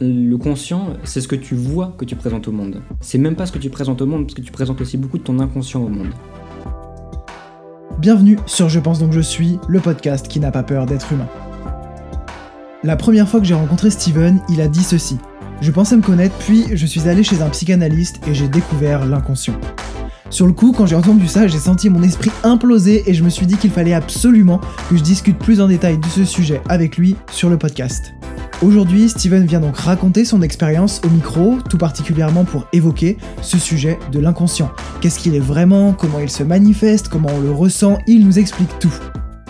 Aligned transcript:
Le 0.00 0.36
conscient, 0.36 0.88
c'est 1.04 1.20
ce 1.20 1.28
que 1.28 1.36
tu 1.36 1.54
vois 1.54 1.94
que 1.96 2.04
tu 2.04 2.16
présentes 2.16 2.48
au 2.48 2.52
monde. 2.52 2.82
C'est 3.00 3.18
même 3.18 3.36
pas 3.36 3.46
ce 3.46 3.52
que 3.52 3.58
tu 3.58 3.70
présentes 3.70 4.02
au 4.02 4.06
monde, 4.06 4.24
parce 4.24 4.34
que 4.34 4.42
tu 4.42 4.50
présentes 4.50 4.80
aussi 4.80 4.96
beaucoup 4.96 5.18
de 5.18 5.22
ton 5.22 5.38
inconscient 5.38 5.80
au 5.80 5.88
monde. 5.88 6.08
Bienvenue 8.00 8.36
sur 8.46 8.68
Je 8.68 8.80
pense 8.80 8.98
donc 8.98 9.12
je 9.12 9.20
suis, 9.20 9.58
le 9.68 9.78
podcast 9.78 10.26
qui 10.26 10.40
n'a 10.40 10.50
pas 10.50 10.64
peur 10.64 10.86
d'être 10.86 11.12
humain. 11.12 11.28
La 12.82 12.96
première 12.96 13.28
fois 13.28 13.38
que 13.38 13.46
j'ai 13.46 13.54
rencontré 13.54 13.88
Steven, 13.90 14.40
il 14.48 14.60
a 14.60 14.66
dit 14.66 14.82
ceci. 14.82 15.16
Je 15.60 15.70
pensais 15.70 15.96
me 15.96 16.02
connaître, 16.02 16.34
puis 16.38 16.64
je 16.72 16.86
suis 16.86 17.08
allé 17.08 17.22
chez 17.22 17.40
un 17.40 17.48
psychanalyste 17.50 18.20
et 18.26 18.34
j'ai 18.34 18.48
découvert 18.48 19.06
l'inconscient. 19.06 19.54
Sur 20.28 20.48
le 20.48 20.52
coup, 20.52 20.72
quand 20.72 20.86
j'ai 20.86 20.96
entendu 20.96 21.28
ça, 21.28 21.46
j'ai 21.46 21.58
senti 21.58 21.88
mon 21.88 22.02
esprit 22.02 22.32
imploser 22.42 23.08
et 23.08 23.14
je 23.14 23.22
me 23.22 23.28
suis 23.28 23.46
dit 23.46 23.56
qu'il 23.56 23.70
fallait 23.70 23.94
absolument 23.94 24.60
que 24.90 24.96
je 24.96 25.02
discute 25.04 25.38
plus 25.38 25.60
en 25.60 25.68
détail 25.68 25.98
de 25.98 26.06
ce 26.06 26.24
sujet 26.24 26.60
avec 26.68 26.96
lui 26.96 27.14
sur 27.30 27.48
le 27.48 27.58
podcast. 27.58 28.12
Aujourd'hui, 28.62 29.08
Steven 29.08 29.44
vient 29.44 29.60
donc 29.60 29.76
raconter 29.76 30.24
son 30.24 30.40
expérience 30.40 31.00
au 31.04 31.10
micro, 31.10 31.58
tout 31.68 31.76
particulièrement 31.76 32.44
pour 32.44 32.66
évoquer 32.72 33.18
ce 33.42 33.58
sujet 33.58 33.98
de 34.12 34.20
l'inconscient. 34.20 34.70
Qu'est-ce 35.00 35.18
qu'il 35.18 35.34
est 35.34 35.40
vraiment, 35.40 35.92
comment 35.92 36.18
il 36.18 36.30
se 36.30 36.42
manifeste, 36.42 37.08
comment 37.08 37.30
on 37.34 37.40
le 37.40 37.50
ressent, 37.50 37.98
il 38.06 38.24
nous 38.24 38.38
explique 38.38 38.78
tout. 38.78 38.94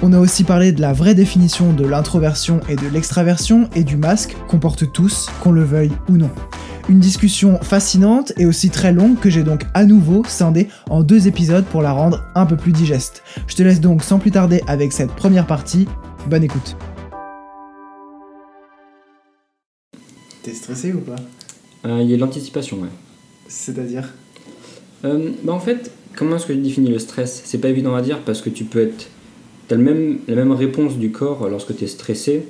On 0.02 0.12
a 0.12 0.19
aussi 0.19 0.43
parlé 0.43 0.73
de 0.73 0.80
la 0.80 0.93
vraie 0.93 1.15
définition 1.15 1.73
de 1.73 1.87
l'introversion 1.87 2.60
et 2.69 2.77
de 2.77 2.88
l'extraversion 2.88 3.69
et 3.74 3.84
du 3.84 3.96
masque 3.96 4.37
qu'on 4.48 4.59
porte 4.59 4.91
tous, 4.93 5.29
qu'on 5.41 5.52
le 5.52 5.62
veuille 5.62 5.93
ou 6.09 6.16
non. 6.16 6.30
Une 6.88 6.98
discussion 6.98 7.59
fascinante 7.62 8.32
et 8.37 8.46
aussi 8.46 8.68
très 8.68 8.93
longue 8.93 9.18
que 9.18 9.30
j'ai 9.30 9.43
donc 9.43 9.65
à 9.74 9.84
nouveau 9.84 10.23
scindée 10.27 10.68
en 10.91 11.02
deux 11.02 11.29
épisodes 11.29 11.65
pour 11.65 11.82
la 11.82 11.93
rendre 11.93 12.24
un 12.34 12.46
peu 12.46 12.57
plus 12.57 12.73
digeste. 12.73 13.23
Je 13.46 13.55
te 13.55 13.62
laisse 13.62 13.80
donc 13.80 14.02
sans 14.02 14.18
plus 14.18 14.32
tarder 14.32 14.62
avec 14.66 14.93
cette 14.93 15.12
première 15.12 15.46
partie. 15.46 15.87
Bonne 16.29 16.45
écoute. 16.45 16.77
T'es 20.45 20.53
stressé 20.53 20.93
ou 20.93 21.01
pas 21.01 21.16
Euh, 21.87 22.01
Il 22.03 22.09
y 22.11 22.12
a 22.12 22.16
de 22.16 22.21
l'anticipation, 22.21 22.79
ouais. 22.80 22.89
C'est-à-dire 23.48 24.13
Euh, 25.05 25.30
bah 25.43 25.52
en 25.52 25.59
fait, 25.60 25.91
comment 26.16 26.37
est-ce 26.37 26.46
que 26.46 26.52
tu 26.52 26.59
définis 26.60 26.91
le 26.91 26.99
stress? 26.99 27.43
C'est 27.45 27.59
pas 27.59 27.68
évident 27.68 27.95
à 27.95 28.02
dire 28.02 28.21
parce 28.21 28.41
que 28.43 28.51
tu 28.51 28.65
peux 28.65 28.80
être. 28.83 29.09
T'as 29.68 29.77
le 29.77 29.83
même, 29.83 30.18
la 30.29 30.37
même 30.37 30.52
réponse 30.52 30.96
du 30.99 31.10
corps 31.10 31.49
lorsque 31.49 31.74
tu 31.77 31.85
es 31.85 31.87
stressé 31.87 32.45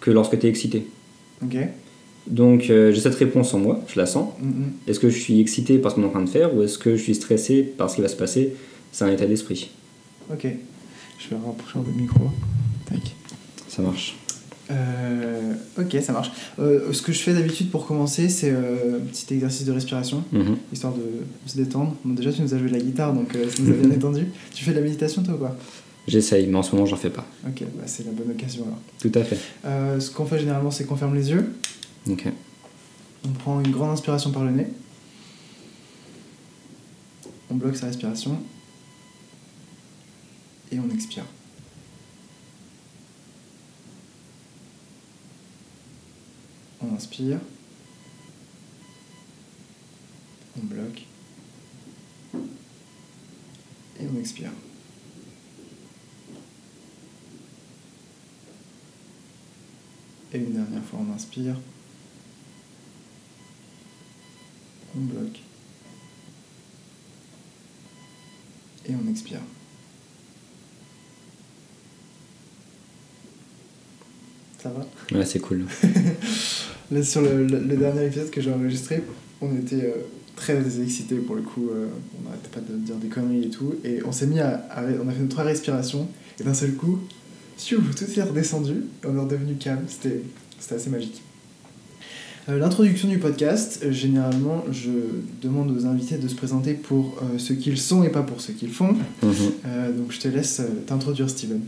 que 0.00 0.10
lorsque 0.10 0.38
tu 0.38 0.46
es 0.46 0.48
excité. 0.50 0.86
Ok. 1.42 1.56
Donc 2.26 2.68
euh, 2.68 2.92
j'ai 2.92 3.00
cette 3.00 3.14
réponse 3.14 3.54
en 3.54 3.58
moi, 3.58 3.80
je 3.88 3.98
la 3.98 4.04
sens. 4.06 4.28
Mhm. 4.42 4.72
Est-ce 4.86 5.00
que 5.00 5.08
je 5.08 5.18
suis 5.18 5.40
excité 5.40 5.78
par 5.78 5.90
ce 5.90 5.96
qu'on 5.96 6.02
est 6.02 6.06
en 6.06 6.10
train 6.10 6.22
de 6.24 6.28
faire 6.28 6.54
ou 6.54 6.62
est-ce 6.62 6.76
que 6.78 6.96
je 6.96 7.02
suis 7.02 7.14
stressé 7.14 7.62
par 7.62 7.88
ce 7.90 7.96
qui 7.96 8.02
va 8.02 8.08
se 8.08 8.16
passer? 8.16 8.52
C'est 8.92 9.04
un 9.04 9.12
état 9.12 9.26
d'esprit. 9.26 9.70
Ok. 10.30 10.46
Je 11.18 11.28
vais 11.30 11.36
rapprocher 11.36 11.78
un 11.78 11.82
peu 11.82 11.90
le 11.90 12.02
micro. 12.02 12.20
Tac. 12.86 13.00
Ça 13.68 13.80
marche. 13.82 14.16
Euh, 14.70 15.54
ok, 15.78 15.96
ça 16.02 16.12
marche. 16.12 16.30
Euh, 16.58 16.92
ce 16.92 17.00
que 17.02 17.12
je 17.12 17.20
fais 17.20 17.32
d'habitude 17.32 17.70
pour 17.70 17.86
commencer, 17.86 18.28
c'est 18.28 18.50
euh, 18.50 18.98
un 18.98 19.06
petit 19.06 19.32
exercice 19.34 19.64
de 19.64 19.72
respiration, 19.72 20.22
Mhm. 20.32 20.56
histoire 20.72 20.92
de 20.92 21.02
se 21.46 21.56
détendre. 21.56 21.94
Bon, 22.04 22.12
déjà, 22.14 22.32
tu 22.32 22.42
nous 22.42 22.52
as 22.54 22.58
joué 22.58 22.68
de 22.68 22.74
la 22.74 22.80
guitare, 22.80 23.12
donc 23.14 23.34
euh, 23.34 23.48
ça 23.48 23.62
nous 23.62 23.70
a 23.70 23.74
bien 23.74 23.88
détendu. 23.96 24.26
Tu 24.54 24.64
fais 24.64 24.72
de 24.72 24.76
la 24.76 24.82
méditation, 24.82 25.22
toi, 25.22 25.34
ou 25.34 25.38
pas? 25.38 25.56
J'essaye, 26.06 26.46
mais 26.46 26.56
en 26.56 26.62
ce 26.62 26.72
moment 26.74 26.86
j'en 26.86 26.96
fais 26.96 27.10
pas. 27.10 27.26
Ok, 27.46 27.62
bah, 27.76 27.82
c'est 27.86 28.06
la 28.06 28.12
bonne 28.12 28.30
occasion 28.30 28.64
alors. 28.64 28.78
Tout 28.98 29.12
à 29.14 29.22
fait. 29.24 29.38
Ce 30.00 30.10
qu'on 30.10 30.24
fait 30.24 30.38
généralement, 30.38 30.70
c'est 30.70 30.84
qu'on 30.84 30.96
ferme 30.96 31.14
les 31.14 31.28
yeux, 31.30 31.52
Ok. 32.08 32.24
on 33.26 33.28
prend 33.32 33.60
une 33.60 33.70
grande 33.70 33.90
inspiration 33.90 34.30
par 34.30 34.44
le 34.44 34.52
nez, 34.52 34.66
on 37.50 37.56
bloque 37.56 37.76
sa 37.76 37.86
respiration 37.86 38.38
et 40.72 40.78
on 40.78 40.94
expire. 40.94 41.24
On 46.80 46.94
inspire, 46.94 47.40
on 50.56 50.64
bloque 50.64 51.02
et 54.00 54.06
on 54.06 54.18
expire. 54.18 54.52
Et 60.32 60.38
une 60.38 60.52
dernière 60.52 60.84
fois, 60.84 61.00
on 61.02 61.12
inspire. 61.12 61.56
On 64.96 65.00
bloque. 65.00 65.40
Et 68.86 68.94
on 68.94 69.08
expire. 69.08 69.40
Ça 74.62 74.70
va 74.70 75.16
Ouais, 75.18 75.24
c'est 75.24 75.38
cool. 75.40 75.64
Là, 76.90 77.02
sur 77.02 77.20
le, 77.22 77.44
le- 77.46 77.60
le 77.60 77.76
dernier 77.76 78.06
épisode 78.06 78.30
que 78.30 78.40
j'ai 78.40 78.50
enregistré, 78.52 79.02
on 79.40 79.54
était 79.56 79.84
euh, 79.84 79.92
très 80.36 80.58
excités 80.82 81.16
pour 81.16 81.36
le 81.36 81.42
coup. 81.42 81.68
euh, 81.70 81.86
on 82.20 82.24
n'arrêtait 82.28 82.48
pas 82.52 82.60
de 82.60 82.76
dire 82.78 82.96
des 82.96 83.08
conneries 83.08 83.44
et 83.44 83.50
tout. 83.50 83.74
Et 83.84 84.00
on 84.04 84.12
s'est 84.12 84.26
mis 84.26 84.40
à, 84.40 84.56
à- 84.70 84.82
On 85.04 85.08
a 85.08 85.12
fait 85.12 85.20
nos 85.22 85.28
trois 85.28 85.44
respirations. 85.44 86.08
Et 86.40 86.44
d'un 86.44 86.54
seul 86.54 86.72
coup, 86.74 86.98
tout 87.68 87.76
est 88.16 88.22
redescendu. 88.22 88.72
Et 88.72 89.06
on 89.06 89.16
est 89.16 89.20
redevenu 89.20 89.54
calme. 89.54 89.84
C'était 89.88 90.22
assez 90.74 90.90
magique. 90.90 91.22
Euh, 92.48 92.58
L'introduction 92.58 93.08
du 93.08 93.18
podcast, 93.18 93.84
généralement, 93.92 94.64
je 94.72 94.90
demande 95.42 95.70
aux 95.70 95.84
invités 95.86 96.16
de 96.16 96.26
se 96.26 96.34
présenter 96.34 96.72
pour 96.72 97.20
ce 97.36 97.52
qu'ils 97.52 97.76
sont 97.78 98.02
et 98.02 98.08
pas 98.08 98.22
pour 98.22 98.40
ce 98.40 98.52
qu'ils 98.52 98.70
font. 98.72 98.96
Mhm. 99.22 99.96
Donc 99.98 100.10
je 100.12 100.18
te 100.20 100.28
laisse 100.28 100.62
t'introduire, 100.86 101.28
Steven. 101.28 101.60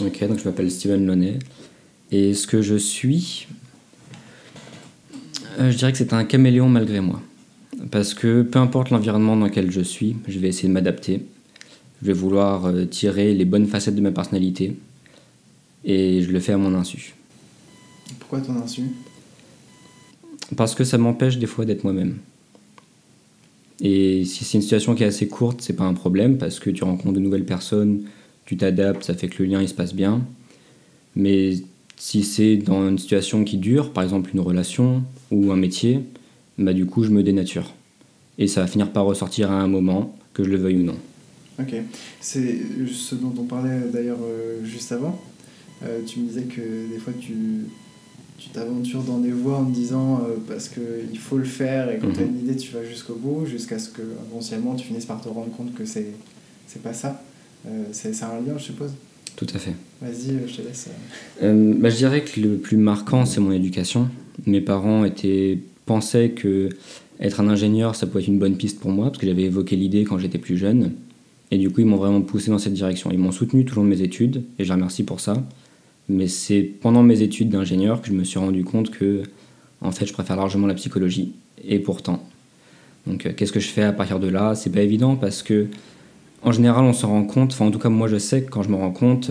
Ok, 0.00 0.26
donc 0.28 0.38
je 0.38 0.44
m'appelle 0.44 0.70
Steven 0.70 1.04
Launay. 1.04 1.38
Et 2.12 2.34
ce 2.34 2.46
que 2.46 2.62
je 2.62 2.74
suis, 2.74 3.46
euh, 5.58 5.70
je 5.70 5.76
dirais 5.76 5.92
que 5.92 5.98
c'est 5.98 6.12
un 6.12 6.24
caméléon 6.24 6.68
malgré 6.68 7.00
moi. 7.00 7.20
Parce 7.90 8.14
que 8.14 8.42
peu 8.42 8.58
importe 8.58 8.90
l'environnement 8.90 9.36
dans 9.36 9.46
lequel 9.46 9.70
je 9.70 9.80
suis, 9.80 10.16
je 10.26 10.38
vais 10.38 10.48
essayer 10.48 10.68
de 10.68 10.72
m'adapter. 10.72 11.24
Je 12.02 12.06
vais 12.06 12.12
vouloir 12.12 12.66
euh, 12.66 12.84
tirer 12.84 13.34
les 13.34 13.44
bonnes 13.44 13.66
facettes 13.66 13.94
de 13.94 14.00
ma 14.00 14.10
personnalité. 14.10 14.76
Et 15.84 16.22
je 16.22 16.30
le 16.30 16.40
fais 16.40 16.52
à 16.52 16.58
mon 16.58 16.74
insu. 16.74 17.14
Pourquoi 18.18 18.40
ton 18.40 18.56
insu? 18.56 18.82
Parce 20.56 20.74
que 20.74 20.84
ça 20.84 20.98
m'empêche 20.98 21.38
des 21.38 21.46
fois 21.46 21.64
d'être 21.64 21.84
moi-même. 21.84 22.18
Et 23.80 24.24
si 24.24 24.44
c'est 24.44 24.58
une 24.58 24.62
situation 24.62 24.94
qui 24.94 25.04
est 25.04 25.06
assez 25.06 25.28
courte, 25.28 25.62
c'est 25.62 25.72
pas 25.74 25.84
un 25.84 25.94
problème 25.94 26.36
parce 26.36 26.58
que 26.58 26.68
tu 26.70 26.84
rencontres 26.84 27.14
de 27.14 27.20
nouvelles 27.20 27.46
personnes, 27.46 28.02
tu 28.44 28.56
t'adaptes, 28.56 29.04
ça 29.04 29.14
fait 29.14 29.28
que 29.28 29.42
le 29.42 29.48
lien 29.48 29.62
il 29.62 29.68
se 29.68 29.74
passe 29.74 29.94
bien. 29.94 30.22
Mais 31.16 31.54
si 32.00 32.24
c'est 32.24 32.56
dans 32.56 32.88
une 32.88 32.98
situation 32.98 33.44
qui 33.44 33.58
dure, 33.58 33.92
par 33.92 34.02
exemple 34.02 34.30
une 34.32 34.40
relation 34.40 35.02
ou 35.30 35.52
un 35.52 35.56
métier, 35.56 36.00
bah 36.58 36.72
du 36.72 36.86
coup 36.86 37.04
je 37.04 37.10
me 37.10 37.22
dénature. 37.22 37.74
Et 38.38 38.46
ça 38.48 38.62
va 38.62 38.66
finir 38.66 38.90
par 38.90 39.04
ressortir 39.04 39.50
à 39.50 39.60
un 39.60 39.66
moment, 39.68 40.16
que 40.32 40.42
je 40.42 40.48
le 40.48 40.56
veuille 40.56 40.78
ou 40.78 40.84
non. 40.84 40.96
Ok, 41.60 41.74
c'est 42.20 42.58
ce 42.90 43.14
dont 43.16 43.34
on 43.38 43.44
parlait 43.44 43.80
d'ailleurs 43.92 44.16
euh, 44.24 44.64
juste 44.64 44.92
avant. 44.92 45.20
Euh, 45.84 46.00
tu 46.06 46.20
me 46.20 46.26
disais 46.28 46.44
que 46.44 46.62
des 46.90 46.98
fois 46.98 47.12
tu 47.20 47.34
tu 48.38 48.48
t'aventures 48.48 49.02
dans 49.02 49.18
des 49.18 49.30
voies 49.32 49.58
en 49.58 49.66
te 49.66 49.74
disant 49.74 50.22
euh, 50.24 50.36
parce 50.48 50.70
qu'il 50.70 51.18
faut 51.18 51.36
le 51.36 51.44
faire 51.44 51.90
et 51.90 51.98
quand 51.98 52.06
Mhm. 52.08 52.14
tu 52.14 52.20
as 52.20 52.24
une 52.24 52.38
idée 52.38 52.56
tu 52.56 52.72
vas 52.72 52.82
jusqu'au 52.82 53.14
bout 53.14 53.44
jusqu'à 53.44 53.78
ce 53.78 53.90
que 53.90 54.00
inconsciemment 54.26 54.74
tu 54.74 54.86
finisses 54.86 55.04
par 55.04 55.20
te 55.20 55.28
rendre 55.28 55.50
compte 55.54 55.74
que 55.74 55.84
c'est 55.84 56.06
c'est 56.66 56.82
pas 56.82 56.94
ça. 56.94 57.22
Euh, 57.66 57.84
c'est 57.92 58.14
c'est 58.14 58.24
un 58.24 58.40
lien 58.40 58.56
je 58.56 58.62
suppose? 58.64 58.92
Tout 59.36 59.46
à 59.54 59.58
fait. 59.58 59.74
Vas-y, 60.02 60.30
euh, 60.30 60.46
je 60.46 60.56
te 60.56 60.62
laisse. 60.62 60.88
euh. 61.42 61.46
Euh, 61.46 61.74
bah, 61.78 61.90
je 61.90 61.96
dirais 61.96 62.22
que 62.22 62.40
le 62.40 62.56
plus 62.56 62.76
marquant, 62.76 63.24
c'est 63.24 63.40
mon 63.40 63.52
éducation. 63.52 64.08
Mes 64.46 64.60
parents 64.60 65.04
étaient, 65.04 65.58
pensaient 65.86 66.30
que 66.30 66.68
être 67.20 67.40
un 67.40 67.48
ingénieur, 67.48 67.94
ça 67.94 68.06
pouvait 68.06 68.22
être 68.22 68.28
une 68.28 68.38
bonne 68.38 68.56
piste 68.56 68.80
pour 68.80 68.90
moi, 68.90 69.06
parce 69.06 69.18
que 69.18 69.26
j'avais 69.26 69.42
évoqué 69.42 69.76
l'idée 69.76 70.04
quand 70.04 70.18
j'étais 70.18 70.38
plus 70.38 70.56
jeune. 70.56 70.92
Et 71.50 71.58
du 71.58 71.70
coup, 71.70 71.80
ils 71.80 71.86
m'ont 71.86 71.96
vraiment 71.96 72.22
poussé 72.22 72.50
dans 72.50 72.58
cette 72.58 72.74
direction. 72.74 73.10
Ils 73.12 73.18
m'ont 73.18 73.32
soutenu 73.32 73.64
tout 73.64 73.74
au 73.74 73.82
long 73.82 73.84
de 73.84 73.90
mes 73.90 74.02
études, 74.02 74.42
et 74.58 74.64
je 74.64 74.68
les 74.68 74.74
remercie 74.74 75.02
pour 75.02 75.20
ça. 75.20 75.42
Mais 76.08 76.28
c'est 76.28 76.62
pendant 76.62 77.02
mes 77.02 77.22
études 77.22 77.50
d'ingénieur 77.50 78.00
que 78.00 78.08
je 78.08 78.12
me 78.12 78.24
suis 78.24 78.38
rendu 78.38 78.64
compte 78.64 78.90
que, 78.90 79.22
en 79.80 79.92
fait, 79.92 80.06
je 80.06 80.12
préfère 80.12 80.36
largement 80.36 80.66
la 80.66 80.74
psychologie. 80.74 81.32
Et 81.66 81.78
pourtant. 81.78 82.22
Donc, 83.06 83.26
euh, 83.26 83.32
qu'est-ce 83.36 83.52
que 83.52 83.60
je 83.60 83.68
fais 83.68 83.82
à 83.82 83.92
partir 83.92 84.18
de 84.18 84.28
là? 84.28 84.54
C'est 84.54 84.70
pas 84.70 84.82
évident 84.82 85.16
parce 85.16 85.42
que, 85.42 85.66
en 86.42 86.52
général, 86.52 86.84
on 86.84 86.92
se 86.92 87.06
rend 87.06 87.24
compte, 87.24 87.52
enfin, 87.52 87.66
en 87.66 87.70
tout 87.70 87.78
cas, 87.78 87.88
moi, 87.88 88.08
je 88.08 88.18
sais 88.18 88.42
que 88.42 88.50
quand 88.50 88.62
je 88.62 88.70
me 88.70 88.76
rends 88.76 88.92
compte, 88.92 89.30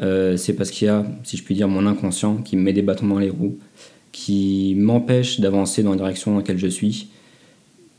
euh, 0.00 0.36
c'est 0.36 0.54
parce 0.54 0.70
qu'il 0.70 0.86
y 0.86 0.88
a, 0.90 1.06
si 1.24 1.36
je 1.36 1.42
puis 1.42 1.54
dire, 1.54 1.68
mon 1.68 1.86
inconscient 1.86 2.36
qui 2.36 2.56
me 2.56 2.62
met 2.62 2.72
des 2.72 2.82
bâtons 2.82 3.06
dans 3.06 3.18
les 3.18 3.30
roues, 3.30 3.58
qui 4.12 4.74
m'empêche 4.78 5.40
d'avancer 5.40 5.82
dans 5.82 5.90
la 5.90 5.96
direction 5.96 6.32
dans 6.32 6.38
laquelle 6.38 6.58
je 6.58 6.66
suis, 6.66 7.08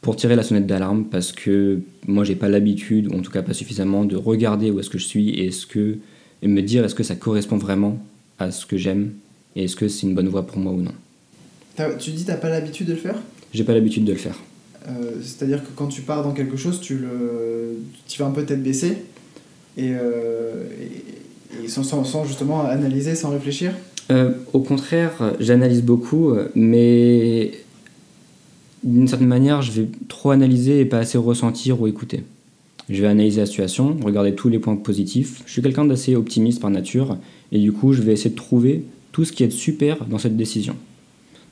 pour 0.01 0.15
tirer 0.15 0.36
la 0.36 0.44
sonnette 0.44 0.68
d'alarme, 0.68 1.06
parce 1.06 1.31
que 1.31 1.81
moi 2.07 2.24
j'ai 2.24 2.36
pas 2.36 2.48
l'habitude, 2.48 3.07
ou 3.07 3.18
en 3.18 3.21
tout 3.21 3.31
cas 3.31 3.42
pas 3.42 3.54
suffisamment, 3.54 4.06
de 4.06 4.15
regarder 4.15 4.71
où 4.71 4.80
est-ce 4.80 4.89
que 4.89 4.98
je 4.98 5.06
suis 5.06 5.30
et, 5.30 5.48
est-ce 5.48 5.65
que, 5.65 5.98
et 6.42 6.48
me 6.48 6.62
dire 6.62 6.86
est-ce 6.86 6.95
que 6.95 7.04
ça 7.04 7.15
correspond 7.15 7.57
vraiment 7.57 8.00
à 8.39 8.51
ce 8.51 8.65
que 8.65 8.77
j'aime, 8.77 9.13
et 9.56 9.65
est-ce 9.65 9.75
que 9.75 9.88
c'est 9.88 10.07
une 10.07 10.15
bonne 10.15 10.30
voie 10.30 10.45
pour 10.45 10.57
moi 10.59 10.71
ou 10.71 10.81
non. 10.81 10.94
Tu 12.00 12.12
dis 12.12 12.25
t'as 12.25 12.38
pas 12.38 12.50
l'habitude 12.50 12.88
de 12.88 12.94
le 12.94 13.00
faire? 13.00 13.15
J'ai 13.54 13.63
pas 13.63 13.74
l'habitude 13.74 14.06
de 14.06 14.13
le 14.13 14.18
faire. 14.18 14.39
Euh, 14.87 14.91
C'est-à-dire 15.21 15.63
que 15.63 15.69
quand 15.75 15.87
tu 15.87 16.01
pars 16.01 16.23
dans 16.23 16.31
quelque 16.31 16.57
chose, 16.57 16.79
tu 16.79 16.97
le, 16.97 17.79
tu 18.07 18.19
vas 18.19 18.27
un 18.27 18.31
peu 18.31 18.43
tête 18.43 18.63
baissée 18.63 18.97
et, 19.77 19.91
euh, 19.91 20.63
sans, 21.67 21.83
sans 21.83 22.25
justement 22.25 22.65
analyser, 22.65 23.15
sans 23.15 23.29
réfléchir. 23.29 23.73
Euh, 24.09 24.31
au 24.53 24.59
contraire, 24.59 25.33
j'analyse 25.39 25.83
beaucoup, 25.83 26.33
mais 26.55 27.51
d'une 28.83 29.07
certaine 29.07 29.27
manière, 29.27 29.61
je 29.61 29.71
vais 29.71 29.87
trop 30.07 30.31
analyser 30.31 30.79
et 30.79 30.85
pas 30.85 30.99
assez 30.99 31.17
ressentir 31.17 31.81
ou 31.81 31.87
écouter. 31.87 32.23
Je 32.89 33.01
vais 33.01 33.07
analyser 33.07 33.41
la 33.41 33.45
situation, 33.45 33.97
regarder 34.01 34.33
tous 34.33 34.47
les 34.47 34.59
points 34.59 34.77
positifs. 34.77 35.41
Je 35.45 35.51
suis 35.51 35.61
quelqu'un 35.61 35.83
d'assez 35.83 36.15
optimiste 36.15 36.61
par 36.61 36.69
nature, 36.69 37.17
et 37.51 37.59
du 37.59 37.73
coup, 37.73 37.91
je 37.91 38.01
vais 38.01 38.13
essayer 38.13 38.29
de 38.29 38.35
trouver 38.35 38.83
tout 39.11 39.25
ce 39.25 39.33
qui 39.33 39.43
est 39.43 39.49
super 39.49 40.05
dans 40.05 40.17
cette 40.17 40.37
décision. 40.37 40.75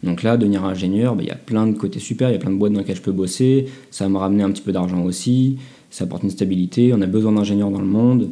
Donc 0.03 0.23
là, 0.23 0.37
devenir 0.37 0.63
ingénieur, 0.63 1.15
bah, 1.15 1.23
il 1.23 1.27
y 1.27 1.31
a 1.31 1.35
plein 1.35 1.67
de 1.67 1.73
côtés 1.73 1.99
super, 1.99 2.29
il 2.29 2.33
y 2.33 2.35
a 2.35 2.39
plein 2.39 2.51
de 2.51 2.57
boîtes 2.57 2.73
dans 2.73 2.79
lesquelles 2.79 2.97
je 2.97 3.01
peux 3.01 3.11
bosser, 3.11 3.67
ça 3.91 4.05
va 4.05 4.09
me 4.09 4.17
ramener 4.17 4.43
un 4.43 4.51
petit 4.51 4.61
peu 4.61 4.71
d'argent 4.71 5.03
aussi, 5.03 5.57
ça 5.89 6.03
apporte 6.03 6.23
une 6.23 6.29
stabilité, 6.29 6.93
on 6.93 7.01
a 7.01 7.07
besoin 7.07 7.31
d'ingénieurs 7.31 7.71
dans 7.71 7.79
le 7.79 7.87
monde, 7.87 8.31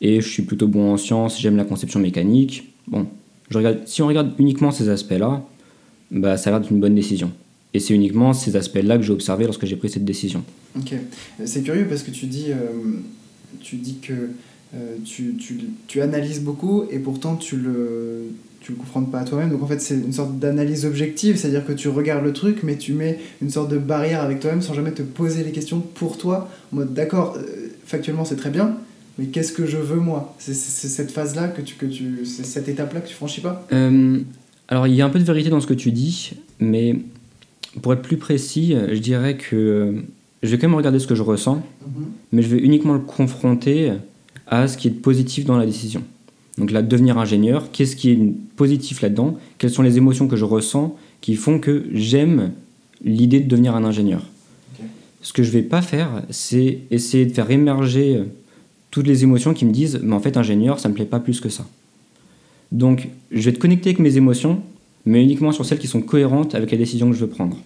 et 0.00 0.20
je 0.20 0.28
suis 0.28 0.42
plutôt 0.42 0.68
bon 0.68 0.92
en 0.92 0.96
sciences, 0.96 1.40
j'aime 1.40 1.56
la 1.56 1.64
conception 1.64 2.00
mécanique. 2.00 2.74
Bon, 2.88 3.06
je 3.48 3.56
regarde, 3.56 3.78
si 3.86 4.02
on 4.02 4.06
regarde 4.06 4.32
uniquement 4.38 4.70
ces 4.70 4.88
aspects-là, 4.88 5.42
bah, 6.10 6.36
ça 6.36 6.50
va 6.50 6.58
être 6.58 6.70
une 6.70 6.80
bonne 6.80 6.94
décision. 6.94 7.32
Et 7.72 7.80
c'est 7.80 7.94
uniquement 7.94 8.32
ces 8.32 8.56
aspects-là 8.56 8.98
que 8.98 9.02
j'ai 9.02 9.12
observé 9.12 9.44
lorsque 9.44 9.66
j'ai 9.66 9.76
pris 9.76 9.88
cette 9.88 10.04
décision. 10.04 10.44
Ok, 10.76 10.94
c'est 11.44 11.62
curieux 11.62 11.86
parce 11.88 12.02
que 12.02 12.10
tu 12.10 12.26
dis, 12.26 12.46
euh, 12.50 12.56
tu 13.60 13.76
dis 13.76 13.98
que 13.98 14.30
tu, 15.04 15.34
tu, 15.36 15.60
tu, 15.86 16.00
analyses 16.00 16.42
beaucoup 16.42 16.84
et 16.90 16.98
pourtant 16.98 17.36
tu 17.36 17.56
le, 17.56 18.28
tu 18.64 18.72
le 18.72 18.78
confrontes 18.78 19.10
pas 19.10 19.20
à 19.20 19.24
toi-même. 19.24 19.50
Donc 19.50 19.62
en 19.62 19.66
fait, 19.66 19.80
c'est 19.80 19.94
une 19.94 20.12
sorte 20.12 20.38
d'analyse 20.38 20.86
objective, 20.86 21.36
c'est-à-dire 21.36 21.66
que 21.66 21.72
tu 21.72 21.88
regardes 21.88 22.24
le 22.24 22.32
truc, 22.32 22.62
mais 22.62 22.76
tu 22.76 22.94
mets 22.94 23.18
une 23.42 23.50
sorte 23.50 23.70
de 23.70 23.76
barrière 23.76 24.22
avec 24.22 24.40
toi-même 24.40 24.62
sans 24.62 24.72
jamais 24.72 24.92
te 24.92 25.02
poser 25.02 25.44
les 25.44 25.52
questions 25.52 25.80
pour 25.80 26.16
toi. 26.16 26.48
En 26.72 26.76
mode, 26.76 26.94
d'accord, 26.94 27.36
euh, 27.36 27.68
factuellement 27.84 28.24
c'est 28.24 28.36
très 28.36 28.48
bien, 28.48 28.76
mais 29.18 29.26
qu'est-ce 29.26 29.52
que 29.52 29.66
je 29.66 29.76
veux 29.76 30.00
moi? 30.00 30.34
C'est 30.38 30.54
cette 30.54 31.10
phase-là 31.10 31.48
que 31.48 31.60
tu, 31.60 31.74
que 31.74 31.84
tu, 31.84 32.24
c'est 32.24 32.46
cette 32.46 32.68
étape-là 32.68 33.00
que 33.02 33.08
tu 33.08 33.14
franchis 33.14 33.42
pas? 33.42 33.66
Alors 34.68 34.86
il 34.86 34.94
y 34.94 35.02
a 35.02 35.06
un 35.06 35.10
peu 35.10 35.18
de 35.18 35.24
vérité 35.24 35.50
dans 35.50 35.60
ce 35.60 35.66
que 35.66 35.74
tu 35.74 35.92
dis, 35.92 36.32
mais 36.58 36.96
pour 37.82 37.92
être 37.92 38.02
plus 38.02 38.16
précis, 38.16 38.74
je 38.90 38.98
dirais 38.98 39.36
que 39.36 39.94
je 40.42 40.50
vais 40.50 40.56
quand 40.56 40.68
même 40.68 40.76
regarder 40.76 40.98
ce 41.00 41.06
que 41.06 41.14
je 41.14 41.22
ressens, 41.22 41.56
mhm. 41.56 42.06
mais 42.32 42.40
je 42.40 42.48
vais 42.48 42.58
uniquement 42.58 42.94
le 42.94 43.00
confronter 43.00 43.92
à 44.60 44.68
ce 44.68 44.76
qui 44.76 44.88
est 44.88 44.92
positif 44.92 45.44
dans 45.44 45.56
la 45.56 45.66
décision. 45.66 46.02
Donc 46.58 46.70
là, 46.70 46.82
devenir 46.82 47.18
ingénieur, 47.18 47.70
qu'est-ce 47.72 47.96
qui 47.96 48.10
est 48.10 48.18
positif 48.56 49.02
là-dedans? 49.02 49.36
Quelles 49.58 49.70
sont 49.70 49.82
les 49.82 49.96
émotions 49.96 50.28
que 50.28 50.36
je 50.36 50.44
ressens 50.44 50.96
qui 51.20 51.34
font 51.34 51.58
que 51.58 51.84
j'aime 51.92 52.52
l'idée 53.04 53.40
de 53.40 53.48
devenir 53.48 53.74
un 53.74 53.84
ingénieur? 53.84 54.22
Ce 55.22 55.32
que 55.32 55.42
je 55.42 55.50
vais 55.50 55.62
pas 55.62 55.82
faire, 55.82 56.22
c'est 56.30 56.80
essayer 56.90 57.26
de 57.26 57.32
faire 57.32 57.50
émerger 57.50 58.22
toutes 58.90 59.06
les 59.06 59.24
émotions 59.24 59.54
qui 59.54 59.64
me 59.64 59.72
disent 59.72 59.98
mais 60.02 60.14
en 60.14 60.20
fait 60.20 60.36
ingénieur, 60.36 60.78
ça 60.78 60.88
me 60.88 60.94
plaît 60.94 61.06
pas 61.06 61.18
plus 61.18 61.40
que 61.40 61.48
ça. 61.48 61.66
Donc 62.70 63.08
je 63.32 63.42
vais 63.42 63.52
te 63.52 63.58
connecter 63.58 63.90
avec 63.90 63.98
mes 63.98 64.16
émotions, 64.16 64.60
mais 65.06 65.22
uniquement 65.22 65.50
sur 65.50 65.64
celles 65.64 65.78
qui 65.78 65.88
sont 65.88 66.02
cohérentes 66.02 66.54
avec 66.54 66.70
la 66.70 66.76
décision 66.76 67.08
que 67.10 67.16
je 67.16 67.20
veux 67.20 67.30
prendre. 67.30 67.56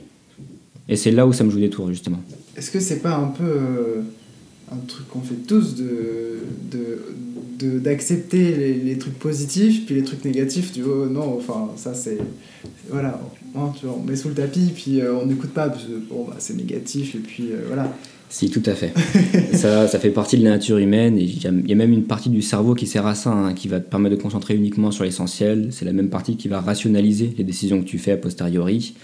Et 0.89 0.97
c'est 0.97 1.11
là 1.11 1.27
où 1.27 1.33
ça 1.33 1.45
me 1.45 1.51
joue 1.51 1.61
des 1.61 1.69
tours, 1.69 1.89
justement. 1.89 2.21
Est-ce 2.57 2.71
que 2.71 2.81
c'est 2.81 3.01
pas 3.01 3.15
un 3.15 3.27
peu 3.27 3.45
euh, 3.45 4.03
un 4.73 4.87
truc 4.87 5.09
qu'on 5.09 5.21
fait 5.21 5.47
tous 5.47 5.75
de, 5.77 6.41
de, 7.59 7.79
d'accepter 7.79 8.55
les, 8.55 8.75
les, 8.75 8.99
trucs 8.99 9.19
positifs, 9.19 9.87
puis 9.87 9.95
les 9.95 10.05
trucs 10.05 10.25
négatifs, 10.25 10.73
tu 10.73 10.83
vois, 10.83 11.07
non, 11.07 11.37
enfin, 11.39 11.71
ça 11.77 11.95
c'est. 11.95 12.19
Voilà, 12.91 13.21
hein, 13.57 13.73
tu 13.79 13.87
vois, 13.87 13.97
on 13.99 14.05
met 14.05 14.17
sous 14.17 14.29
le 14.29 14.35
tapis, 14.35 14.73
puis 14.75 15.01
euh, 15.01 15.15
on 15.15 15.27
n'écoute 15.27 15.51
pas, 15.51 15.69
parce 15.69 15.85
que 15.85 15.99
bon, 16.09 16.25
bah, 16.29 16.37
c'est 16.39 16.57
négatif, 16.57 17.15
et 17.15 17.19
puis 17.19 17.51
euh, 17.51 17.65
voilà. 17.67 17.93
Si, 18.31 18.51
tout 18.51 18.63
à 18.67 18.75
fait. 18.75 18.93
ça, 19.55 19.89
ça 19.89 19.99
fait 19.99 20.11
partie 20.11 20.37
de 20.37 20.45
la 20.45 20.51
nature 20.51 20.79
humaine, 20.79 21.19
et 21.19 21.23
il 21.23 21.43
y, 21.43 21.73
a 21.73 21.77
même 21.77 21.93
une 21.93 22.05
partie 22.05 22.29
du 22.29 22.43
cerveau 22.43 22.75
qui 22.75 22.87
sert 22.87 23.07
à 23.07 23.15
ça, 23.15 23.31
hein, 23.31 23.55
qui 23.55 23.69
va 23.69 23.81
te 23.81 23.89
permettre 23.89 24.17
de 24.17 24.21
concentrer 24.21 24.55
uniquement 24.55 24.91
sur 24.91 25.05
l'essentiel. 25.05 25.69
C'est 25.71 25.87
la 25.87 25.95
même 25.95 26.11
partie 26.11 26.37
qui 26.37 26.49
va 26.49 26.61
rationaliser 26.61 27.35
les 27.39 27.45
décisions 27.45 27.81
que 27.81 27.87
tu 27.87 27.99
fais 27.99 28.13
a 28.13 28.17
posteriori. 28.17 28.95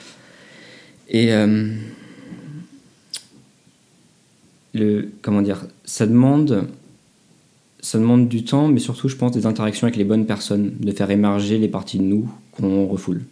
Et. 1.08 1.32
Euh, 1.32 1.74
le, 4.74 5.10
comment 5.22 5.42
dire, 5.42 5.66
ça 5.84 6.06
demande, 6.06 6.66
ça 7.80 7.98
demande 7.98 8.28
du 8.28 8.44
temps, 8.44 8.68
mais 8.68 8.80
surtout, 8.80 9.08
je 9.08 9.16
pense, 9.16 9.32
des 9.32 9.46
interactions 9.46 9.86
avec 9.86 9.96
les 9.96 10.04
bonnes 10.04 10.26
personnes, 10.26 10.72
de 10.78 10.92
faire 10.92 11.10
émerger 11.10 11.58
les 11.58 11.68
parties 11.68 11.98
de 11.98 12.04
nous 12.04 12.28
qu'on 12.52 12.86
refoule. 12.86 13.22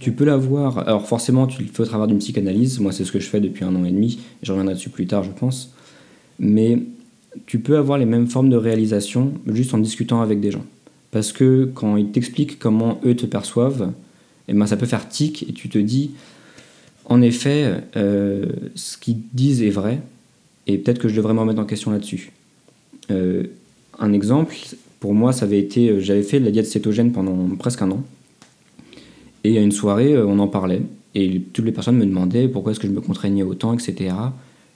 Tu 0.00 0.12
peux 0.12 0.24
l'avoir, 0.24 0.78
alors 0.78 1.06
forcément, 1.06 1.46
tu 1.46 1.62
le 1.62 1.68
fais 1.68 1.82
au 1.82 1.86
travers 1.86 2.06
d'une 2.06 2.18
psychanalyse, 2.18 2.80
moi 2.80 2.92
c'est 2.92 3.04
ce 3.04 3.12
que 3.12 3.20
je 3.20 3.28
fais 3.28 3.40
depuis 3.40 3.64
un 3.64 3.74
an 3.74 3.84
et 3.84 3.90
demi, 3.90 4.18
et 4.42 4.46
je 4.46 4.52
reviendrai 4.52 4.74
dessus 4.74 4.88
plus 4.88 5.06
tard, 5.06 5.24
je 5.24 5.30
pense, 5.30 5.74
mais 6.38 6.78
tu 7.46 7.58
peux 7.58 7.76
avoir 7.76 7.98
les 7.98 8.06
mêmes 8.06 8.26
formes 8.26 8.48
de 8.48 8.56
réalisation 8.56 9.34
juste 9.46 9.74
en 9.74 9.78
discutant 9.78 10.22
avec 10.22 10.40
des 10.40 10.50
gens. 10.50 10.64
Parce 11.10 11.32
que 11.32 11.70
quand 11.74 11.96
ils 11.96 12.10
t'expliquent 12.10 12.58
comment 12.58 12.98
eux 13.04 13.14
te 13.14 13.26
perçoivent, 13.26 13.92
eh 14.48 14.52
ben, 14.52 14.66
ça 14.66 14.76
peut 14.76 14.86
faire 14.86 15.08
tic 15.08 15.44
et 15.48 15.52
tu 15.52 15.68
te 15.68 15.78
dis, 15.78 16.12
en 17.06 17.20
effet, 17.22 17.74
euh, 17.96 18.46
ce 18.74 18.96
qu'ils 18.96 19.18
disent 19.32 19.62
est 19.62 19.70
vrai, 19.70 20.00
et 20.66 20.78
peut-être 20.78 20.98
que 20.98 21.08
je 21.08 21.14
devrais 21.14 21.34
me 21.34 21.40
remettre 21.40 21.60
en 21.60 21.66
question 21.66 21.90
là-dessus. 21.90 22.32
Euh, 23.10 23.44
un 23.98 24.12
exemple, 24.12 24.56
pour 25.00 25.14
moi, 25.14 25.32
ça 25.32 25.44
avait 25.44 25.58
été, 25.58 25.90
euh, 25.90 26.00
j'avais 26.00 26.22
fait 26.22 26.40
de 26.40 26.44
la 26.44 26.50
diète 26.50 26.66
cétogène 26.66 27.12
pendant 27.12 27.34
presque 27.56 27.82
un 27.82 27.90
an, 27.90 28.02
et 29.44 29.58
à 29.58 29.60
une 29.60 29.72
soirée, 29.72 30.16
on 30.16 30.38
en 30.38 30.48
parlait, 30.48 30.82
et 31.14 31.42
toutes 31.52 31.66
les 31.66 31.72
personnes 31.72 31.96
me 31.96 32.06
demandaient 32.06 32.48
pourquoi 32.48 32.72
est-ce 32.72 32.80
que 32.80 32.88
je 32.88 32.92
me 32.92 33.02
contraignais 33.02 33.42
autant, 33.42 33.74
etc. 33.74 34.14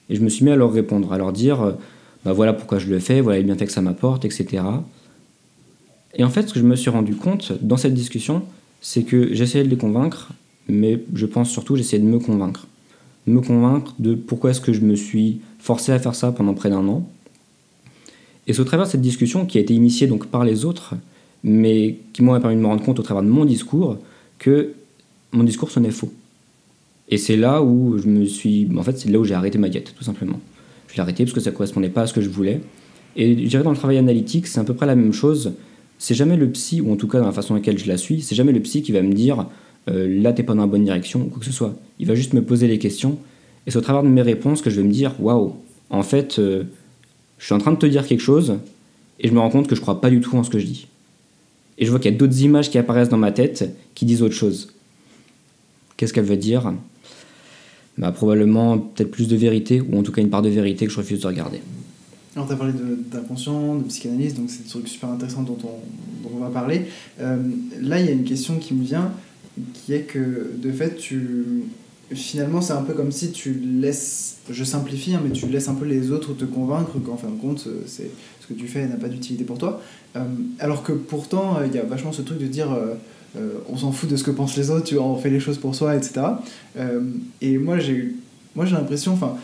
Et 0.09 0.15
je 0.15 0.21
me 0.21 0.29
suis 0.29 0.45
mis 0.45 0.51
à 0.51 0.55
leur 0.55 0.71
répondre, 0.71 1.11
à 1.11 1.17
leur 1.17 1.33
dire, 1.33 1.75
bah 2.23 2.33
voilà 2.33 2.53
pourquoi 2.53 2.77
je 2.77 2.87
le 2.87 2.99
fais, 2.99 3.19
voilà 3.19 3.39
les 3.39 3.43
bienfaits 3.43 3.65
que 3.65 3.71
ça 3.71 3.81
m'apporte, 3.81 4.25
etc. 4.25 4.63
Et 6.15 6.23
en 6.23 6.29
fait, 6.29 6.47
ce 6.47 6.53
que 6.53 6.59
je 6.59 6.65
me 6.65 6.75
suis 6.75 6.91
rendu 6.91 7.15
compte 7.15 7.53
dans 7.61 7.77
cette 7.77 7.95
discussion, 7.95 8.43
c'est 8.81 9.03
que 9.03 9.33
j'essayais 9.33 9.63
de 9.63 9.69
les 9.69 9.77
convaincre, 9.77 10.29
mais 10.69 11.03
je 11.13 11.25
pense 11.25 11.49
surtout 11.49 11.75
j'essayais 11.75 12.01
de 12.01 12.07
me 12.07 12.19
convaincre. 12.19 12.67
Me 13.27 13.41
convaincre 13.41 13.93
de 13.99 14.15
pourquoi 14.15 14.51
est-ce 14.51 14.61
que 14.61 14.73
je 14.73 14.81
me 14.81 14.95
suis 14.95 15.39
forcé 15.59 15.91
à 15.91 15.99
faire 15.99 16.15
ça 16.15 16.31
pendant 16.31 16.53
près 16.53 16.69
d'un 16.69 16.87
an. 16.87 17.07
Et 18.47 18.53
c'est 18.53 18.61
au 18.61 18.65
travers 18.65 18.85
de 18.85 18.91
cette 18.91 19.01
discussion 19.01 19.45
qui 19.45 19.57
a 19.57 19.61
été 19.61 19.73
initiée 19.73 20.07
donc 20.07 20.27
par 20.27 20.43
les 20.43 20.65
autres, 20.65 20.95
mais 21.43 21.97
qui 22.13 22.23
m'ont 22.23 22.39
permis 22.39 22.55
de 22.55 22.61
me 22.61 22.67
rendre 22.67 22.83
compte 22.83 22.99
au 22.99 23.03
travers 23.03 23.23
de 23.23 23.29
mon 23.29 23.45
discours 23.45 23.97
que 24.39 24.73
mon 25.31 25.43
discours 25.43 25.69
sonnait 25.69 25.91
faux. 25.91 26.11
Et 27.09 27.17
c'est 27.17 27.35
là 27.35 27.61
où 27.61 27.97
je 27.97 28.07
me 28.07 28.25
suis. 28.25 28.67
En 28.75 28.83
fait, 28.83 28.97
c'est 28.97 29.09
là 29.09 29.19
où 29.19 29.25
j'ai 29.25 29.33
arrêté 29.33 29.57
ma 29.57 29.69
diète, 29.69 29.93
tout 29.97 30.03
simplement. 30.03 30.39
Je 30.87 30.95
l'ai 30.95 31.01
arrêté 31.01 31.23
parce 31.23 31.33
que 31.33 31.39
ça 31.39 31.51
ne 31.51 31.55
correspondait 31.55 31.89
pas 31.89 32.03
à 32.03 32.07
ce 32.07 32.13
que 32.13 32.21
je 32.21 32.29
voulais. 32.29 32.61
Et 33.15 33.35
je 33.43 33.49
dirais 33.49 33.63
dans 33.63 33.71
le 33.71 33.77
travail 33.77 33.97
analytique, 33.97 34.47
c'est 34.47 34.59
à 34.59 34.63
peu 34.63 34.73
près 34.73 34.85
la 34.85 34.95
même 34.95 35.13
chose. 35.13 35.53
C'est 35.97 36.15
jamais 36.15 36.37
le 36.37 36.49
psy, 36.49 36.81
ou 36.81 36.91
en 36.91 36.95
tout 36.95 37.07
cas 37.07 37.19
dans 37.19 37.25
la 37.25 37.31
façon 37.31 37.53
dans 37.53 37.59
laquelle 37.59 37.77
je 37.77 37.87
la 37.87 37.97
suis, 37.97 38.21
c'est 38.21 38.35
jamais 38.35 38.53
le 38.53 38.61
psy 38.61 38.81
qui 38.81 38.91
va 38.91 39.01
me 39.01 39.13
dire 39.13 39.45
euh, 39.89 40.21
là 40.21 40.33
t'es 40.33 40.43
pas 40.43 40.53
dans 40.53 40.61
la 40.61 40.67
bonne 40.67 40.85
direction 40.85 41.21
ou 41.21 41.25
quoi 41.25 41.39
que 41.39 41.45
ce 41.45 41.51
soit. 41.51 41.75
Il 41.99 42.07
va 42.07 42.15
juste 42.15 42.33
me 42.33 42.41
poser 42.41 42.67
les 42.67 42.79
questions 42.79 43.17
et 43.65 43.71
c'est 43.71 43.77
au 43.77 43.81
travers 43.81 44.03
de 44.03 44.07
mes 44.07 44.21
réponses 44.21 44.61
que 44.61 44.69
je 44.69 44.77
vais 44.79 44.87
me 44.87 44.91
dire 44.91 45.13
waouh, 45.19 45.55
en 45.89 46.03
fait, 46.03 46.39
euh, 46.39 46.63
je 47.37 47.45
suis 47.45 47.53
en 47.53 47.59
train 47.59 47.71
de 47.71 47.77
te 47.77 47.85
dire 47.85 48.05
quelque 48.05 48.21
chose 48.21 48.57
et 49.19 49.27
je 49.27 49.33
me 49.33 49.39
rends 49.39 49.49
compte 49.49 49.67
que 49.67 49.75
je 49.75 49.81
crois 49.81 50.01
pas 50.01 50.09
du 50.09 50.21
tout 50.21 50.35
en 50.37 50.43
ce 50.43 50.49
que 50.49 50.59
je 50.59 50.65
dis. 50.65 50.87
Et 51.77 51.85
je 51.85 51.89
vois 51.91 51.99
qu'il 51.99 52.11
y 52.11 52.15
a 52.15 52.17
d'autres 52.17 52.41
images 52.41 52.69
qui 52.69 52.77
apparaissent 52.77 53.09
dans 53.09 53.17
ma 53.17 53.31
tête 53.31 53.73
qui 53.95 54.05
disent 54.05 54.21
autre 54.21 54.35
chose. 54.35 54.73
Qu'est-ce 55.97 56.13
qu'elle 56.13 56.25
veut 56.25 56.37
dire? 56.37 56.73
Bah, 57.97 58.11
Probablement 58.11 58.77
peut-être 58.77 59.11
plus 59.11 59.27
de 59.27 59.35
vérité, 59.35 59.81
ou 59.81 59.97
en 59.97 60.03
tout 60.03 60.11
cas 60.11 60.21
une 60.21 60.29
part 60.29 60.41
de 60.41 60.49
vérité 60.49 60.85
que 60.85 60.91
je 60.91 60.97
refuse 60.97 61.21
de 61.21 61.27
regarder. 61.27 61.61
Alors, 62.35 62.47
tu 62.47 62.53
as 62.53 62.57
parlé 62.57 62.73
d'inconscient, 63.11 63.75
de, 63.75 63.83
psychanalyse, 63.83 64.35
donc 64.35 64.49
c'est 64.49 64.63
des 64.63 64.69
trucs 64.69 64.87
super 64.87 65.09
intéressants 65.09 65.43
dont 65.43 65.57
on, 65.63 66.39
va 66.39 66.49
parler. 66.49 66.83
Euh, 67.19 67.37
là, 67.81 67.99
il 67.99 68.05
y 68.05 68.09
a 68.09 68.11
une 68.11 68.23
question 68.23 68.59
qui 68.59 68.73
me 68.73 68.83
vient 68.83 69.11
qui 69.73 69.93
est 69.93 70.01
que 70.01 70.51
de 70.57 70.71
fait, 70.71 70.95
tu 70.95 71.63
finalement, 72.13 72.61
c'est 72.61 72.73
un 72.73 72.81
peu 72.81 72.93
comme 72.93 73.11
si 73.11 73.31
tu 73.31 73.53
laisses, 73.53 74.37
je 74.49 74.63
simplifie, 74.63 75.13
hein, 75.13 75.21
mais 75.23 75.31
tu 75.31 75.45
laisses 75.47 75.67
un 75.67 75.75
peu 75.75 75.85
les 75.85 76.11
autres 76.11 76.33
te 76.33 76.45
convaincre 76.45 76.97
qu'en 76.99 77.17
fin 77.17 77.29
de 77.29 77.39
compte, 77.39 77.65
euh, 77.67 77.81
c'est 77.85 78.09
ce 78.41 78.47
que 78.47 78.53
tu 78.53 78.67
fais 78.67 78.87
n'a 78.87 78.95
pas 78.95 79.09
d'utilité 79.09 79.43
pour 79.43 79.57
toi. 79.57 79.81
Euh, 80.15 80.23
alors 80.59 80.83
que 80.83 80.91
pourtant, 80.91 81.57
euh, 81.57 81.67
il 81.67 81.75
y 81.75 81.79
a 81.79 81.83
vachement 81.83 82.11
ce 82.11 82.21
truc 82.21 82.39
de 82.39 82.47
dire 82.47 82.75
on 83.69 83.77
s'en 83.77 83.91
fout 83.91 84.09
de 84.09 84.15
ce 84.15 84.23
que 84.23 84.31
pensent 84.31 84.57
les 84.57 84.71
autres, 84.71 84.85
tu 84.85 84.95
vois, 84.95 85.03
on 85.03 85.15
fait 85.15 85.29
les 85.29 85.39
choses 85.39 85.59
pour 85.59 85.75
soi, 85.75 85.95
etc. 85.95 86.21
et 87.41 87.59
moi, 87.59 87.77
j'ai 87.77 88.15
moi 88.55 88.65
j'ai 88.65 88.73
l'impression, 88.73 89.13
enfin, 89.13 89.35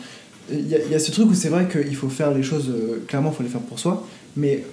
il 0.50 0.66
y, 0.66 0.70
y, 0.70 0.94
a 0.94 0.98
ce 0.98 1.12
truc 1.12 1.30
où 1.30 1.34
c'est 1.34 1.48
vrai 1.48 1.68
qu'il 1.68 1.94
faut 1.94 2.08
faire 2.08 2.34
les 2.34 2.42
choses, 2.42 2.72
clairement, 3.06 3.30
il 3.30 3.36
faut 3.36 3.42
les 3.44 3.48
faire 3.48 3.60
pour 3.60 3.78
soi, 3.78 4.04
mais 4.36 4.64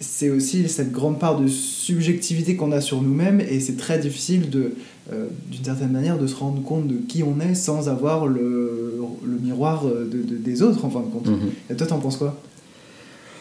c'est 0.00 0.30
aussi 0.30 0.68
cette 0.68 0.92
grande 0.92 1.18
part 1.18 1.40
de 1.40 1.48
subjectivité 1.48 2.56
qu'on 2.56 2.72
a 2.72 2.80
sur 2.80 3.02
nous-mêmes 3.02 3.40
et 3.40 3.60
c'est 3.60 3.76
très 3.76 3.98
difficile 3.98 4.48
de 4.50 4.72
euh, 5.12 5.26
d'une 5.50 5.64
certaine 5.64 5.90
manière 5.90 6.18
de 6.18 6.26
se 6.26 6.34
rendre 6.36 6.62
compte 6.62 6.86
de 6.86 6.96
qui 6.96 7.22
on 7.22 7.40
est 7.40 7.54
sans 7.54 7.88
avoir 7.88 8.26
le, 8.26 8.94
le 9.24 9.38
miroir 9.42 9.84
de, 9.84 10.36
des 10.36 10.62
autres 10.62 10.84
en 10.84 10.90
fin 10.90 11.00
de 11.00 11.06
compte. 11.06 11.26
Mhm. 11.26 11.50
Et 11.70 11.74
toi 11.74 11.86
t'en 11.86 11.98
penses 11.98 12.16
quoi? 12.16 12.40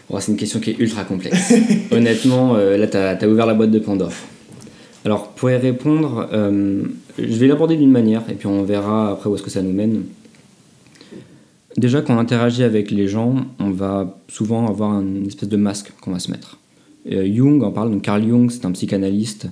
Oh, 0.10 0.18
C'est 0.20 0.32
une 0.32 0.38
question 0.38 0.60
qui 0.60 0.72
est 0.72 0.80
ultra 0.80 1.04
complexe. 1.04 1.54
Honnêtement, 1.92 2.56
euh, 2.56 2.78
là 2.78 2.88
t'as 2.88 3.18
as 3.18 3.28
ouvert 3.28 3.46
la 3.46 3.54
boîte 3.54 3.72
de 3.72 3.80
Pandore. 3.80 4.14
Alors 5.06 5.30
pour 5.30 5.52
y 5.52 5.56
répondre, 5.58 6.28
euh, 6.34 6.84
je 7.20 7.36
vais 7.36 7.48
l'aborder 7.48 7.76
d'une 7.76 7.92
manière 7.92 8.24
et 8.30 8.34
puis 8.34 8.48
on 8.48 8.64
verra 8.64 9.12
après 9.12 9.30
où 9.30 9.36
est-ce 9.36 9.44
que 9.44 9.50
ça 9.50 9.62
nous 9.62 9.74
mène. 9.74 10.04
Déjà, 11.78 12.02
quand 12.02 12.16
on 12.16 12.20
interagit 12.20 12.64
avec 12.64 12.92
les 12.92 13.08
gens, 13.08 13.36
on 13.60 13.70
va 13.70 14.18
souvent 14.28 14.68
avoir 14.68 15.00
une 15.00 15.28
espèce 15.28 15.50
de 15.50 15.58
masque 15.58 15.92
qu'on 16.02 16.12
va 16.12 16.20
se 16.20 16.32
mettre. 16.32 16.58
Jung 17.06 17.62
en 17.64 17.72
parle, 17.72 17.92
donc 17.92 18.02
Carl 18.02 18.28
Jung, 18.28 18.50
c'est 18.50 18.66
un 18.66 18.72
psychanalyste 18.72 19.48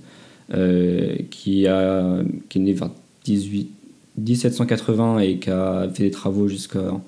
qui, 0.49 1.67
a, 1.67 2.19
qui 2.49 2.57
est 2.57 2.61
né 2.61 2.73
vers 2.73 2.89
18, 3.25 3.69
1780 4.17 5.19
et 5.19 5.37
qui 5.37 5.49
a 5.49 5.87
fait 5.93 6.03
des 6.03 6.11
travaux 6.11 6.47
jusqu'en. 6.47 7.03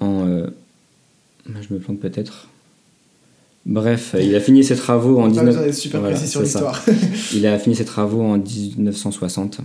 En, 0.00 0.26
je 1.46 1.74
me 1.74 1.78
plante 1.78 2.00
peut-être. 2.00 2.48
Bref, 3.66 4.14
il 4.20 4.34
a 4.36 4.40
fini 4.40 4.62
ses 4.62 4.76
travaux 4.76 5.18
en 5.18 5.26
19... 5.26 5.72
super 5.72 6.00
précis 6.00 6.28
sur 6.28 6.40
l'histoire. 6.40 6.84
il 7.34 7.46
a 7.46 7.58
fini 7.58 7.74
ses 7.74 7.84
travaux 7.84 8.22
en 8.22 8.38
1960. 8.38 9.60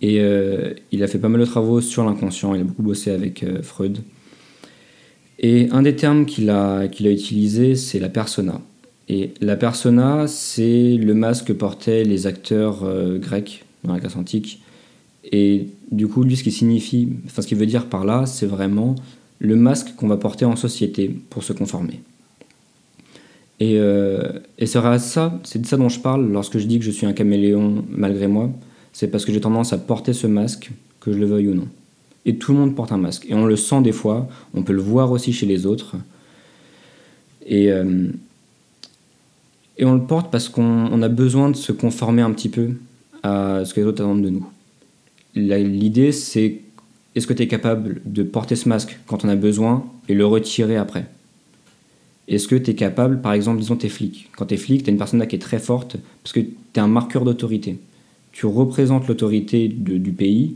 Et 0.00 0.20
euh, 0.20 0.74
il 0.92 1.02
a 1.02 1.08
fait 1.08 1.18
pas 1.18 1.28
mal 1.28 1.40
de 1.40 1.46
travaux 1.46 1.80
sur 1.80 2.04
l'inconscient, 2.04 2.54
il 2.54 2.60
a 2.60 2.64
beaucoup 2.64 2.82
bossé 2.82 3.10
avec 3.10 3.42
euh, 3.42 3.62
Freud. 3.62 3.98
Et 5.40 5.68
un 5.70 5.82
des 5.82 5.96
termes 5.96 6.26
qu'il 6.26 6.50
a, 6.50 6.88
qu'il 6.88 7.06
a 7.06 7.10
utilisé, 7.10 7.74
c'est 7.74 7.98
la 7.98 8.08
persona. 8.08 8.60
Et 9.08 9.32
la 9.40 9.56
persona, 9.56 10.26
c'est 10.26 10.96
le 10.96 11.14
masque 11.14 11.46
que 11.46 11.52
portaient 11.52 12.04
les 12.04 12.26
acteurs 12.26 12.84
euh, 12.84 13.18
grecs 13.18 13.64
dans 13.84 13.92
la 13.92 14.00
Grèce 14.00 14.16
antique. 14.16 14.60
Et 15.32 15.68
du 15.90 16.06
coup, 16.06 16.22
lui, 16.22 16.36
ce 16.36 16.44
qui 16.44 16.52
signifie, 16.52 17.08
enfin, 17.26 17.42
ce 17.42 17.46
qu'il 17.46 17.58
veut 17.58 17.66
dire 17.66 17.86
par 17.86 18.04
là, 18.04 18.26
c'est 18.26 18.46
vraiment 18.46 18.94
le 19.40 19.56
masque 19.56 19.94
qu'on 19.96 20.08
va 20.08 20.16
porter 20.16 20.44
en 20.44 20.56
société 20.56 21.14
pour 21.30 21.42
se 21.42 21.52
conformer. 21.52 22.00
Et, 23.60 23.74
et 23.74 24.66
c'est 24.66 24.80
ça, 24.98 25.40
c'est 25.42 25.60
de 25.60 25.66
ça 25.66 25.76
dont 25.76 25.88
je 25.88 25.98
parle 25.98 26.30
lorsque 26.30 26.58
je 26.58 26.66
dis 26.66 26.78
que 26.78 26.84
je 26.84 26.92
suis 26.92 27.06
un 27.06 27.12
caméléon 27.12 27.84
malgré 27.90 28.28
moi. 28.28 28.50
C'est 28.92 29.08
parce 29.08 29.24
que 29.24 29.32
j'ai 29.32 29.40
tendance 29.40 29.72
à 29.72 29.78
porter 29.78 30.12
ce 30.12 30.26
masque, 30.26 30.70
que 31.00 31.12
je 31.12 31.18
le 31.18 31.26
veuille 31.26 31.48
ou 31.48 31.54
non. 31.54 31.68
Et 32.24 32.36
tout 32.36 32.52
le 32.52 32.58
monde 32.58 32.74
porte 32.74 32.92
un 32.92 32.98
masque. 32.98 33.26
Et 33.28 33.34
on 33.34 33.46
le 33.46 33.56
sent 33.56 33.82
des 33.82 33.92
fois, 33.92 34.28
on 34.54 34.62
peut 34.62 34.72
le 34.72 34.82
voir 34.82 35.12
aussi 35.12 35.32
chez 35.32 35.46
les 35.46 35.66
autres. 35.66 35.96
Et, 37.46 37.70
euh, 37.72 38.08
et 39.78 39.84
on 39.84 39.94
le 39.94 40.02
porte 40.02 40.30
parce 40.30 40.48
qu'on 40.48 41.02
a 41.02 41.08
besoin 41.08 41.50
de 41.50 41.56
se 41.56 41.72
conformer 41.72 42.22
un 42.22 42.32
petit 42.32 42.48
peu 42.48 42.70
à 43.22 43.62
ce 43.64 43.72
que 43.72 43.80
les 43.80 43.86
autres 43.86 44.02
attendent 44.02 44.22
de 44.22 44.30
nous. 44.30 44.46
L'idée, 45.34 46.12
c'est 46.12 46.60
est-ce 47.14 47.26
que 47.26 47.32
tu 47.32 47.42
es 47.42 47.48
capable 47.48 48.00
de 48.04 48.22
porter 48.22 48.56
ce 48.56 48.68
masque 48.68 48.98
quand 49.06 49.24
on 49.24 49.28
a 49.28 49.36
besoin 49.36 49.84
et 50.08 50.14
le 50.14 50.26
retirer 50.26 50.76
après? 50.76 51.06
Est-ce 52.28 52.46
que 52.46 52.56
tu 52.56 52.72
es 52.72 52.74
capable, 52.74 53.20
par 53.22 53.32
exemple, 53.32 53.58
disons, 53.58 53.76
tu 53.76 53.86
es 53.86 53.88
flic. 53.88 54.28
Quand 54.36 54.46
tu 54.46 54.54
es 54.54 54.56
flic, 54.58 54.82
tu 54.82 54.90
es 54.90 54.92
une 54.92 54.98
personne 54.98 55.18
là 55.18 55.26
qui 55.26 55.36
est 55.36 55.40
très 55.40 55.58
forte 55.58 55.96
parce 56.22 56.32
que 56.32 56.40
tu 56.40 56.48
es 56.76 56.78
un 56.78 56.88
marqueur 56.88 57.24
d'autorité. 57.24 57.78
Tu 58.38 58.46
représentes 58.46 59.08
l'autorité 59.08 59.66
du 59.66 60.12
pays 60.12 60.54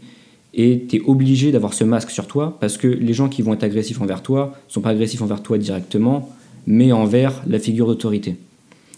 et 0.55 0.85
tu 0.89 0.99
es 0.99 1.03
obligé 1.05 1.51
d'avoir 1.51 1.75
ce 1.75 1.83
masque 1.83 2.11
sur 2.11 2.29
toi 2.29 2.57
parce 2.61 2.77
que 2.77 2.87
les 2.87 3.12
gens 3.12 3.29
qui 3.29 3.43
vont 3.43 3.55
être 3.55 3.65
agressifs 3.65 4.01
envers 4.01 4.23
toi 4.23 4.55
sont 4.69 4.81
pas 4.81 4.91
agressifs 4.91 5.21
envers 5.21 5.43
toi 5.43 5.59
directement, 5.59 6.31
mais 6.65 6.93
envers 6.93 7.43
la 7.45 7.59
figure 7.59 7.89
d'autorité. 7.89 8.37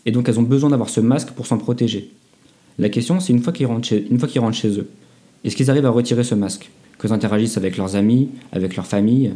Et 0.05 0.11
donc 0.11 0.29
elles 0.29 0.39
ont 0.39 0.43
besoin 0.43 0.69
d'avoir 0.69 0.91
ce 0.91 1.01
masque 1.01 1.31
pour 1.31 1.47
s'en 1.47 1.57
protéger. 1.57 2.11
La 2.79 2.91
question, 2.91 3.21
c'est 3.21 3.33
une 3.33 3.39
fois 3.39 3.55
qu'ils 3.55 3.65
rentrent, 3.65 3.89
chez, 3.89 4.07
rentrent 4.37 4.55
chez 4.55 4.79
eux, 4.79 4.91
est-ce 5.45 5.57
qu'ils 5.57 5.71
arrivent 5.71 5.87
à 5.87 5.91
retirer 5.91 6.23
ce 6.23 6.35
masque? 6.35 6.69
Qu'ils 7.01 7.15
interagissent 7.15 7.57
avec 7.57 7.79
leurs 7.79 7.97
amis, 7.97 8.29
avec 8.53 8.77
leur 8.77 8.87
famille, 8.87 9.33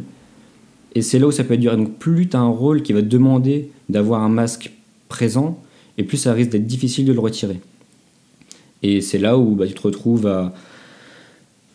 et 0.93 1.01
c'est 1.01 1.17
là 1.17 1.25
où 1.25 1.31
ça 1.31 1.43
peut 1.43 1.55
être 1.55 1.59
dur. 1.59 1.75
donc 1.75 1.97
plus 1.97 2.29
tu 2.29 2.37
as 2.37 2.39
un 2.39 2.49
rôle 2.49 2.83
qui 2.83 2.93
va 2.93 3.01
te 3.01 3.07
demander 3.07 3.71
d'avoir 3.89 4.21
un 4.21 4.29
masque 4.29 4.69
présent, 5.07 5.59
et 5.97 6.03
plus 6.03 6.17
ça 6.17 6.33
risque 6.33 6.51
d'être 6.51 6.67
difficile 6.67 7.05
de 7.05 7.13
le 7.13 7.19
retirer. 7.19 7.59
Et 8.83 9.01
c'est 9.01 9.17
là 9.17 9.37
où 9.37 9.55
bah, 9.55 9.67
tu 9.67 9.73
te 9.73 9.81
retrouves 9.81 10.27
à, 10.27 10.53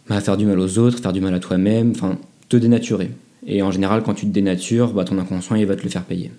bah, 0.09 0.21
faire 0.21 0.37
du 0.37 0.47
mal 0.47 0.59
aux 0.59 0.79
autres, 0.79 0.99
faire 1.01 1.13
du 1.13 1.21
mal 1.21 1.35
à 1.35 1.41
toi-même, 1.41 1.93
enfin 1.95 2.19
te 2.49 2.57
dénaturer. 2.57 3.11
Et 3.47 3.63
en 3.63 3.71
général, 3.71 4.03
quand 4.03 4.15
tu 4.15 4.27
te 4.27 4.31
dénatures, 4.31 4.93
bah, 4.93 5.05
ton 5.05 5.19
inconscient 5.19 5.57
il 5.57 5.67
va 5.67 5.77
te 5.77 5.83
le 5.83 5.91
faire 5.91 6.05
payer. 6.05 6.31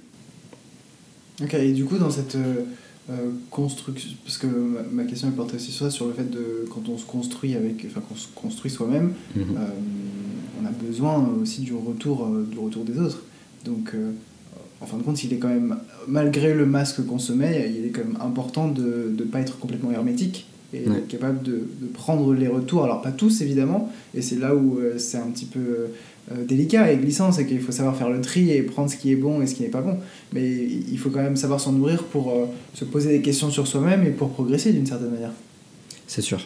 Ok, 1.42 1.54
et 1.54 1.74
du 1.74 1.86
coup, 1.86 1.98
dans 1.98 2.10
cette 2.10 2.36
euh, 2.36 2.64
euh, 3.08 3.30
construction, 3.52 4.18
parce 4.24 4.40
que 4.40 4.48
ma, 4.92 5.04
question 5.04 5.28
est 5.28 5.34
portée 5.34 5.58
aussi 5.58 5.72
sur 5.72 6.08
le 6.08 6.14
fait 6.14 6.28
de 6.28 6.66
quand 6.74 6.90
on 6.90 6.98
se 6.98 7.06
construit 7.06 7.54
avec, 7.54 7.86
enfin, 7.86 8.02
qu'on 8.02 8.16
se 8.16 8.28
construit 8.34 8.72
soi-même, 8.72 9.14
mhm. 9.36 9.44
euh, 9.58 9.68
on 10.60 10.66
a 10.66 10.72
besoin 10.72 11.30
aussi 11.40 11.62
du 11.62 11.74
retour, 11.76 12.26
euh, 12.26 12.48
du 12.50 12.58
retour 12.58 12.84
des 12.84 12.98
autres. 12.98 13.22
Donc, 13.64 13.96
en 14.80 14.86
fin 14.86 14.98
de 14.98 15.04
compte, 15.04 15.24
il 15.24 15.34
est 15.34 15.38
quand 15.38 15.48
même, 15.48 15.78
malgré 16.08 16.54
le 16.54 16.68
masque 16.68 17.04
qu'on 17.06 17.18
se 17.18 17.34
met, 17.34 17.74
il 17.76 17.86
est 17.86 17.90
quand 17.90 18.06
même 18.06 18.18
important 18.22 18.68
de 18.68 19.12
ne 19.18 19.24
pas 19.24 19.40
être 19.40 19.58
complètement 19.58 19.92
hermétique 19.92 20.46
et 20.74 20.84
être 20.84 21.08
capable 21.08 21.42
de, 21.44 21.52
de, 21.52 21.88
prendre 21.94 22.34
les 22.34 22.48
retours. 22.48 22.84
Alors, 22.84 23.02
pas 23.02 23.12
tous 23.12 23.42
évidemment, 23.42 23.92
et 24.16 24.22
c'est 24.22 24.38
là 24.38 24.56
où 24.56 24.78
euh, 24.78 24.98
c'est 24.98 25.18
un 25.18 25.28
petit 25.28 25.46
peu 25.46 25.88
délicat 26.48 26.92
et 26.92 26.98
glissant, 26.98 27.32
c'est 27.32 27.46
qu'il 27.46 27.60
faut 27.60 27.72
savoir 27.72 27.96
faire 27.96 28.10
le 28.10 28.20
tri 28.20 28.50
et 28.50 28.64
prendre 28.64 28.90
ce 28.90 28.98
qui 28.98 29.12
est 29.12 29.16
bon 29.16 29.44
et 29.44 29.48
ce 29.48 29.54
qui 29.54 29.62
n'est 29.62 29.70
pas 29.70 29.82
bon. 29.82 29.98
Mais 30.34 30.52
il 30.92 30.98
faut 30.98 31.12
quand 31.12 31.22
même 31.22 31.36
savoir 31.36 31.60
s'en 31.60 31.72
nourrir 31.72 32.04
pour 32.06 32.34
se 32.74 32.84
poser 32.84 33.12
des 33.12 33.22
questions 33.22 33.52
sur 33.52 33.68
soi-même 33.68 34.04
et 34.04 34.10
pour 34.10 34.30
progresser 34.32 34.74
d'une 34.74 34.88
certaine 34.88 35.12
manière. 35.12 35.34
C'est 36.08 36.24
sûr. 36.24 36.40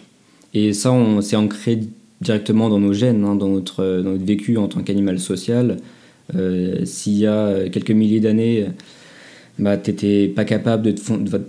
Et 0.53 0.73
ça, 0.73 0.91
on 0.91 1.21
s'est 1.21 1.37
ancré 1.37 1.79
directement 2.19 2.67
dans 2.67 2.81
nos 2.81 2.91
gènes, 2.91 3.23
hein, 3.23 3.35
dans, 3.35 3.47
notre, 3.47 4.01
dans 4.03 4.11
notre 4.11 4.25
vécu 4.25 4.57
en 4.57 4.67
tant 4.67 4.81
qu'animal 4.81 5.17
social. 5.17 5.77
Euh, 6.35 6.83
s'il 6.83 7.17
y 7.17 7.25
a 7.25 7.69
quelques 7.69 7.91
milliers 7.91 8.19
d'années, 8.19 8.67
bah, 9.59 9.77
tu 9.77 9.91
n'étais 9.91 10.27
pas 10.27 10.45
capable 10.45 10.83
de, 10.83 10.91
de, 10.91 11.37
de, 11.37 11.41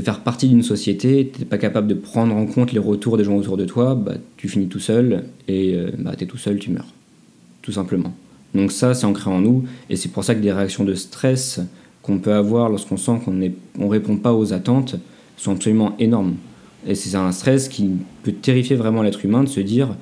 faire 0.00 0.20
partie 0.20 0.48
d'une 0.48 0.62
société, 0.62 1.16
n'étais 1.16 1.44
pas 1.44 1.58
capable 1.58 1.86
de 1.86 1.94
prendre 1.94 2.34
en 2.34 2.46
compte 2.46 2.72
les 2.72 2.78
retours 2.78 3.16
des 3.16 3.24
gens 3.24 3.36
autour 3.36 3.56
de 3.56 3.64
toi, 3.64 3.94
bah, 3.94 4.14
tu 4.36 4.48
finis 4.48 4.68
tout 4.68 4.80
seul 4.80 5.24
et 5.48 5.74
euh, 5.74 5.90
bah, 5.98 6.14
tout 6.16 6.38
seul, 6.38 6.58
tu 6.58 6.70
meurs. 6.70 6.92
Tout 7.62 7.72
simplement. 7.72 8.14
Donc 8.54 8.72
ça, 8.72 8.94
c'est 8.94 9.06
ancré 9.06 9.30
en 9.30 9.40
nous 9.40 9.64
et 9.90 9.96
c'est 9.96 10.08
pour 10.08 10.24
ça 10.24 10.34
que 10.34 10.40
des 10.40 10.52
réactions 10.52 10.84
de 10.84 10.94
stress 10.94 11.60
qu'on 12.02 12.18
peut 12.18 12.34
avoir 12.34 12.68
lorsqu'on 12.68 12.96
sent 12.96 13.18
qu'on 13.24 13.32
ne 13.32 13.48
on 13.78 13.88
répond 13.88 14.16
pas 14.16 14.34
aux 14.34 14.52
attentes 14.52 14.96
sont 15.36 15.52
absolument 15.52 15.96
énormes. 15.98 16.34
Et 16.86 16.94
c'est 16.94 17.16
un 17.16 17.32
stress 17.32 17.68
qui 17.68 17.90
peut 18.22 18.32
terrifier 18.32 18.76
vraiment 18.76 19.02
l'être 19.02 19.24
humain 19.24 19.42
de 19.42 19.48
se 19.48 19.60
dire 19.60 19.96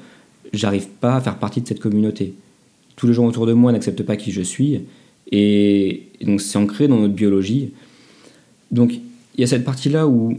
j'arrive 0.52 0.88
pas 0.88 1.16
à 1.16 1.20
faire 1.20 1.38
partie 1.38 1.60
de 1.60 1.68
cette 1.68 1.80
communauté. 1.80 2.34
Tous 2.96 3.06
les 3.06 3.14
gens 3.14 3.26
autour 3.26 3.46
de 3.46 3.52
moi 3.52 3.72
n'acceptent 3.72 4.02
pas 4.02 4.16
qui 4.16 4.32
je 4.32 4.42
suis. 4.42 4.80
Et, 5.30 6.08
donc 6.20 6.40
c'est 6.40 6.58
ancré 6.58 6.88
dans 6.88 6.98
notre 6.98 7.14
biologie. 7.14 7.72
Donc 8.70 8.92
il 9.34 9.40
y 9.40 9.44
a 9.44 9.46
cette 9.46 9.64
partie-là 9.64 10.06
où, 10.06 10.38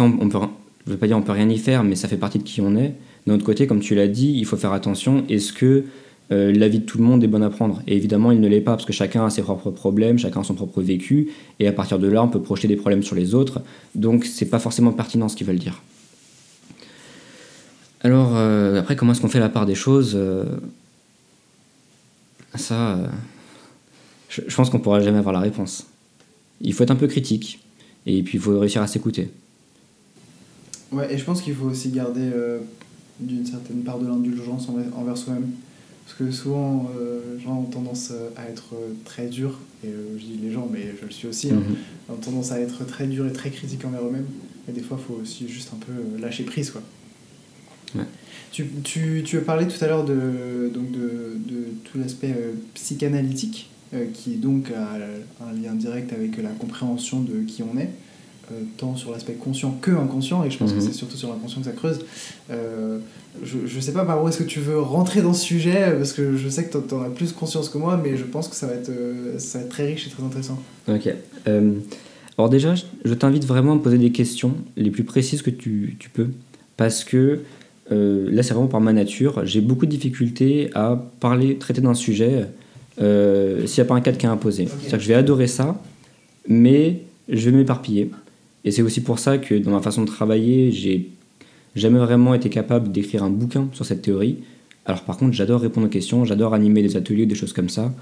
on, 0.00 0.28
peut, 0.28 0.38
je 0.84 0.90
ne 0.90 0.92
veux 0.92 0.98
pas 0.98 1.06
dire 1.06 1.16
on 1.16 1.22
peut 1.22 1.32
rien 1.32 1.48
y 1.48 1.58
faire, 1.58 1.84
mais 1.84 1.94
ça 1.94 2.08
fait 2.08 2.16
partie 2.16 2.38
de 2.38 2.42
qui 2.42 2.60
on 2.60 2.76
est. 2.76 2.94
D'un 3.26 3.34
autre 3.34 3.44
côté, 3.44 3.66
comme 3.66 3.80
tu 3.80 3.94
l'as 3.94 4.08
dit, 4.08 4.34
il 4.36 4.44
faut 4.44 4.56
faire 4.56 4.72
attention. 4.72 5.24
Est-ce 5.28 5.52
que 5.52 5.84
euh, 6.32 6.52
la 6.52 6.68
vie 6.68 6.80
de 6.80 6.84
tout 6.84 6.98
le 6.98 7.04
monde 7.04 7.22
est 7.22 7.28
bonne 7.28 7.42
à 7.42 7.50
prendre? 7.50 7.82
Et 7.86 7.96
évidemment, 7.96 8.32
il 8.32 8.40
ne 8.40 8.48
l'est 8.48 8.60
pas, 8.60 8.72
parce 8.72 8.84
que 8.84 8.92
chacun 8.92 9.24
a 9.24 9.30
ses 9.30 9.42
propres 9.42 9.70
problèmes, 9.70 10.18
chacun 10.18 10.40
a 10.40 10.44
son 10.44 10.54
propre 10.54 10.82
vécu, 10.82 11.30
et 11.60 11.68
à 11.68 11.72
partir 11.72 11.98
de 11.98 12.08
là, 12.08 12.22
on 12.22 12.28
peut 12.28 12.40
projeter 12.40 12.68
des 12.68 12.76
problèmes 12.76 13.02
sur 13.02 13.14
les 13.14 13.34
autres, 13.34 13.60
donc 13.94 14.24
c'est 14.24 14.46
pas 14.46 14.58
forcément 14.58 14.92
pertinent 14.92 15.28
ce 15.28 15.36
qu'ils 15.36 15.46
veulent 15.46 15.58
dire. 15.58 15.82
Alors, 18.00 18.36
euh, 18.36 18.80
après, 18.80 18.96
comment 18.96 19.12
est-ce 19.12 19.20
qu'on 19.20 19.28
fait 19.28 19.40
la 19.40 19.48
part 19.48 19.66
des 19.66 19.74
choses 19.74 20.12
euh, 20.14 20.44
Ça, 22.54 22.98
je, 24.28 24.42
je, 24.46 24.54
pense 24.54 24.70
qu'on 24.70 24.78
pourra 24.78 25.00
jamais 25.00 25.18
avoir 25.18 25.32
la 25.32 25.40
réponse. 25.40 25.86
Il 26.60 26.72
faut 26.72 26.84
être 26.84 26.92
un 26.92 26.96
peu 26.96 27.08
critique, 27.08 27.60
et 28.06 28.22
puis 28.22 28.38
il 28.38 28.40
faut 28.40 28.58
réussir 28.58 28.82
à 28.82 28.86
s'écouter. 28.86 29.30
Ouais, 30.92 31.12
et 31.12 31.18
je 31.18 31.24
pense 31.24 31.42
qu'il 31.42 31.54
faut 31.54 31.66
aussi 31.66 31.90
garder 31.90 32.30
d'une 33.20 33.44
certaine 33.44 33.82
part 33.82 33.98
de 33.98 34.06
l'indulgence 34.06 34.68
envers 34.68 35.16
soi-même. 35.16 35.50
Parce 36.08 36.18
que 36.20 36.30
souvent, 36.30 36.90
euh, 36.98 37.36
les 37.36 37.44
gens 37.44 37.58
ont 37.58 37.64
tendance 37.64 38.12
euh, 38.12 38.30
à 38.34 38.48
être 38.48 38.72
euh, 38.72 38.94
très 39.04 39.26
durs, 39.26 39.58
et 39.84 39.88
je 40.16 40.24
dis 40.24 40.38
les 40.42 40.50
gens, 40.50 40.66
mais 40.72 40.94
je 40.98 41.04
le 41.04 41.12
suis 41.12 41.28
aussi, 41.28 41.50
hein, 41.50 41.56
mhm. 41.56 42.14
ont 42.14 42.18
tendance 42.18 42.50
à 42.50 42.58
être 42.60 42.86
très 42.86 43.06
durs 43.06 43.26
et 43.26 43.32
très 43.32 43.50
critiques 43.50 43.84
envers 43.84 44.02
eux-mêmes. 44.06 44.24
Et 44.70 44.72
des 44.72 44.80
fois, 44.80 44.98
il 44.98 45.04
faut 45.04 45.20
aussi 45.20 45.46
juste 45.48 45.70
un 45.74 45.76
peu 45.76 46.18
lâcher 46.18 46.44
prise. 46.44 46.70
Quoi. 46.70 46.82
Tu, 48.52 48.66
tu, 48.82 49.22
tu 49.22 49.36
as 49.36 49.42
parlé 49.42 49.68
tout 49.68 49.84
à 49.84 49.86
l'heure 49.86 50.04
de, 50.04 50.70
donc 50.72 50.90
de, 50.92 51.36
de 51.46 51.64
tout 51.84 51.98
l'aspect 51.98 52.34
psychanalytique, 52.72 53.68
qui 54.12 54.36
donc 54.36 54.70
a 54.70 55.44
un 55.46 55.52
lien 55.52 55.74
direct 55.74 56.12
avec 56.12 56.36
la 56.36 56.50
compréhension 56.50 57.20
de 57.20 57.42
qui 57.46 57.62
on 57.62 57.78
est. 57.78 57.90
Euh, 58.50 58.62
tant 58.78 58.96
sur 58.96 59.10
l'aspect 59.10 59.34
conscient 59.34 59.76
que 59.82 59.90
inconscient, 59.90 60.42
et 60.42 60.50
je 60.50 60.56
pense 60.56 60.72
que 60.72 60.76
mhm. 60.76 60.82
c'est 60.82 60.94
surtout 60.94 61.18
sur 61.18 61.28
l'inconscient 61.28 61.60
que 61.60 61.66
ça 61.66 61.72
creuse. 61.72 61.98
Euh, 62.50 62.98
je, 63.42 63.58
je 63.66 63.80
sais 63.80 63.92
pas 63.92 64.06
par 64.06 64.24
où 64.24 64.28
est-ce 64.28 64.38
que 64.38 64.44
tu 64.44 64.58
veux 64.58 64.80
rentrer 64.80 65.20
dans 65.20 65.34
ce 65.34 65.44
sujet, 65.44 65.92
parce 65.94 66.14
que 66.14 66.34
je 66.34 66.48
sais 66.48 66.64
que 66.64 66.78
tu 66.78 66.94
en 66.94 67.02
as 67.02 67.10
plus 67.10 67.32
conscience 67.32 67.68
que 67.68 67.76
moi, 67.76 68.00
mais 68.02 68.16
je 68.16 68.24
pense 68.24 68.48
que 68.48 68.56
ça 68.56 68.66
va 68.66 68.72
être, 68.72 68.88
euh, 68.88 69.38
ça 69.38 69.58
va 69.58 69.64
être 69.64 69.70
très 69.70 69.86
riche 69.86 70.06
et 70.06 70.10
très 70.10 70.22
intéressant. 70.22 70.58
Ok. 70.88 71.12
alors 71.44 72.48
déjà, 72.48 72.74
je 72.74 73.14
t'invite 73.14 73.44
vraiment 73.44 73.72
à 73.72 73.74
me 73.74 73.82
poser 73.82 73.98
des 73.98 74.12
questions 74.12 74.54
les 74.78 74.90
plus 74.90 75.04
précises 75.04 75.42
que 75.42 75.50
tu, 75.50 75.96
tu 75.98 76.08
peux, 76.08 76.28
parce 76.78 77.04
que 77.04 77.40
là, 77.90 78.42
c'est 78.42 78.54
vraiment 78.54 78.68
par 78.68 78.80
ma 78.80 78.94
nature. 78.94 79.44
J'ai 79.44 79.60
beaucoup 79.60 79.84
de 79.84 79.90
difficultés 79.90 80.70
à 80.74 80.98
parler, 81.20 81.58
traiter 81.58 81.82
d'un 81.82 81.94
sujet 81.94 82.46
s'il 82.98 83.74
n'y 83.74 83.80
a 83.80 83.84
pas 83.84 83.94
un 83.94 84.00
cadre 84.00 84.18
qui 84.18 84.26
est 84.26 84.30
imposé. 84.30 84.66
C'est-à-dire 84.66 84.98
que 84.98 85.04
je 85.04 85.08
vais 85.08 85.14
adorer 85.14 85.46
ça, 85.46 85.80
mais 86.48 87.02
je 87.28 87.50
vais 87.50 87.56
m'éparpiller. 87.56 88.10
Et 88.64 88.70
c'est 88.70 88.82
aussi 88.82 89.00
pour 89.00 89.18
ça 89.18 89.38
que 89.38 89.54
dans 89.54 89.70
ma 89.70 89.80
façon 89.80 90.02
de 90.02 90.06
travailler, 90.06 90.72
j'ai 90.72 91.08
jamais 91.76 91.98
vraiment 91.98 92.34
été 92.34 92.48
capable 92.48 92.90
d'écrire 92.90 93.22
un 93.22 93.30
bouquin 93.30 93.68
sur 93.72 93.84
cette 93.84 94.02
théorie. 94.02 94.38
Alors 94.84 95.02
par 95.02 95.16
contre, 95.16 95.32
j'adore 95.34 95.60
répondre 95.60 95.86
aux 95.86 95.90
questions, 95.90 96.24
j'adore 96.24 96.54
animer 96.54 96.82
des 96.82 96.96
ateliers, 96.96 97.26
des 97.26 97.34
choses 97.34 97.52
comme 97.52 97.68
ça, 97.68 97.92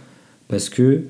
parce 0.49 0.69
que 0.69 1.03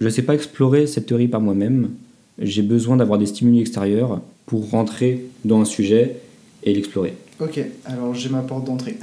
je 0.00 0.04
ne 0.04 0.10
sais 0.10 0.22
pas 0.22 0.34
explorer 0.34 0.86
cette 0.86 1.06
théorie 1.06 1.28
par 1.28 1.40
moi-même. 1.40 1.90
J'ai 2.38 2.62
besoin 2.62 2.96
d'avoir 2.96 3.18
des 3.18 3.26
stimuli 3.26 3.60
extérieurs 3.60 4.20
pour 4.46 4.70
rentrer 4.70 5.24
dans 5.44 5.60
un 5.60 5.64
sujet 5.64 6.16
et 6.64 6.74
l'explorer. 6.74 7.14
Ok, 7.40 7.60
alors 7.84 8.14
j'ai 8.14 8.28
ma 8.28 8.40
porte 8.40 8.64
d'entrée. 8.66 8.96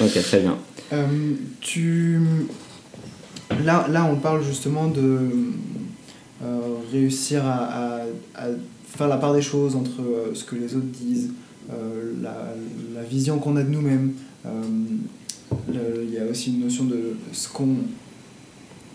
ok, 0.00 0.22
très 0.22 0.40
bien. 0.40 0.56
Euh, 0.90 1.04
tu... 1.60 2.18
là, 3.64 3.86
là, 3.90 4.04
on 4.10 4.16
parle 4.16 4.42
justement 4.42 4.88
de 4.88 5.18
euh, 6.42 6.58
réussir 6.92 7.44
à, 7.44 8.02
à, 8.34 8.46
faire 8.86 9.08
la 9.08 9.16
part 9.16 9.34
des 9.34 9.42
choses 9.42 9.76
entre 9.76 10.00
euh, 10.00 10.34
ce 10.34 10.44
que 10.44 10.56
les 10.56 10.74
autres 10.74 10.86
disent, 10.86 11.30
la, 12.22 12.54
la, 12.94 13.02
vision 13.02 13.38
qu'on 13.38 13.56
a 13.56 13.62
de 13.62 13.68
nous-mêmes. 13.68 14.12
Il 15.68 16.10
y 16.10 16.18
a 16.18 16.24
aussi 16.30 16.50
une 16.50 16.60
notion 16.60 16.84
de 16.84 17.16
ce 17.32 17.48
qu'on 17.48 17.76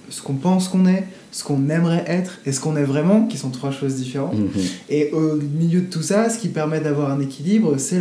ce 0.10 0.22
qu'on 0.22 0.36
pense 0.36 0.68
qu'on 0.68 0.86
est, 0.86 1.06
ce 1.32 1.44
qu'on 1.44 1.70
aimerait 1.70 2.04
être 2.08 2.40
et 2.46 2.52
ce 2.52 2.60
qu'on 2.60 2.76
est 2.76 2.84
vraiment, 2.84 3.26
qui 3.26 3.38
sont 3.38 3.50
trois 3.50 3.72
choses 3.72 3.96
différentes. 3.96 4.38
Mhm. 4.38 4.50
Et 4.90 5.12
au 5.12 5.36
milieu 5.36 5.82
de 5.82 5.88
tout 5.88 6.02
ça, 6.02 6.30
ce 6.30 6.38
qui 6.38 6.50
permet 6.50 6.80
d'avoir 6.82 7.12
un 7.12 7.20
équilibre, 7.20 7.78
c'est 7.78 8.00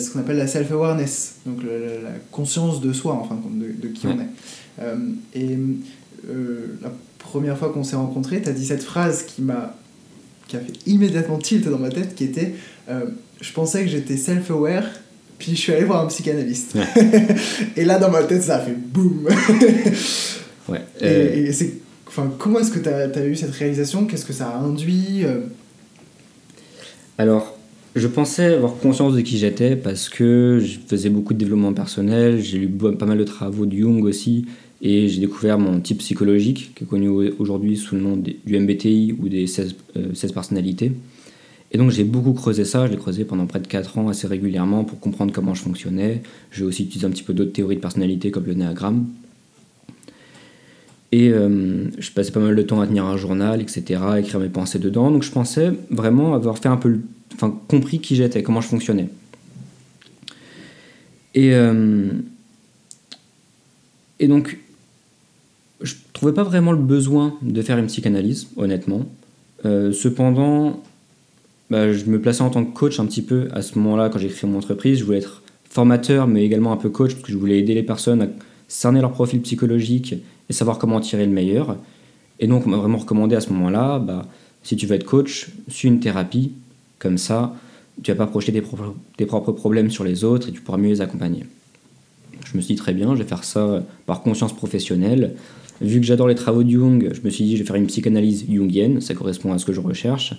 ce 0.00 0.10
qu'on 0.10 0.20
appelle 0.20 0.38
la 0.38 0.46
self-awareness, 0.46 1.36
donc 1.46 1.62
la, 1.62 2.10
conscience 2.30 2.80
de 2.80 2.92
soi, 2.92 3.14
en 3.14 3.24
fin 3.24 3.36
de 3.36 3.40
compte, 3.40 3.58
de, 3.58 3.88
qui 3.88 4.06
on 4.06 4.18
est. 4.18 4.28
Euh, 4.82 4.96
et 5.34 5.56
euh, 6.28 6.66
la 6.82 6.92
première 7.18 7.56
fois 7.56 7.70
qu'on 7.70 7.84
s'est 7.84 7.96
rencontrés, 7.96 8.42
tu 8.42 8.48
as 8.48 8.52
dit 8.52 8.66
cette 8.66 8.82
phrase 8.82 9.22
qui 9.22 9.42
m'a 9.42 9.76
qui 10.48 10.56
a 10.56 10.60
fait 10.60 10.72
immédiatement 10.86 11.38
tilt 11.38 11.68
dans 11.68 11.78
ma 11.78 11.88
tête, 11.88 12.14
qui 12.14 12.24
était 12.24 12.54
euh, 12.90 13.06
Je 13.40 13.52
pensais 13.52 13.82
que 13.82 13.88
j'étais 13.88 14.16
self-aware, 14.16 14.84
puis 15.38 15.52
je 15.52 15.60
suis 15.60 15.72
allé 15.72 15.84
voir 15.84 16.04
un 16.04 16.08
psychanalyste. 16.08 16.76
et 17.76 17.84
là, 17.84 17.98
dans 17.98 18.10
ma 18.10 18.22
tête, 18.24 18.42
ça 18.42 18.56
a 18.56 18.60
fait 18.60 18.76
boum 18.76 19.28
Ouais. 20.68 20.80
Et, 21.00 21.52
c'est, 21.52 21.74
enfin, 22.06 22.30
comment 22.38 22.60
est-ce 22.60 22.70
que 22.70 22.78
tu 22.78 22.88
as, 22.88 23.26
eu 23.26 23.34
cette 23.34 23.50
réalisation? 23.50 24.04
Qu'est-ce 24.06 24.24
que 24.24 24.32
ça 24.32 24.48
a 24.48 24.58
induit? 24.58 25.24
Alors, 27.18 27.56
je 27.94 28.06
pensais 28.06 28.54
avoir 28.54 28.76
conscience 28.76 29.14
de 29.14 29.20
qui 29.20 29.38
j'étais 29.38 29.76
parce 29.76 30.08
que 30.08 30.60
je 30.64 30.78
faisais 30.86 31.10
beaucoup 31.10 31.34
de 31.34 31.38
développement 31.38 31.74
personnel, 31.74 32.40
j'ai 32.42 32.58
lu 32.58 32.68
pas 32.68 33.06
mal 33.06 33.18
de 33.18 33.24
travaux 33.24 33.66
de 33.66 33.76
Jung 33.76 34.02
aussi, 34.04 34.46
et 34.82 35.08
j'ai 35.08 35.20
découvert 35.20 35.58
mon 35.58 35.80
type 35.80 35.98
psychologique, 35.98 36.72
qui 36.74 36.82
est 36.82 36.86
connu 36.86 37.08
aujourd'hui 37.08 37.76
sous 37.76 37.94
le 37.94 38.00
nom 38.00 38.16
du 38.16 38.58
MBTI 38.58 39.14
ou 39.16 39.28
des 39.28 39.46
16, 39.46 39.76
16 40.12 40.30
euh, 40.30 40.34
personnalités. 40.34 40.90
Et 41.70 41.78
donc 41.78 41.90
j'ai 41.92 42.02
beaucoup 42.02 42.32
creusé 42.32 42.64
ça, 42.64 42.86
je 42.86 42.92
l'ai 42.92 42.98
creusé 42.98 43.24
pendant 43.24 43.46
près 43.46 43.60
de 43.60 43.68
4 43.68 43.98
ans 43.98 44.08
assez 44.08 44.26
régulièrement 44.26 44.84
pour 44.84 44.98
comprendre 44.98 45.32
comment 45.32 45.54
je 45.54 45.62
fonctionnais. 45.62 46.22
J'ai 46.50 46.64
aussi 46.64 46.82
utilisé 46.82 47.06
un 47.06 47.10
petit 47.10 47.22
peu 47.22 47.32
d'autres 47.32 47.52
théories 47.52 47.76
de 47.76 47.80
personnalité 47.80 48.32
comme 48.32 48.44
le 48.44 48.54
néagramme. 48.54 49.06
Et 51.12 51.30
euh, 51.30 51.84
je 51.98 52.10
passais 52.10 52.32
pas 52.32 52.40
mal 52.40 52.56
de 52.56 52.62
temps 52.62 52.80
à 52.80 52.86
tenir 52.86 53.04
un 53.04 53.16
journal, 53.16 53.62
etc., 53.62 54.00
à 54.02 54.18
écrire 54.18 54.40
mes 54.40 54.48
pensées 54.48 54.80
dedans. 54.80 55.12
Donc 55.12 55.22
je 55.22 55.30
pensais 55.30 55.72
vraiment 55.90 56.34
avoir 56.34 56.58
fait 56.58 56.68
un 56.68 56.76
peu, 56.76 56.98
enfin 57.34 57.56
compris 57.68 58.00
qui 58.00 58.16
j'étais, 58.16 58.42
comment 58.42 58.60
je 58.60 58.68
fonctionnais. 58.68 59.08
Et, 61.34 61.54
euh, 61.54 62.08
et 64.18 64.26
donc, 64.26 64.58
trouvais 66.22 66.34
pas 66.34 66.44
vraiment 66.44 66.70
le 66.70 66.78
besoin 66.78 67.34
de 67.42 67.62
faire 67.62 67.78
une 67.78 67.88
psychanalyse, 67.88 68.46
honnêtement. 68.56 69.06
Euh, 69.64 69.92
cependant, 69.92 70.80
bah, 71.68 71.92
je 71.92 72.04
me 72.04 72.20
plaçais 72.20 72.42
en 72.42 72.50
tant 72.50 72.64
que 72.64 72.72
coach 72.72 73.00
un 73.00 73.06
petit 73.06 73.22
peu 73.22 73.48
à 73.52 73.60
ce 73.60 73.76
moment-là 73.76 74.08
quand 74.08 74.20
j'ai 74.20 74.28
créé 74.28 74.48
mon 74.48 74.58
entreprise. 74.58 75.00
Je 75.00 75.04
voulais 75.04 75.18
être 75.18 75.42
formateur, 75.68 76.28
mais 76.28 76.44
également 76.44 76.70
un 76.70 76.76
peu 76.76 76.90
coach, 76.90 77.14
parce 77.14 77.24
que 77.24 77.32
je 77.32 77.36
voulais 77.36 77.58
aider 77.58 77.74
les 77.74 77.82
personnes 77.82 78.22
à 78.22 78.28
cerner 78.68 79.00
leur 79.00 79.10
profil 79.10 79.40
psychologique 79.42 80.14
et 80.48 80.52
savoir 80.52 80.78
comment 80.78 81.00
tirer 81.00 81.26
le 81.26 81.32
meilleur. 81.32 81.76
Et 82.38 82.46
donc, 82.46 82.68
on 82.68 82.70
m'a 82.70 82.76
vraiment 82.76 82.98
recommandé 82.98 83.34
à 83.34 83.40
ce 83.40 83.50
moment-là, 83.50 83.98
bah, 83.98 84.24
si 84.62 84.76
tu 84.76 84.86
veux 84.86 84.94
être 84.94 85.04
coach, 85.04 85.48
suis 85.66 85.88
une 85.88 85.98
thérapie, 85.98 86.52
comme 87.00 87.18
ça, 87.18 87.52
tu 88.00 88.12
vas 88.12 88.16
pas 88.16 88.28
projeter 88.28 88.52
tes, 88.52 88.62
propres, 88.62 88.94
tes 89.16 89.26
propres 89.26 89.50
problèmes 89.50 89.90
sur 89.90 90.04
les 90.04 90.22
autres 90.22 90.50
et 90.50 90.52
tu 90.52 90.60
pourras 90.60 90.78
mieux 90.78 90.90
les 90.90 91.00
accompagner. 91.00 91.46
Je 92.44 92.56
me 92.56 92.62
suis 92.62 92.74
dit 92.74 92.80
très 92.80 92.94
bien, 92.94 93.16
je 93.16 93.22
vais 93.22 93.28
faire 93.28 93.42
ça 93.42 93.82
par 94.06 94.22
conscience 94.22 94.52
professionnelle. 94.54 95.34
Vu 95.82 96.00
que 96.00 96.06
j'adore 96.06 96.28
les 96.28 96.34
travaux 96.34 96.62
de 96.62 96.70
Jung, 96.70 97.10
je 97.12 97.20
me 97.22 97.30
suis 97.30 97.44
dit 97.44 97.56
je 97.56 97.62
vais 97.62 97.66
faire 97.66 97.76
une 97.76 97.86
psychanalyse 97.86 98.46
jungienne, 98.48 99.00
ça 99.00 99.14
correspond 99.14 99.52
à 99.52 99.58
ce 99.58 99.66
que 99.66 99.72
je 99.72 99.80
recherche. 99.80 100.34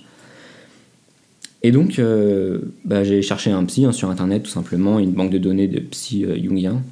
Et 1.62 1.70
donc, 1.70 1.98
euh, 1.98 2.60
bah, 2.84 3.04
j'ai 3.04 3.22
cherché 3.22 3.50
un 3.50 3.64
psy 3.64 3.84
hein, 3.84 3.92
sur 3.92 4.10
internet 4.10 4.42
tout 4.42 4.50
simplement, 4.50 4.98
une 4.98 5.12
banque 5.12 5.30
de 5.30 5.38
données 5.38 5.68
de 5.68 5.80
psy 5.80 6.24
euh, 6.24 6.36
jungien. 6.36 6.82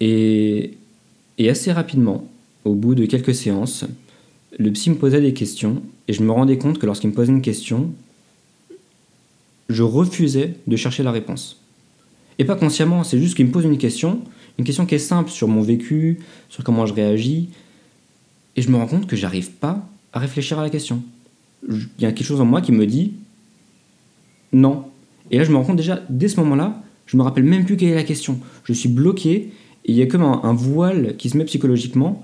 Et 0.00 0.74
et 1.40 1.48
assez 1.48 1.72
rapidement, 1.72 2.28
au 2.66 2.74
bout 2.74 2.94
de 2.94 3.06
quelques 3.06 3.34
séances, 3.34 3.86
le 4.58 4.70
psy 4.72 4.90
me 4.90 4.96
posait 4.96 5.22
des 5.22 5.32
questions 5.32 5.82
et 6.06 6.12
je 6.12 6.22
me 6.22 6.30
rendais 6.30 6.58
compte 6.58 6.78
que 6.78 6.84
lorsqu'il 6.84 7.08
me 7.08 7.14
posait 7.14 7.32
une 7.32 7.40
question, 7.40 7.90
je 9.70 9.82
refusais 9.82 10.56
de 10.66 10.76
chercher 10.76 11.02
la 11.02 11.12
réponse. 11.12 11.62
Et 12.38 12.44
pas 12.44 12.56
consciemment, 12.56 13.04
c'est 13.04 13.18
juste 13.18 13.36
qu'il 13.36 13.46
me 13.46 13.52
pose 13.52 13.64
une 13.64 13.78
question, 13.78 14.20
une 14.60 14.66
question 14.66 14.84
qui 14.84 14.94
est 14.94 14.98
simple 14.98 15.30
sur 15.30 15.48
mon 15.48 15.62
vécu, 15.62 16.18
sur 16.50 16.62
comment 16.62 16.84
je 16.84 16.92
réagis, 16.92 17.48
et 18.56 18.62
je 18.62 18.70
me 18.70 18.76
rends 18.76 18.86
compte 18.86 19.06
que 19.06 19.16
j'arrive 19.16 19.52
pas 19.52 19.88
à 20.12 20.18
réfléchir 20.18 20.58
à 20.58 20.62
la 20.62 20.68
question. 20.68 21.02
Il 21.66 21.88
y 21.98 22.04
a 22.04 22.12
quelque 22.12 22.26
chose 22.26 22.42
en 22.42 22.44
moi 22.44 22.60
qui 22.60 22.70
me 22.70 22.86
dit 22.86 23.14
non. 24.52 24.84
Et 25.30 25.38
là, 25.38 25.44
je 25.44 25.50
me 25.50 25.56
rends 25.56 25.64
compte 25.64 25.76
déjà, 25.76 26.02
dès 26.10 26.28
ce 26.28 26.38
moment-là, 26.40 26.82
je 27.06 27.16
me 27.16 27.22
rappelle 27.22 27.44
même 27.44 27.64
plus 27.64 27.78
quelle 27.78 27.88
est 27.88 27.94
la 27.94 28.02
question. 28.02 28.38
Je 28.64 28.74
suis 28.74 28.90
bloqué 28.90 29.50
il 29.86 29.94
y 29.94 30.02
a 30.02 30.06
comme 30.06 30.22
un, 30.22 30.52
voile 30.52 31.16
qui 31.16 31.30
se 31.30 31.38
met 31.38 31.44
psychologiquement. 31.46 32.22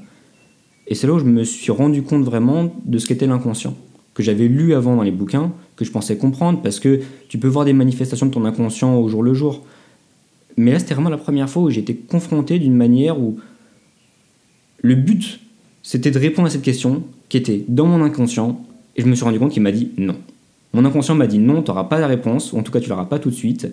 Et 0.89 0.95
c'est 0.95 1.07
là 1.07 1.15
où 1.15 1.19
je 1.19 1.25
me 1.25 1.43
suis 1.43 1.73
rendu 1.73 2.03
compte 2.03 2.23
vraiment 2.23 2.75
de 2.85 2.99
ce 2.99 3.07
qu'était 3.07 3.27
l'inconscient, 3.27 3.75
que 4.13 4.23
j'avais 4.23 4.47
lu 4.47 4.75
avant 4.75 4.95
dans 4.95 5.03
les 5.03 5.11
bouquins, 5.11 5.53
que 5.75 5.87
je 5.87 5.91
pensais 5.91 6.19
comprendre, 6.19 6.61
parce 6.61 6.81
que 6.81 7.01
tu 7.31 7.39
peux 7.39 7.49
voir 7.49 7.65
des 7.65 7.73
manifestations 7.73 8.27
de 8.27 8.31
ton 8.31 8.45
inconscient 8.45 8.95
au 8.95 9.09
jour 9.09 9.23
le 9.23 9.33
jour. 9.33 9.65
Mais 10.57 10.73
là, 10.73 10.79
c'était 10.79 10.95
vraiment 10.95 11.11
la 11.11 11.19
première 11.19 11.49
fois 11.49 11.63
où 11.63 11.71
j'ai 11.71 11.81
été 11.81 11.95
confronté 11.95 12.59
d'une 12.59 12.75
manière 12.75 13.21
où 13.21 13.39
le 14.79 14.95
but, 14.95 15.41
c'était 15.83 16.11
de 16.11 16.19
répondre 16.19 16.47
à 16.47 16.51
cette 16.51 16.63
question 16.63 17.03
qui 17.29 17.37
était 17.37 17.65
dans 17.69 17.87
mon 17.87 18.03
inconscient, 18.03 18.65
et 18.97 19.03
je 19.03 19.07
me 19.07 19.15
suis 19.15 19.25
rendu 19.25 19.39
compte 19.39 19.53
qu'il 19.53 19.63
m'a 19.63 19.73
dit 19.73 19.91
non. 19.99 20.17
Mon 20.73 20.85
inconscient 20.85 21.15
m'a 21.15 21.27
dit 21.27 21.39
non, 21.39 21.63
tu 21.63 21.71
n'auras 21.71 21.85
pas 21.85 21.99
la 21.99 22.07
réponse, 22.07 22.53
ou 22.53 22.59
en 22.59 22.63
tout 22.63 22.73
cas 22.73 22.81
tu 22.81 22.89
l'auras 22.89 23.05
pas 23.07 23.19
tout 23.19 23.31
de 23.31 23.35
suite. 23.35 23.69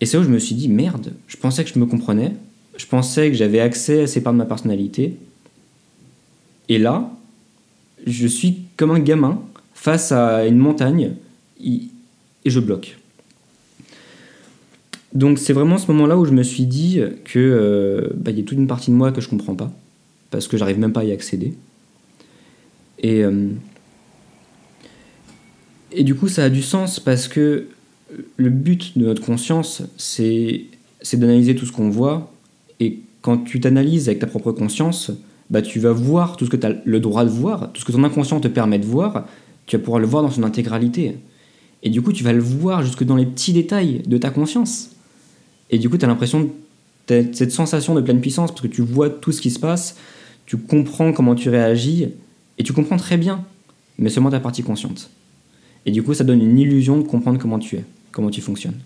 Et 0.00 0.06
c'est 0.06 0.16
là 0.16 0.22
où 0.22 0.26
je 0.26 0.30
me 0.30 0.38
suis 0.38 0.54
dit 0.54 0.68
merde, 0.68 1.12
je 1.28 1.36
pensais 1.36 1.62
que 1.64 1.70
je 1.70 1.78
me 1.78 1.86
comprenais, 1.86 2.32
je 2.76 2.86
pensais 2.86 3.30
que 3.30 3.36
j'avais 3.36 3.60
accès 3.60 4.02
à 4.02 4.06
ces 4.06 4.22
parts 4.22 4.32
de 4.32 4.38
ma 4.38 4.46
personnalité. 4.46 5.16
Et 6.68 6.78
là, 6.78 7.10
je 8.06 8.26
suis 8.26 8.62
comme 8.76 8.90
un 8.90 8.98
gamin 8.98 9.40
face 9.74 10.10
à 10.10 10.46
une 10.46 10.58
montagne 10.58 11.12
et 11.64 11.88
je 12.44 12.60
bloque. 12.60 12.98
Donc 15.14 15.38
c'est 15.38 15.52
vraiment 15.52 15.78
ce 15.78 15.90
moment-là 15.92 16.16
où 16.16 16.24
je 16.24 16.32
me 16.32 16.42
suis 16.42 16.64
dit 16.64 17.00
que 17.24 17.38
euh, 17.38 18.08
bah, 18.16 18.30
y 18.30 18.40
a 18.40 18.42
toute 18.42 18.58
une 18.58 18.66
partie 18.66 18.90
de 18.90 18.96
moi 18.96 19.12
que 19.12 19.20
je 19.20 19.28
comprends 19.28 19.54
pas 19.54 19.70
parce 20.30 20.48
que 20.48 20.56
j'arrive 20.56 20.78
même 20.78 20.92
pas 20.92 21.00
à 21.00 21.04
y 21.04 21.12
accéder. 21.12 21.54
Et 22.98 23.22
euh, 23.24 23.48
et 25.90 26.04
du 26.04 26.14
coup 26.14 26.28
ça 26.28 26.44
a 26.44 26.50
du 26.50 26.62
sens 26.62 26.98
parce 26.98 27.28
que 27.28 27.66
le 28.36 28.50
but 28.50 28.96
de 28.96 29.04
notre 29.04 29.22
conscience 29.22 29.82
c'est 29.98 30.62
c'est 31.02 31.18
d'analyser 31.18 31.54
tout 31.54 31.66
ce 31.66 31.72
qu'on 31.72 31.90
voit 31.90 32.32
et 32.80 33.00
quand 33.22 33.38
tu 33.38 33.60
t'analyses 33.60 34.08
avec 34.08 34.18
ta 34.18 34.26
propre 34.26 34.52
conscience, 34.52 35.12
bah, 35.48 35.62
tu 35.62 35.78
vas 35.78 35.92
voir 35.92 36.36
tout 36.36 36.44
ce 36.44 36.50
que 36.50 36.56
tu 36.56 36.66
as 36.66 36.74
le 36.84 37.00
droit 37.00 37.24
de 37.24 37.30
voir, 37.30 37.72
tout 37.72 37.80
ce 37.80 37.86
que 37.86 37.92
ton 37.92 38.04
inconscient 38.04 38.40
te 38.40 38.48
permet 38.48 38.78
de 38.78 38.86
voir, 38.86 39.26
tu 39.66 39.76
vas 39.76 39.82
pouvoir 39.82 40.00
le 40.00 40.06
voir 40.06 40.22
dans 40.22 40.30
son 40.30 40.42
intégralité. 40.42 41.16
Et 41.84 41.90
du 41.90 42.02
coup, 42.02 42.12
tu 42.12 42.24
vas 42.24 42.32
le 42.32 42.42
voir 42.42 42.82
jusque 42.82 43.04
dans 43.04 43.16
les 43.16 43.26
petits 43.26 43.52
détails 43.52 44.02
de 44.06 44.18
ta 44.18 44.30
conscience. 44.30 44.91
Et 45.72 45.78
du 45.78 45.90
coup, 45.90 45.98
tu 45.98 46.04
as 46.04 46.08
l'impression, 46.08 46.50
de 47.08 47.26
cette 47.32 47.50
sensation 47.50 47.94
de 47.96 48.00
pleine 48.00 48.20
puissance, 48.20 48.50
parce 48.52 48.60
que 48.60 48.68
tu 48.68 48.82
vois 48.82 49.10
tout 49.10 49.32
ce 49.32 49.40
qui 49.40 49.50
se 49.50 49.58
passe, 49.58 49.96
tu 50.46 50.56
comprends 50.56 51.12
comment 51.12 51.34
tu 51.34 51.48
réagis, 51.48 52.08
et 52.58 52.62
tu 52.62 52.72
comprends 52.72 52.96
très 52.96 53.16
bien, 53.16 53.44
mais 53.98 54.10
seulement 54.10 54.30
ta 54.30 54.38
partie 54.38 54.62
consciente. 54.62 55.10
Et 55.84 55.90
du 55.90 56.04
coup, 56.04 56.14
ça 56.14 56.22
donne 56.22 56.40
une 56.40 56.58
illusion 56.58 56.98
de 56.98 57.02
comprendre 57.02 57.40
comment 57.40 57.58
tu 57.58 57.76
es, 57.76 57.84
comment 58.12 58.30
tu 58.30 58.40
fonctionnes. 58.40 58.78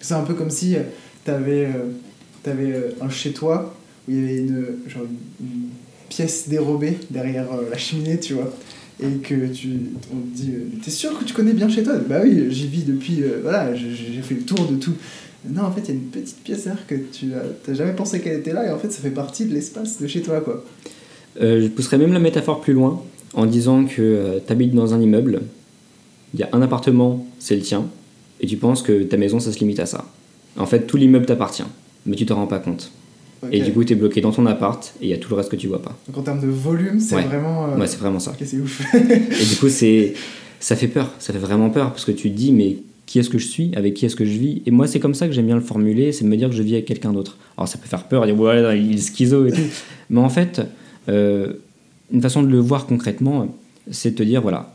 C'est 0.00 0.14
un 0.14 0.22
peu 0.22 0.34
comme 0.34 0.50
si 0.50 0.76
tu 1.24 1.30
avais... 1.32 1.66
Euh, 1.66 1.90
tu 2.42 2.50
avais 2.50 2.72
euh, 2.72 2.90
un 3.00 3.08
chez 3.08 3.32
toi 3.32 3.74
où 4.06 4.12
il 4.12 4.16
y 4.16 4.22
avait 4.22 4.38
une, 4.38 4.66
genre 4.86 5.04
une, 5.40 5.68
pièce 6.08 6.48
dérobée 6.48 6.96
derrière 7.10 7.52
euh, 7.52 7.68
la 7.70 7.76
cheminée, 7.76 8.18
tu 8.18 8.34
vois. 8.34 8.54
Et 9.00 9.18
que 9.18 9.46
tu, 9.52 9.68
on 10.12 10.16
te 10.16 10.36
dit, 10.36 10.52
euh, 10.54 10.80
t'es 10.82 10.90
sûr 10.90 11.16
que 11.18 11.24
tu 11.24 11.34
connais 11.34 11.52
bien 11.52 11.68
chez 11.68 11.82
toi? 11.82 11.96
Bah 12.08 12.20
oui, 12.22 12.46
j'y 12.50 12.66
vis 12.66 12.82
depuis, 12.82 13.22
voilà, 13.42 13.74
j'ai 13.74 14.22
fait 14.22 14.34
le 14.34 14.42
tour 14.42 14.66
de 14.66 14.76
tout. 14.76 14.94
Non, 15.48 15.62
en 15.64 15.72
fait, 15.72 15.82
il 15.84 15.88
y 15.88 15.90
a 15.92 15.94
une 15.94 16.06
petite 16.08 16.38
pièce 16.42 16.66
là 16.66 16.74
que 16.86 16.94
tu 16.96 17.26
n'as 17.26 17.74
jamais 17.74 17.92
pensé 17.92 18.20
qu'elle 18.20 18.38
était 18.40 18.52
là, 18.52 18.66
et 18.66 18.70
en 18.70 18.78
fait, 18.78 18.90
ça 18.90 19.00
fait 19.00 19.10
partie 19.10 19.44
de 19.46 19.54
l'espace 19.54 20.00
de 20.00 20.06
chez 20.06 20.20
toi, 20.22 20.40
quoi. 20.40 20.64
je 21.40 21.68
pousserais 21.68 21.98
même 21.98 22.12
la 22.12 22.18
métaphore 22.18 22.60
plus 22.60 22.72
loin 22.72 23.02
en 23.34 23.46
disant 23.46 23.84
que 23.84 24.40
tu 24.44 24.52
habites 24.52 24.74
dans 24.74 24.94
un 24.94 25.00
immeuble, 25.00 25.42
il 26.34 26.40
y 26.40 26.42
a 26.42 26.48
un 26.52 26.60
appartement, 26.62 27.26
c'est 27.38 27.54
le 27.56 27.62
tien, 27.62 27.86
et 28.40 28.46
tu 28.46 28.56
penses 28.56 28.82
que 28.82 29.02
ta 29.04 29.16
maison, 29.16 29.38
ça 29.40 29.52
se 29.52 29.58
limite 29.60 29.80
à 29.80 29.86
ça. 29.86 30.04
En 30.56 30.66
fait, 30.66 30.86
tout 30.86 30.96
l'immeuble 30.96 31.26
t'appartient 31.26 31.62
mais 32.06 32.16
tu 32.16 32.24
te 32.24 32.32
rends 32.32 32.46
pas 32.46 32.58
compte. 32.58 32.90
Et 33.52 33.60
du 33.60 33.70
coup, 33.72 33.84
tu 33.84 33.92
es 33.92 33.96
bloqué 33.96 34.20
dans 34.22 34.32
ton 34.32 34.46
appart 34.46 34.94
et 35.02 35.04
il 35.06 35.10
y 35.10 35.12
a 35.12 35.18
tout 35.18 35.28
le 35.28 35.36
reste 35.36 35.50
que 35.50 35.56
tu 35.56 35.66
vois 35.68 35.82
pas. 35.82 35.94
Donc 36.06 36.16
en 36.16 36.22
termes 36.22 36.40
de 36.40 36.46
volume, 36.46 36.98
c'est 37.00 37.14
Ouais. 37.16 37.22
vraiment. 37.22 37.66
euh, 37.66 37.76
Ouais, 37.76 37.86
c'est 37.86 37.98
vraiment 37.98 38.18
ça. 38.18 38.34
c'est 38.42 38.56
ouf? 38.58 38.80
Et 38.94 39.44
du 39.44 39.56
coup, 39.60 39.68
c'est, 39.68 40.14
ça 40.58 40.74
fait 40.74 40.88
peur, 40.88 41.12
ça 41.18 41.32
fait 41.34 41.38
vraiment 41.38 41.68
peur 41.68 41.90
parce 41.90 42.04
que 42.06 42.12
tu 42.12 42.30
te 42.30 42.36
dis, 42.36 42.52
mais 42.52 42.78
qui 43.08 43.18
est-ce 43.18 43.30
que 43.30 43.38
je 43.38 43.46
suis 43.46 43.70
Avec 43.74 43.94
qui 43.94 44.04
est-ce 44.04 44.16
que 44.16 44.26
je 44.26 44.38
vis 44.38 44.60
Et 44.66 44.70
moi, 44.70 44.86
c'est 44.86 45.00
comme 45.00 45.14
ça 45.14 45.26
que 45.26 45.32
j'aime 45.32 45.46
bien 45.46 45.54
le 45.54 45.62
formuler, 45.62 46.12
c'est 46.12 46.24
de 46.24 46.28
me 46.28 46.36
dire 46.36 46.50
que 46.50 46.54
je 46.54 46.62
vis 46.62 46.74
avec 46.74 46.84
quelqu'un 46.84 47.14
d'autre. 47.14 47.38
Alors, 47.56 47.66
ça 47.66 47.78
peut 47.78 47.88
faire 47.88 48.04
peur, 48.04 48.26
dire, 48.26 48.36
voilà, 48.36 48.76
il 48.76 48.96
est 48.96 48.98
schizo 48.98 49.46
et 49.46 49.52
tout. 49.52 49.62
Mais 50.10 50.20
en 50.20 50.28
fait, 50.28 50.60
euh, 51.08 51.54
une 52.12 52.20
façon 52.20 52.42
de 52.42 52.48
le 52.48 52.58
voir 52.58 52.84
concrètement, 52.84 53.56
c'est 53.90 54.10
de 54.10 54.16
te 54.16 54.22
dire, 54.22 54.42
voilà, 54.42 54.74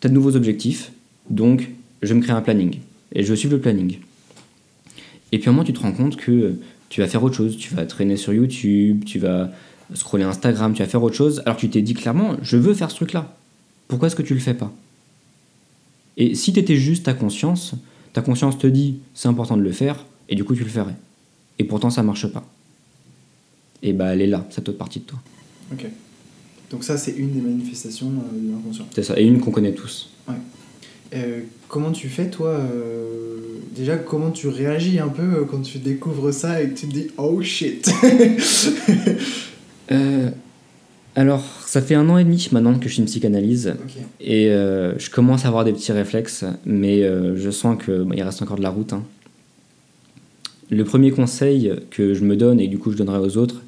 tu 0.00 0.06
as 0.06 0.10
de 0.10 0.14
nouveaux 0.14 0.36
objectifs, 0.36 0.92
donc 1.28 1.70
je 2.02 2.08
vais 2.08 2.14
me 2.14 2.22
créer 2.22 2.36
un 2.36 2.40
planning. 2.40 2.78
Et 3.12 3.24
je 3.24 3.30
vais 3.30 3.36
suivre 3.36 3.54
le 3.54 3.60
planning. 3.60 3.98
Et 5.32 5.40
puis 5.40 5.48
à 5.48 5.50
un 5.50 5.54
moment, 5.54 5.64
tu 5.64 5.72
te 5.72 5.80
rends 5.80 5.92
compte 5.92 6.14
que 6.14 6.54
tu 6.88 7.00
vas 7.00 7.08
faire 7.08 7.24
autre 7.24 7.34
chose. 7.34 7.56
Tu 7.56 7.74
vas 7.74 7.84
traîner 7.84 8.16
sur 8.16 8.32
YouTube, 8.32 9.04
tu 9.04 9.18
vas 9.18 9.50
scroller 9.94 10.22
Instagram, 10.22 10.72
tu 10.72 10.84
vas 10.84 10.88
faire 10.88 11.02
autre 11.02 11.16
chose. 11.16 11.42
Alors 11.46 11.56
tu 11.56 11.68
t'es 11.68 11.82
dit 11.82 11.94
clairement, 11.94 12.36
je 12.42 12.56
veux 12.56 12.74
faire 12.74 12.92
ce 12.92 12.96
truc-là. 12.96 13.36
Pourquoi 13.88 14.06
est-ce 14.06 14.16
que 14.16 14.22
tu 14.22 14.34
le 14.34 14.40
fais 14.40 14.54
pas? 14.54 14.72
Et 16.16 16.34
si 16.34 16.52
tu 16.52 16.60
étais 16.60 16.76
juste 16.76 17.04
ta 17.04 17.14
conscience, 17.14 17.74
ta 18.12 18.22
conscience 18.22 18.58
te 18.58 18.66
dit, 18.66 18.98
c'est 19.14 19.28
important 19.28 19.56
de 19.56 19.62
le 19.62 19.72
faire, 19.72 20.04
et 20.28 20.34
du 20.34 20.44
coup 20.44 20.54
tu 20.54 20.64
le 20.64 20.70
ferais. 20.70 20.96
Et 21.58 21.64
pourtant 21.64 21.90
ça 21.90 22.02
marche 22.02 22.26
pas. 22.26 22.44
Et 23.82 23.92
bah 23.92 24.14
elle 24.14 24.20
est 24.20 24.26
là, 24.26 24.46
cette 24.50 24.68
autre 24.68 24.78
partie 24.78 25.00
de 25.00 25.04
toi. 25.04 25.18
ok. 25.72 25.86
Donc 26.72 26.84
ça, 26.84 26.96
c'est 26.96 27.12
une 27.12 27.32
des 27.32 27.42
manifestations 27.42 28.06
euh, 28.06 28.40
de 28.40 28.50
l'inconscient. 28.50 28.86
C'est 28.94 29.02
ça, 29.02 29.20
et 29.20 29.24
une 29.24 29.40
qu'on 29.40 29.50
connaît 29.50 29.74
tous. 29.74 30.08
Euh, 31.14 31.40
comment 31.68 31.92
tu 31.92 32.08
fais, 32.08 32.30
toi 32.30 32.48
euh, 32.48 33.36
Déjà, 33.76 33.98
comment 33.98 34.30
tu 34.30 34.48
réagis 34.48 34.98
un 34.98 35.08
peu 35.08 35.44
quand 35.44 35.60
tu 35.60 35.78
découvres 35.78 36.32
ça 36.32 36.62
et 36.62 36.70
que 36.70 36.78
tu 36.78 36.88
te 36.88 36.92
dis 36.92 37.08
oh 37.18 37.42
shit? 37.42 37.92
Alors, 41.14 41.44
ça 41.66 41.82
fait 41.82 41.94
un 41.94 42.08
an 42.08 42.16
et 42.18 42.24
demi 42.24 42.48
maintenant 42.52 42.78
que 42.78 42.88
je 42.88 42.94
suis 42.94 43.00
une 43.00 43.06
psychanalyse. 43.06 43.74
Et 44.20 44.48
euh, 44.48 44.98
je 44.98 45.10
commence 45.10 45.44
à 45.44 45.48
avoir 45.48 45.64
des 45.64 45.72
petits 45.72 45.92
réflexes, 45.92 46.44
mais 46.64 47.02
euh, 47.02 47.36
je 47.36 47.50
sens 47.50 47.76
que 47.78 48.06
il 48.14 48.22
reste 48.22 48.40
encore 48.42 48.56
de 48.56 48.62
la 48.62 48.70
route. 48.70 48.92
hein. 48.92 49.04
Le 50.70 50.84
premier 50.84 51.10
conseil 51.10 51.70
que 51.90 52.14
je 52.14 52.24
me 52.24 52.34
donne 52.34 52.58
et 52.58 52.66
du 52.66 52.78
coup 52.78 52.92
je 52.92 52.96
donnerai 52.96 53.18
aux 53.18 53.36
autres, 53.36 53.62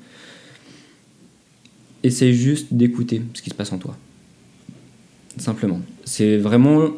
essaye 2.02 2.32
juste 2.32 2.72
d'écouter 2.72 3.20
ce 3.34 3.42
qui 3.42 3.50
se 3.50 3.54
passe 3.54 3.72
en 3.72 3.78
toi. 3.78 3.96
Simplement. 5.36 5.80
C'est 6.04 6.38
vraiment. 6.38 6.88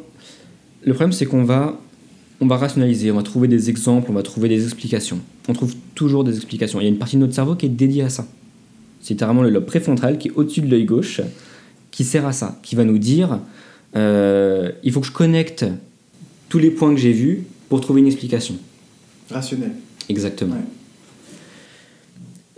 Le 0.85 0.93
problème, 0.93 1.11
c'est 1.13 1.27
qu'on 1.27 1.43
va, 1.43 1.81
on 2.41 2.47
va 2.47 2.57
rationaliser, 2.57 3.11
on 3.11 3.17
va 3.17 3.23
trouver 3.25 3.49
des 3.49 3.69
exemples, 3.71 4.11
on 4.11 4.15
va 4.15 4.23
trouver 4.23 4.49
des 4.49 4.63
explications. 4.63 5.19
On 5.49 5.53
trouve 5.55 5.75
toujours 5.97 6.23
des 6.23 6.37
explications. 6.37 6.81
Il 6.81 6.85
y 6.85 6.87
a 6.87 6.91
une 6.91 6.99
partie 6.99 7.17
de 7.17 7.23
notre 7.23 7.35
cerveau 7.35 7.57
qui 7.57 7.67
est 7.67 7.71
dédiée 7.71 8.03
à 8.03 8.09
ça. 8.11 8.27
C'est 9.01 9.15
littéralement 9.15 9.43
le 9.43 9.51
lobe 9.51 9.67
préfrontal 9.67 10.19
qui 10.19 10.29
est 10.29 10.33
au-dessus 10.33 10.61
de 10.61 10.71
l'œil 10.71 10.85
gauche, 10.85 11.21
qui 11.91 12.05
sert 12.05 12.27
à 12.27 12.33
ça, 12.33 12.59
qui 12.63 12.75
va 12.75 12.85
nous 12.85 12.99
dire 12.99 13.41
euh, 13.95 14.71
il 14.83 14.93
faut 14.93 15.01
que 15.01 15.07
je 15.07 15.13
connecte 15.13 15.65
tous 16.49 16.59
les 16.59 16.71
points 16.71 16.95
que 16.95 17.01
j'ai 17.01 17.13
vus 17.13 17.45
pour 17.69 17.81
trouver 17.81 18.01
une 18.01 18.07
explication. 18.07 18.57
Rationnel. 19.31 19.73
Exactement. 20.09 20.55
Ouais. 20.55 20.61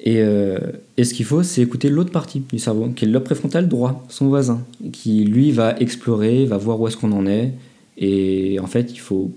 Et, 0.01 0.21
euh, 0.21 0.59
et 0.97 1.05
ce 1.05 1.15
qu'il 1.15 1.27
faut, 1.27 1.43
c'est 1.43 1.63
écouter 1.63 1.89
l'autre 1.89 2.11
partie 2.11 2.41
du 2.41 2.59
cerveau, 2.59 2.89
qui 2.89 3.05
est 3.05 3.09
le 3.09 3.15
lobe 3.15 3.25
préfrontal 3.25 3.69
droit, 3.69 4.07
son 4.09 4.29
voisin, 4.29 4.65
qui 4.93 5.25
lui 5.25 5.51
va 5.51 5.79
explorer, 5.81 6.45
va 6.45 6.57
voir 6.57 6.81
où 6.81 6.89
est-ce 6.89 6.97
qu'on 6.97 7.13
en 7.13 7.27
est. 7.27 7.53
Et 7.97 8.59
en 8.61 8.67
fait, 8.67 8.93
il 8.93 9.01
faut 9.01 9.33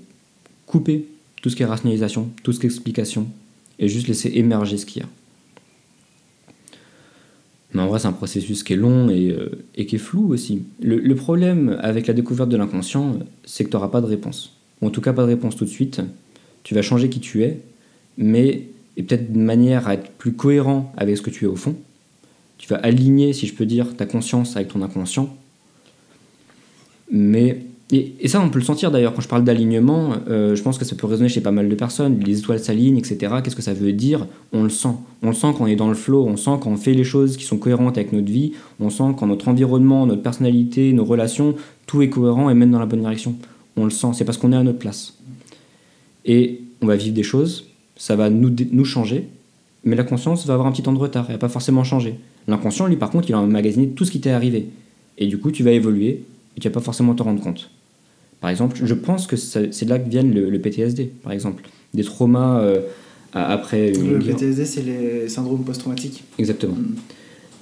couper 0.67 1.05
tout 1.41 1.49
ce 1.49 1.55
qui 1.55 1.63
est 1.63 1.65
rationalisation, 1.65 2.29
tout 2.43 2.53
ce 2.53 2.59
qui 2.59 2.67
est 2.67 2.69
explication, 2.69 3.27
et 3.79 3.87
juste 3.87 4.07
laisser 4.07 4.31
émerger 4.35 4.77
ce 4.77 4.85
qu'il 4.85 5.01
y 5.01 5.05
a. 5.05 5.09
Mais 7.73 7.81
en 7.81 7.87
vrai, 7.87 7.99
c'est 7.99 8.07
un 8.07 8.13
processus 8.13 8.63
qui 8.63 8.73
est 8.73 8.77
long 8.77 9.09
et, 9.09 9.31
euh, 9.31 9.49
et 9.75 9.85
qui 9.85 9.95
est 9.95 9.99
flou 9.99 10.33
aussi. 10.33 10.63
Le, 10.81 10.97
le 10.97 11.15
problème 11.15 11.77
avec 11.81 12.07
la 12.07 12.13
découverte 12.13 12.49
de 12.49 12.57
l'inconscient, 12.57 13.19
c'est 13.45 13.63
que 13.63 13.69
tu 13.69 13.75
n'auras 13.75 13.87
pas 13.87 14.01
de 14.01 14.07
réponse. 14.07 14.57
Ou 14.81 14.87
en 14.87 14.89
tout 14.89 15.01
cas, 15.01 15.13
pas 15.13 15.23
de 15.23 15.27
réponse 15.27 15.55
tout 15.55 15.65
de 15.65 15.69
suite. 15.69 16.01
Tu 16.63 16.75
vas 16.75 16.81
changer 16.81 17.09
qui 17.09 17.19
tu 17.19 17.43
es, 17.43 17.61
mais 18.17 18.67
et 18.97 19.03
peut-être 19.03 19.31
de 19.31 19.39
manière 19.39 19.87
à 19.87 19.93
être 19.93 20.11
plus 20.11 20.33
cohérent 20.33 20.91
avec 20.97 21.17
ce 21.17 21.21
que 21.21 21.29
tu 21.29 21.45
es 21.45 21.47
au 21.47 21.55
fond. 21.55 21.75
Tu 22.57 22.67
vas 22.67 22.77
aligner, 22.77 23.33
si 23.33 23.47
je 23.47 23.53
peux 23.53 23.65
dire, 23.65 23.95
ta 23.95 24.05
conscience 24.05 24.55
avec 24.55 24.69
ton 24.69 24.81
inconscient. 24.81 25.35
Mais 27.09 27.63
et, 27.91 28.27
ça, 28.27 28.41
on 28.41 28.49
peut 28.49 28.59
le 28.59 28.65
sentir 28.65 28.89
d'ailleurs 28.89 29.13
quand 29.13 29.21
je 29.21 29.27
parle 29.27 29.43
d'alignement. 29.43 30.13
euh, 30.29 30.55
je 30.55 30.61
pense 30.61 30.77
que 30.77 30.85
ça 30.85 30.95
peut 30.95 31.07
résonner 31.07 31.29
chez 31.29 31.41
pas 31.41 31.51
mal 31.51 31.67
de 31.67 31.75
personnes. 31.75 32.19
Les 32.19 32.39
étoiles 32.39 32.59
s'alignent, 32.59 32.97
etc. 32.97 33.35
Qu'est-ce 33.43 33.55
que 33.55 33.61
ça 33.61 33.73
veut 33.73 33.91
dire? 33.91 34.27
On 34.53 34.63
le 34.63 34.69
sent. 34.69 34.95
On 35.21 35.27
le 35.27 35.33
sent 35.33 35.47
quand 35.57 35.65
on 35.65 35.67
est 35.67 35.75
dans 35.75 35.89
le 35.89 35.95
flow. 35.95 36.25
On 36.25 36.37
sent 36.37 36.51
quand 36.61 36.71
on 36.71 36.77
fait 36.77 36.93
les 36.93 37.03
choses 37.03 37.35
qui 37.35 37.43
sont 37.43 37.57
cohérentes 37.57 37.97
avec 37.97 38.13
notre 38.13 38.31
vie. 38.31 38.53
On 38.79 38.89
sent 38.89 39.15
quand 39.17 39.27
notre 39.27 39.49
environnement, 39.49 40.05
notre 40.05 40.21
personnalité, 40.21 40.93
nos 40.93 41.03
relations, 41.03 41.55
tout 41.85 42.01
est 42.01 42.09
cohérent 42.09 42.49
et 42.49 42.53
mène 42.53 42.71
dans 42.71 42.79
la 42.79 42.85
bonne 42.85 43.01
direction. 43.01 43.35
On 43.75 43.83
le 43.83 43.89
sent. 43.89 44.07
C'est 44.13 44.25
parce 44.25 44.37
qu'on 44.37 44.53
est 44.53 44.57
à 44.57 44.63
notre 44.63 44.79
place. 44.79 45.17
Et 46.25 46.61
on 46.81 46.87
va 46.87 46.95
vivre 46.95 47.13
des 47.13 47.23
choses. 47.23 47.67
Ça 47.97 48.15
va 48.15 48.29
nous 48.29 48.85
changer. 48.85 49.27
Mais 49.83 49.95
la 49.95 50.03
conscience 50.03 50.45
va 50.45 50.53
avoir 50.53 50.67
un 50.67 50.71
petit 50.71 50.83
temps 50.83 50.93
de 50.93 50.99
retard. 50.99 51.25
Elle 51.27 51.35
va 51.35 51.39
pas 51.39 51.49
forcément 51.49 51.83
changer. 51.83 52.15
L'inconscient, 52.47 52.87
lui, 52.87 52.95
par 52.95 53.09
contre, 53.09 53.29
il 53.29 53.33
a 53.33 53.39
emmagasiné 53.39 53.89
tout 53.89 54.05
ce 54.05 54.11
qui 54.11 54.21
t'est 54.21 54.31
arrivé. 54.31 54.67
Et 55.17 55.27
du 55.27 55.37
coup, 55.39 55.51
tu 55.51 55.63
vas 55.63 55.71
évoluer 55.71 56.23
et 56.55 56.59
tu 56.59 56.67
vas 56.67 56.73
pas 56.73 56.81
forcément 56.81 57.13
te 57.15 57.23
rendre 57.23 57.41
compte. 57.41 57.69
Par 58.41 58.49
exemple, 58.49 58.77
je 58.83 58.93
pense 58.93 59.27
que 59.27 59.35
c'est 59.35 59.85
de 59.85 59.89
là 59.89 59.99
que 59.99 60.09
viennent 60.09 60.33
le, 60.33 60.49
le 60.49 60.59
PTSD, 60.59 61.11
par 61.23 61.31
exemple. 61.31 61.63
Des 61.93 62.03
traumas 62.03 62.59
euh, 62.59 62.81
après 63.33 63.91
une 63.91 64.17
Le. 64.17 64.19
PTSD, 64.19 64.65
c'est 64.65 64.81
les 64.81 65.29
syndromes 65.29 65.63
post-traumatiques. 65.63 66.23
Exactement. 66.39 66.73
Mm. 66.73 66.95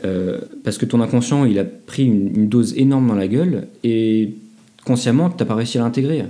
Euh, 0.05 0.39
parce 0.63 0.77
que 0.77 0.85
ton 0.85 1.01
inconscient, 1.01 1.43
il 1.43 1.59
a 1.59 1.65
pris 1.65 2.05
une, 2.05 2.35
une 2.35 2.47
dose 2.47 2.73
énorme 2.77 3.07
dans 3.07 3.15
la 3.15 3.27
gueule 3.27 3.67
et 3.83 4.33
consciemment, 4.85 5.29
tu 5.29 5.37
n'as 5.39 5.45
pas 5.45 5.55
réussi 5.55 5.77
à 5.77 5.81
l'intégrer. 5.81 6.23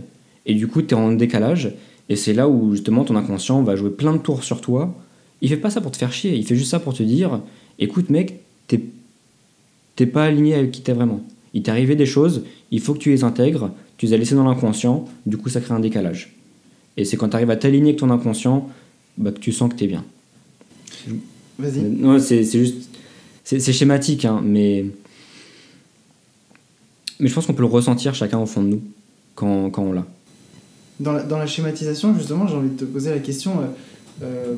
Et 0.47 0.55
du 0.55 0.67
coup, 0.67 0.81
tu 0.81 0.89
es 0.89 0.93
en 0.95 1.11
décalage 1.11 1.71
et 2.09 2.15
c'est 2.15 2.33
là 2.33 2.49
où 2.49 2.71
justement 2.71 3.03
ton 3.03 3.15
inconscient 3.15 3.61
va 3.61 3.75
jouer 3.75 3.91
plein 3.91 4.13
de 4.13 4.17
tours 4.17 4.43
sur 4.43 4.61
toi. 4.61 4.95
Il 5.41 5.49
fait 5.49 5.57
pas 5.57 5.69
ça 5.69 5.79
pour 5.79 5.91
te 5.91 5.97
faire 5.97 6.11
chier, 6.11 6.35
il 6.35 6.43
fait 6.43 6.55
juste 6.55 6.71
ça 6.71 6.79
pour 6.79 6.95
te 6.95 7.03
dire 7.03 7.41
écoute, 7.77 8.09
mec, 8.09 8.41
t'es 8.67 8.81
t'es 9.95 10.05
pas 10.05 10.23
aligné 10.23 10.55
avec 10.55 10.71
qui 10.71 10.81
t'es 10.81 10.93
vraiment. 10.93 11.21
Il 11.53 11.61
t'est 11.61 11.71
arrivé 11.71 11.95
des 11.95 12.05
choses, 12.05 12.43
il 12.71 12.79
faut 12.79 12.93
que 12.93 12.99
tu 12.99 13.11
les 13.11 13.23
intègres, 13.23 13.71
tu 13.99 14.05
les 14.05 14.13
as 14.13 14.17
laissées 14.17 14.35
dans 14.35 14.45
l'inconscient, 14.45 15.03
du 15.25 15.35
coup, 15.35 15.49
ça 15.49 15.59
crée 15.59 15.73
un 15.73 15.81
décalage. 15.81 16.33
Et 16.95 17.03
c'est 17.03 17.17
quand 17.17 17.27
tu 17.27 17.35
arrives 17.35 17.49
à 17.49 17.57
t'aligner 17.57 17.89
avec 17.89 17.99
ton 17.99 18.09
inconscient 18.09 18.69
bah, 19.17 19.33
que 19.33 19.39
tu 19.39 19.51
sens 19.51 19.69
que 19.69 19.77
tu 19.77 19.83
es 19.83 19.87
bien. 19.87 20.05
Vas-y. 21.59 21.81
Non, 21.81 22.17
c'est 22.17 22.45
c'est 22.45 22.59
juste. 22.59 22.89
C'est 23.43 23.73
schématique, 23.73 24.23
hein, 24.23 24.41
mais. 24.41 24.85
Mais 27.19 27.27
je 27.27 27.33
pense 27.33 27.45
qu'on 27.45 27.53
peut 27.53 27.61
le 27.61 27.67
ressentir 27.67 28.15
chacun 28.15 28.39
au 28.39 28.45
fond 28.45 28.63
de 28.63 28.69
nous 28.69 28.81
quand, 29.35 29.69
quand 29.69 29.83
on 29.83 29.91
l'a. 29.91 30.05
Dans 31.01 31.11
la, 31.11 31.23
dans 31.23 31.37
la 31.37 31.47
schématisation, 31.47 32.15
justement, 32.15 32.47
j'ai 32.47 32.55
envie 32.55 32.69
de 32.69 32.77
te 32.77 32.85
poser 32.85 33.09
la 33.09 33.19
question 33.19 33.59
euh, 33.59 34.23
euh, 34.23 34.55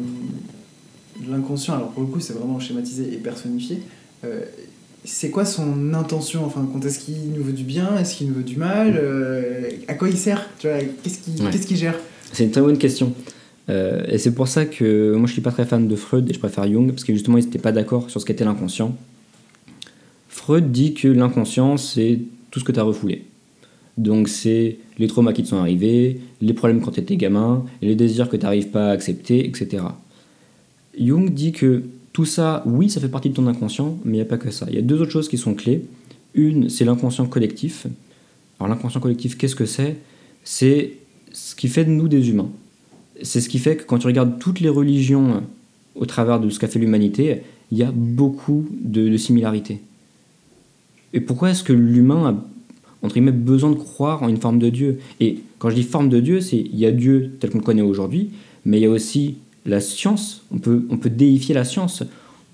de 1.20 1.32
l'inconscient. 1.32 1.74
Alors, 1.74 1.90
pour 1.90 2.04
le 2.04 2.10
coup, 2.10 2.20
c'est 2.20 2.34
vraiment 2.34 2.60
schématisé 2.60 3.12
et 3.12 3.18
personnifié. 3.18 3.82
Euh, 4.24 4.46
c'est 5.04 5.30
quoi 5.32 5.46
son 5.46 5.94
intention 5.94 6.46
Enfin, 6.46 6.68
quand 6.72 6.86
est-ce 6.86 7.00
qu'il 7.00 7.32
nous 7.36 7.44
veut 7.44 7.54
du 7.54 7.64
bien 7.64 7.98
Est-ce 7.98 8.16
qu'il 8.16 8.28
nous 8.28 8.36
veut 8.36 8.44
du 8.44 8.58
mal 8.58 8.96
Euh, 9.02 9.70
À 9.88 9.94
quoi 9.96 10.10
il 10.10 10.18
sert 10.18 10.48
Tu 10.60 10.68
vois, 10.68 10.78
Qu'est-ce 11.04 11.20
qu'il 11.20 11.42
Ouais. 11.44 11.50
qu'est-ce 11.52 11.68
qu'il 11.68 11.78
gère? 11.78 11.96
C'est 12.34 12.44
une 12.44 12.52
très 12.52 12.62
bonne 12.62 12.78
question. 12.78 13.14
Euh, 13.70 14.04
et 14.08 14.18
c'est 14.18 14.34
pour 14.34 14.48
ça 14.48 14.66
que 14.66 15.14
moi 15.16 15.28
je 15.28 15.34
suis 15.34 15.42
pas 15.42 15.52
très 15.52 15.66
fan 15.66 15.88
de 15.88 15.96
Freud 15.96 16.30
et 16.30 16.34
je 16.34 16.40
préfère 16.40 16.68
Jung 16.68 16.90
parce 16.92 17.04
que 17.04 17.14
justement 17.14 17.38
ils 17.38 17.46
n'étaient 17.46 17.60
pas 17.60 17.72
d'accord 17.72 18.10
sur 18.10 18.20
ce 18.20 18.26
qu'était 18.26 18.44
l'inconscient. 18.46 18.96
Freud 20.30 20.72
dit 20.72 20.94
que 20.94 21.08
l'inconscient 21.08 21.78
c'est 21.78 22.20
tout 22.50 22.60
ce 22.60 22.66
que 22.66 22.72
tu 22.72 22.80
as 22.80 22.84
refoulé. 22.84 23.26
Donc 23.98 24.30
c'est 24.30 24.78
les 24.98 25.08
traumas 25.08 25.34
qui 25.34 25.44
te 25.44 25.48
sont 25.50 25.58
arrivés, 25.58 26.22
les 26.42 26.54
problèmes 26.54 26.82
quand 26.82 26.92
tu 26.92 27.00
étais 27.02 27.18
gamin, 27.18 27.66
les 27.82 27.96
désirs 27.96 28.30
que 28.30 28.38
tu 28.38 28.44
n'arrives 28.44 28.70
pas 28.70 28.88
à 28.90 28.92
accepter, 28.92 29.46
etc. 29.48 29.84
Jung 31.00 31.30
dit 31.30 31.52
que 31.52 31.84
tout 32.14 32.26
ça, 32.26 32.64
oui, 32.66 32.90
ça 32.90 33.00
fait 33.00 33.08
partie 33.08 33.30
de 33.30 33.36
ton 33.36 33.48
inconscient, 33.48 33.98
mais 34.04 34.14
il 34.14 34.16
n'y 34.16 34.22
a 34.22 34.26
pas 34.26 34.38
que 34.38 34.52
ça. 34.52 34.66
Il 34.70 34.76
y 34.76 34.80
a 34.80 34.82
deux 34.82 35.02
autres 35.02 35.12
choses 35.12 35.30
qui 35.30 35.38
sont 35.38 35.54
clés. 35.54 35.86
Une, 36.34 36.70
c'est 36.70 36.86
l'inconscient 36.86 37.26
collectif. 37.26 37.88
Alors 38.60 38.70
l'inconscient 38.70 39.00
collectif, 39.00 39.38
qu'est-ce 39.38 39.56
que 39.56 39.66
c'est? 39.66 39.98
C'est 40.44 40.94
ce 41.32 41.56
qui 41.56 41.68
fait 41.68 41.86
de 41.86 41.92
nous 41.92 42.08
des 42.08 42.30
humains. 42.30 42.50
C'est 43.22 43.40
ce 43.40 43.50
qui 43.50 43.60
fait 43.60 43.78
que 43.78 43.84
quand 43.84 44.00
tu 44.00 44.08
regardes 44.08 44.40
toutes 44.40 44.60
les 44.60 44.70
religions 44.70 45.44
au 45.96 46.06
travers 46.06 46.40
de 46.40 46.50
ce 46.50 46.60
qu'a 46.60 46.68
fait 46.68 46.80
l'humanité, 46.80 47.42
il 47.72 47.78
y 47.78 47.84
a 47.84 47.92
beaucoup 47.94 48.68
de, 48.82 49.16
similarités. 49.18 49.80
Et 51.14 51.22
pourquoi 51.22 51.52
est-ce 51.52 51.64
que 51.64 51.74
l'humain 51.74 52.26
a, 52.28 53.06
entre 53.06 53.14
guillemets, 53.14 53.32
besoin 53.32 53.70
de 53.70 53.76
croire 53.76 54.24
en 54.24 54.30
une 54.30 54.38
forme 54.38 54.60
de 54.60 54.70
Dieu? 54.70 55.00
Et 55.20 55.40
quand 55.60 55.70
je 55.70 55.76
dis 55.76 55.84
forme 55.84 56.10
de 56.10 56.20
Dieu, 56.20 56.42
c'est 56.42 56.58
y 56.58 56.86
a 56.86 56.92
Dieu 56.92 57.38
tel 57.40 57.52
qu'on 57.52 57.60
le 57.60 57.64
connaît 57.64 57.82
aujourd'hui, 57.82 58.32
mais 58.66 58.80
il 58.80 58.84
y 58.84 58.86
a 58.86 58.90
aussi 58.90 59.36
la 59.66 59.80
science. 59.80 60.44
On 60.52 60.60
peut, 60.60 60.86
on 60.90 60.98
peut 60.98 61.10
déifier 61.10 61.54
la 61.54 61.66
science. 61.66 62.04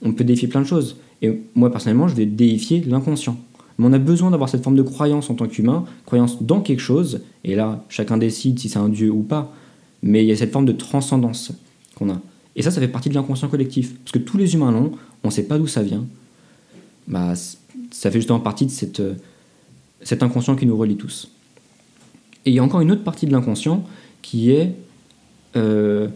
On 0.02 0.14
peut 0.14 0.24
déifier 0.24 0.48
plein 0.48 0.62
de 0.62 0.68
choses. 0.68 0.98
Et 1.22 1.42
moi, 1.56 1.72
personnellement, 1.72 2.08
je 2.08 2.16
vais 2.16 2.26
déifier 2.26 2.82
l'inconscient. 2.82 3.38
Mais 3.78 3.88
on 3.88 3.94
a 3.94 4.00
besoin 4.00 4.32
d'avoir 4.32 4.50
cette 4.50 4.64
forme 4.64 4.76
de 4.76 4.82
croyance 4.82 5.30
en 5.30 5.36
tant 5.36 5.48
qu'humain, 5.48 5.86
croyance 6.06 6.42
dans 6.42 6.62
quelque 6.62 6.80
chose, 6.80 7.22
et 7.44 7.56
là, 7.56 7.84
chacun 7.90 8.18
décide 8.18 8.60
si 8.60 8.70
c'est 8.70 8.80
un 8.80 8.90
Dieu 8.90 9.12
ou 9.12 9.22
pas, 9.22 9.54
mais 10.02 10.24
il 10.24 10.28
y 10.28 10.32
a 10.32 10.36
cette 10.36 10.52
forme 10.52 10.66
de 10.66 10.72
transcendance 10.72 11.52
qu'on 11.96 12.10
a. 12.10 12.20
Et 12.56 12.64
ça, 12.64 12.72
ça 12.72 12.82
fait 12.82 12.88
partie 12.88 13.10
de 13.10 13.14
l'inconscient 13.14 13.50
collectif. 13.50 13.96
Parce 14.00 14.12
que 14.12 14.20
tous 14.20 14.38
les 14.38 14.56
humains 14.56 14.72
l'ont, 14.72 14.92
on 15.24 15.28
ne 15.28 15.34
sait 15.34 15.44
pas 15.44 15.60
d'où 15.60 15.68
ça 15.68 15.84
vient. 15.84 16.06
Bah, 17.08 17.34
ça 17.92 18.12
fait 18.12 18.20
justement 18.20 18.40
partie 18.40 18.66
de 18.66 18.72
cette, 18.72 19.00
euh, 19.00 19.14
cet 20.02 20.24
inconscient 20.24 20.56
qui 20.56 20.66
nous 20.66 20.76
relie 20.76 20.98
tous. 20.98 21.30
Et 22.46 22.52
il 22.52 22.54
y 22.56 22.60
a 22.60 22.64
encore 22.64 22.82
une 22.82 22.92
autre 22.92 23.04
partie 23.04 23.26
de 23.28 23.32
l'inconscient 23.32 23.84
qui 24.22 24.52
est... 24.52 24.74
Euh, 25.56 26.08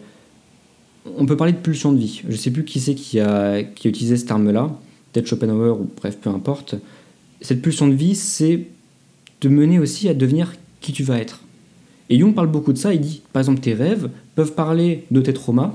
on 1.06 1.26
peut 1.26 1.38
parler 1.38 1.54
de 1.54 1.58
pulsion 1.58 1.92
de 1.92 2.00
vie. 2.00 2.22
Je 2.28 2.32
ne 2.32 2.38
sais 2.38 2.52
plus 2.52 2.64
qui 2.64 2.80
c'est 2.80 2.96
qui 2.96 3.20
a, 3.20 3.64
qui 3.64 3.88
a 3.88 3.90
utilisé 3.90 4.18
ce 4.18 4.26
terme-là, 4.26 4.72
peut-être 5.12 5.28
Schopenhauer 5.28 5.80
ou 5.80 5.90
bref, 5.98 6.18
peu 6.22 6.30
importe. 6.30 6.76
Cette 7.42 7.62
pulsion 7.62 7.88
de 7.88 7.94
vie, 7.94 8.16
c'est 8.16 8.68
de 9.42 9.50
mener 9.50 9.80
aussi 9.80 10.08
à 10.10 10.14
devenir 10.14 10.54
qui 10.80 10.94
tu 10.94 11.04
vas 11.04 11.18
être. 11.18 11.42
Et 12.10 12.20
Jung 12.20 12.34
parle 12.34 12.48
beaucoup 12.48 12.74
de 12.74 12.78
ça, 12.78 12.94
il 12.94 13.02
dit, 13.02 13.22
par 13.34 13.42
exemple, 13.42 13.62
tes 13.62 13.74
rêves 13.74 14.10
peuvent 14.36 14.54
parler 14.54 15.06
de 15.12 15.22
tes 15.22 15.34
traumas, 15.34 15.74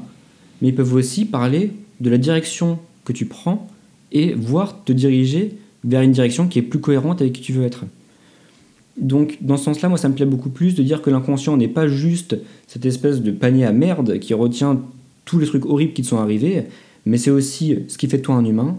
mais 0.61 0.69
ils 0.69 0.75
peuvent 0.75 0.95
aussi 0.95 1.25
parler 1.25 1.73
de 2.01 2.11
la 2.11 2.19
direction 2.19 2.79
que 3.05 3.13
tu 3.13 3.27
prends 3.27 3.69
et 4.13 4.35
voir 4.35 4.85
te 4.85 4.93
diriger 4.93 5.57
vers 5.85 6.03
une 6.03 6.13
direction 6.13 6.47
qui 6.47 6.59
est 6.59 6.63
plus 6.63 6.81
cohérente 6.81 7.21
avec 7.21 7.33
qui 7.33 7.43
tu 7.43 7.53
veux 7.53 7.65
être. 7.65 7.85
Donc, 8.97 9.39
dans 9.41 9.57
ce 9.57 9.65
sens-là, 9.65 9.89
moi, 9.89 9.99
ça 9.99 10.09
me 10.09 10.15
plaît 10.15 10.27
beaucoup 10.27 10.51
plus 10.51 10.75
de 10.75 10.83
dire 10.83 11.03
que 11.03 11.11
l'inconscient 11.11 11.57
n'est 11.57 11.69
pas 11.69 11.89
juste 11.89 12.37
cette 12.67 12.87
espèce 12.87 13.21
de 13.21 13.31
panier 13.31 13.65
à 13.65 13.73
merde 13.73 14.19
qui 14.19 14.35
retient 14.35 14.81
tous 15.27 15.39
les 15.39 15.47
trucs 15.47 15.67
horribles 15.67 15.93
qui 15.93 16.01
te 16.01 16.07
sont 16.07 16.17
arrivés, 16.17 16.65
mais 17.05 17.19
c'est 17.19 17.31
aussi 17.31 17.77
ce 17.89 17.99
qui 17.99 18.09
fait 18.09 18.17
de 18.17 18.23
toi 18.23 18.37
un 18.37 18.45
humain 18.47 18.77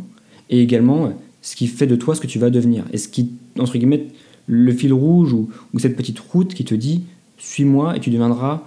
et 0.50 0.62
également 0.62 1.14
ce 1.44 1.56
qui 1.56 1.68
fait 1.68 1.86
de 1.86 1.96
toi 1.96 2.16
ce 2.16 2.22
que 2.22 2.28
tu 2.28 2.40
vas 2.40 2.50
devenir. 2.50 2.86
Et 2.92 2.98
ce 2.98 3.08
qui, 3.08 3.32
entre 3.60 3.78
guillemets, 3.78 4.08
le 4.48 4.72
fil 4.74 4.94
rouge 4.94 5.34
ou, 5.34 5.50
cette 5.78 5.96
petite 5.96 6.20
route 6.20 6.54
qui 6.54 6.66
te 6.66 6.74
dit 6.74 7.04
suis-moi 7.38 7.96
et 7.96 8.00
tu 8.00 8.10
deviendras 8.10 8.64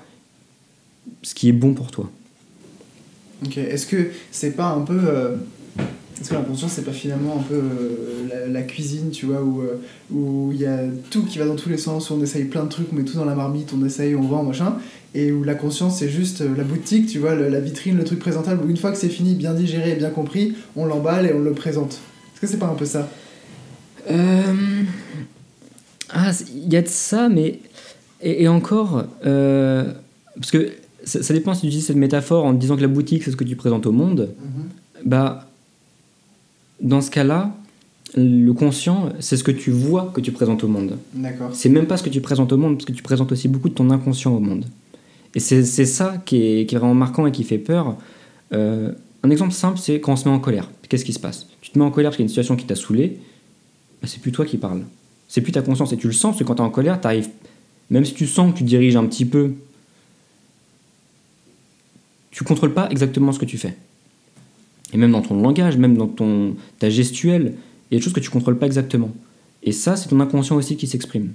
ce 1.22 1.34
qui 1.34 1.48
est 1.48 1.52
bon 1.52 1.74
pour 1.74 1.90
toi. 1.90 2.08
Ok, 3.44 3.58
est-ce 3.58 3.86
que 3.86 4.10
c'est 4.30 4.54
pas 4.54 4.70
un 4.70 4.82
peu. 4.82 4.98
Euh, 5.02 5.36
est-ce 6.20 6.28
que 6.28 6.34
l'inconscient, 6.34 6.68
c'est 6.68 6.84
pas 6.84 6.92
finalement 6.92 7.38
un 7.38 7.42
peu 7.42 7.54
euh, 7.54 8.46
la, 8.52 8.62
cuisine, 8.62 9.10
tu 9.10 9.26
vois, 9.26 9.42
où 9.42 9.62
euh, 9.62 9.80
où 10.12 10.50
il 10.52 10.60
y 10.60 10.66
a 10.66 10.80
tout 11.10 11.24
qui 11.24 11.38
va 11.38 11.46
dans 11.46 11.56
tous 11.56 11.70
les 11.70 11.78
sens, 11.78 12.10
où 12.10 12.14
on 12.14 12.22
essaye 12.22 12.44
plein 12.44 12.64
de 12.64 12.68
trucs, 12.68 12.92
on 12.92 12.96
met 12.96 13.04
tout 13.04 13.16
dans 13.16 13.24
la 13.24 13.34
marmite, 13.34 13.72
on 13.74 13.84
essaye, 13.86 14.14
on 14.14 14.22
vend, 14.22 14.42
machin, 14.42 14.76
et 15.14 15.32
où 15.32 15.44
la 15.44 15.54
conscience, 15.54 15.98
c'est 15.98 16.10
juste 16.10 16.42
la 16.42 16.62
boutique, 16.62 17.06
tu 17.06 17.18
vois, 17.18 17.34
la 17.34 17.60
vitrine, 17.60 17.96
le 17.96 18.04
truc 18.04 18.18
présentable, 18.18 18.62
où 18.64 18.68
une 18.68 18.76
fois 18.76 18.92
que 18.92 18.98
c'est 18.98 19.08
fini, 19.08 19.34
bien 19.34 19.54
digéré 19.54 19.92
et 19.92 19.96
bien 19.96 20.10
compris, 20.10 20.54
on 20.76 20.84
l'emballe 20.84 21.26
et 21.26 21.32
on 21.32 21.40
le 21.40 21.52
présente. 21.52 21.92
Est-ce 22.34 22.40
que 22.42 22.46
c'est 22.46 22.58
pas 22.58 22.66
un 22.66 22.74
peu 22.74 22.84
ça? 22.84 23.08
Ah, 26.12 26.32
il 26.54 26.72
y 26.72 26.76
a 26.76 26.82
de 26.82 26.88
ça, 26.88 27.28
mais. 27.28 27.60
Et, 28.20 28.46
encore. 28.48 29.04
Parce 29.22 30.50
que 30.50 30.70
ça, 31.04 31.32
dépend 31.32 31.54
si 31.54 31.62
tu 31.62 31.66
utilises 31.68 31.86
cette 31.86 31.96
métaphore 31.96 32.44
en 32.44 32.52
disant 32.52 32.76
que 32.76 32.82
la 32.82 32.88
boutique, 32.88 33.22
c'est 33.24 33.30
ce 33.30 33.36
que 33.36 33.44
tu 33.44 33.56
présentes 33.56 33.86
au 33.86 33.92
monde. 33.92 34.34
Mhm. 34.38 34.68
Bah, 35.06 35.49
dans 36.80 37.00
ce 37.00 37.10
cas-là, 37.10 37.54
le 38.16 38.52
conscient, 38.52 39.10
c'est 39.20 39.36
ce 39.36 39.44
que 39.44 39.50
tu 39.50 39.70
vois 39.70 40.10
que 40.14 40.20
tu 40.20 40.32
présentes 40.32 40.64
au 40.64 40.68
monde. 40.68 40.98
D'accord. 41.14 41.50
C'est 41.52 41.68
même 41.68 41.86
pas 41.86 41.96
ce 41.96 42.02
que 42.02 42.08
tu 42.08 42.20
présentes 42.20 42.52
au 42.52 42.56
monde, 42.56 42.76
parce 42.76 42.86
que 42.86 42.92
tu 42.92 43.02
présentes 43.02 43.30
aussi 43.32 43.48
beaucoup 43.48 43.68
de 43.68 43.74
ton 43.74 43.90
inconscient 43.90 44.34
au 44.34 44.40
monde. 44.40 44.64
Et 45.34 45.40
c'est 45.40 45.62
ça 45.62 46.14
qui 46.24 46.42
est, 46.42 46.66
qui 46.66 46.74
est, 46.74 46.78
vraiment 46.78 46.94
marquant 46.94 47.26
et 47.26 47.32
qui 47.32 47.44
fait 47.44 47.58
peur. 47.58 47.96
Euh, 48.52 48.92
un 49.22 49.30
exemple 49.30 49.52
simple, 49.52 49.78
c'est 49.78 50.00
quand 50.00 50.12
on 50.12 50.16
se 50.16 50.28
met 50.28 50.34
en 50.34 50.40
colère. 50.40 50.68
Qu'est-ce 50.88 51.04
qui 51.04 51.12
se 51.12 51.20
passe? 51.20 51.46
Tu 51.60 51.70
te 51.70 51.78
mets 51.78 51.84
en 51.84 51.90
colère 51.92 52.10
parce 52.10 52.16
qu'il 52.16 52.24
y 52.24 52.26
a 52.26 52.26
une 52.26 52.30
situation 52.30 52.56
qui 52.56 52.66
t'a 52.66 52.74
saoulé, 52.74 53.18
bah, 54.02 54.08
c'est 54.08 54.20
plus 54.20 54.32
toi 54.32 54.44
qui 54.44 54.56
parles. 54.56 54.82
C'est 55.28 55.40
plus 55.40 55.52
ta 55.52 55.62
conscience. 55.62 55.92
Et 55.92 55.96
tu 55.96 56.08
le 56.08 56.12
sens, 56.12 56.32
parce 56.32 56.40
que 56.40 56.44
quand 56.44 56.56
tu 56.56 56.62
es 56.62 56.64
en 56.64 56.70
colère, 56.70 57.00
tu 57.00 57.06
arrives, 57.06 57.28
même 57.90 58.04
si 58.04 58.14
tu 58.14 58.26
sens 58.26 58.52
que 58.52 58.58
tu 58.58 58.64
diriges 58.64 58.96
un 58.96 59.04
petit 59.04 59.24
peu 59.24 59.52
tu 62.30 62.44
contrôles 62.44 62.72
pas 62.72 62.88
exactement 62.90 63.32
ce 63.32 63.38
que 63.38 63.44
tu 63.44 63.58
fais. 63.58 63.76
Et 64.92 64.96
même 64.96 65.12
dans 65.12 65.22
ton 65.22 65.40
langage, 65.40 65.76
même 65.76 65.96
dans 65.96 66.08
ton, 66.08 66.56
ta 66.78 66.90
gestuelle, 66.90 67.54
il 67.90 67.94
y 67.94 67.96
a 67.96 67.98
des 67.98 68.04
choses 68.04 68.12
que 68.12 68.20
tu 68.20 68.30
contrôles 68.30 68.58
pas 68.58 68.66
exactement. 68.66 69.10
Et 69.62 69.72
ça, 69.72 69.96
c'est 69.96 70.08
ton 70.08 70.20
inconscient 70.20 70.56
aussi 70.56 70.76
qui 70.76 70.86
s'exprime. 70.86 71.32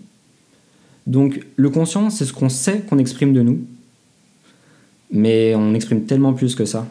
Donc 1.07 1.45
le 1.55 1.69
conscient, 1.69 2.09
c'est 2.09 2.25
ce 2.25 2.33
qu'on 2.33 2.49
sait 2.49 2.79
qu'on 2.89 2.97
exprime 2.97 3.33
de 3.33 3.41
nous, 3.41 3.59
mais 5.11 5.53
on 5.55 5.73
exprime 5.73 6.05
tellement 6.05 6.33
plus 6.33 6.55
que 6.55 6.65
ça. 6.65 6.87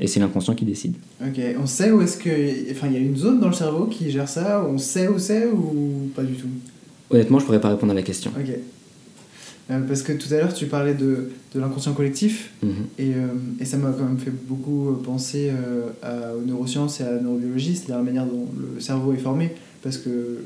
Et 0.00 0.06
c'est 0.06 0.20
l'inconscient 0.20 0.54
qui 0.54 0.64
décide. 0.64 0.94
Ok, 1.20 1.40
on 1.60 1.66
sait 1.66 1.92
où 1.92 2.00
est-ce 2.00 2.16
que... 2.16 2.72
Enfin, 2.72 2.88
il 2.88 2.94
y 2.94 2.96
a 2.96 3.00
une 3.00 3.16
zone 3.16 3.40
dans 3.40 3.48
le 3.48 3.52
cerveau 3.52 3.86
qui 3.86 4.10
gère 4.10 4.28
ça, 4.28 4.66
on 4.68 4.78
sait 4.78 5.06
où 5.08 5.18
c'est 5.18 5.46
ou 5.46 6.10
pas 6.14 6.22
du 6.22 6.34
tout? 6.34 6.48
Honnêtement, 7.10 7.38
je 7.38 7.44
pourrais 7.44 7.60
pas 7.60 7.68
répondre 7.68 7.92
à 7.92 7.94
la 7.94 8.02
question. 8.02 8.32
Ok. 8.36 8.54
Euh, 9.72 9.80
parce 9.86 10.02
que 10.02 10.12
tout 10.12 10.32
à 10.32 10.36
l'heure, 10.38 10.54
tu 10.54 10.66
parlais 10.66 10.94
de, 10.94 11.30
de 11.54 11.60
l'inconscient 11.60 11.92
collectif, 11.92 12.52
mhm. 12.62 12.70
et, 12.98 13.14
euh, 13.14 13.26
et, 13.60 13.64
ça 13.64 13.76
m'a 13.76 13.90
quand 13.90 14.04
même 14.04 14.18
fait 14.18 14.30
beaucoup 14.30 14.90
euh, 14.90 15.02
penser 15.02 15.50
à, 16.02 16.34
aux 16.34 16.46
neurosciences 16.46 17.00
et 17.00 17.04
à 17.04 17.12
la 17.12 17.20
neurobiologie, 17.20 17.76
c'est-à-dire 17.76 17.96
la 17.96 18.02
manière 18.02 18.26
dont 18.26 18.48
le 18.58 18.80
cerveau 18.80 19.12
est 19.12 19.18
formé. 19.18 19.52
Parce 19.82 19.98
que, 19.98 20.38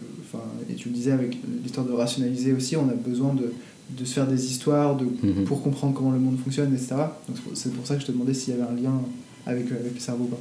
et 0.71 0.75
tu 0.75 0.89
le 0.89 0.95
disais 0.95 1.13
avec 1.13 1.37
l'histoire 1.63 1.87
de 1.87 1.93
rationaliser 1.93 2.53
aussi, 2.53 2.77
on 2.77 2.89
a 2.89 2.95
besoin 2.95 3.35
de, 3.35 3.53
de 3.91 4.05
se 4.05 4.15
faire 4.15 4.27
des 4.27 4.47
histoires 4.47 4.97
de, 4.97 5.05
mhm. 5.05 5.45
pour 5.45 5.63
comprendre 5.63 5.95
comment 5.95 6.11
le 6.11 6.19
monde 6.19 6.39
fonctionne, 6.39 6.73
etc. 6.73 6.95
Donc 7.29 7.37
c'est 7.55 7.73
pour 7.73 7.87
ça 7.87 7.97
que 7.97 8.01
je 8.01 8.07
te 8.07 8.13
demandais 8.13 8.33
s'il 8.33 8.55
y 8.55 8.57
avait 8.61 8.71
un 8.71 8.75
lien 8.75 9.03
avec, 9.45 9.67
avec 9.71 9.95
le 9.95 10.01
cerveau 10.01 10.25
ou 10.25 10.29
pas. 10.29 10.41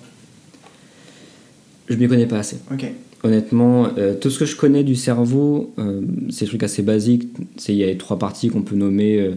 Je 1.88 1.96
m'y 1.96 2.08
connais 2.08 2.26
pas 2.26 2.40
assez. 2.40 2.58
Ok. 2.72 2.86
Honnêtement, 3.26 3.88
euh, 3.98 4.14
tout 4.14 4.30
ce 4.30 4.38
que 4.38 4.46
je 4.46 4.56
connais 4.56 4.84
du 4.84 4.94
cerveau, 4.94 5.74
euh, 5.80 6.02
c'est 6.30 6.46
des 6.46 6.50
trucs 6.50 6.62
assez 6.62 6.84
basiques. 6.84 7.28
Il 7.68 7.74
y 7.74 7.84
a 7.84 7.96
trois 7.96 8.20
parties 8.20 8.50
qu'on 8.50 8.62
peut 8.62 8.76
nommer 8.76 9.20
euh, 9.20 9.32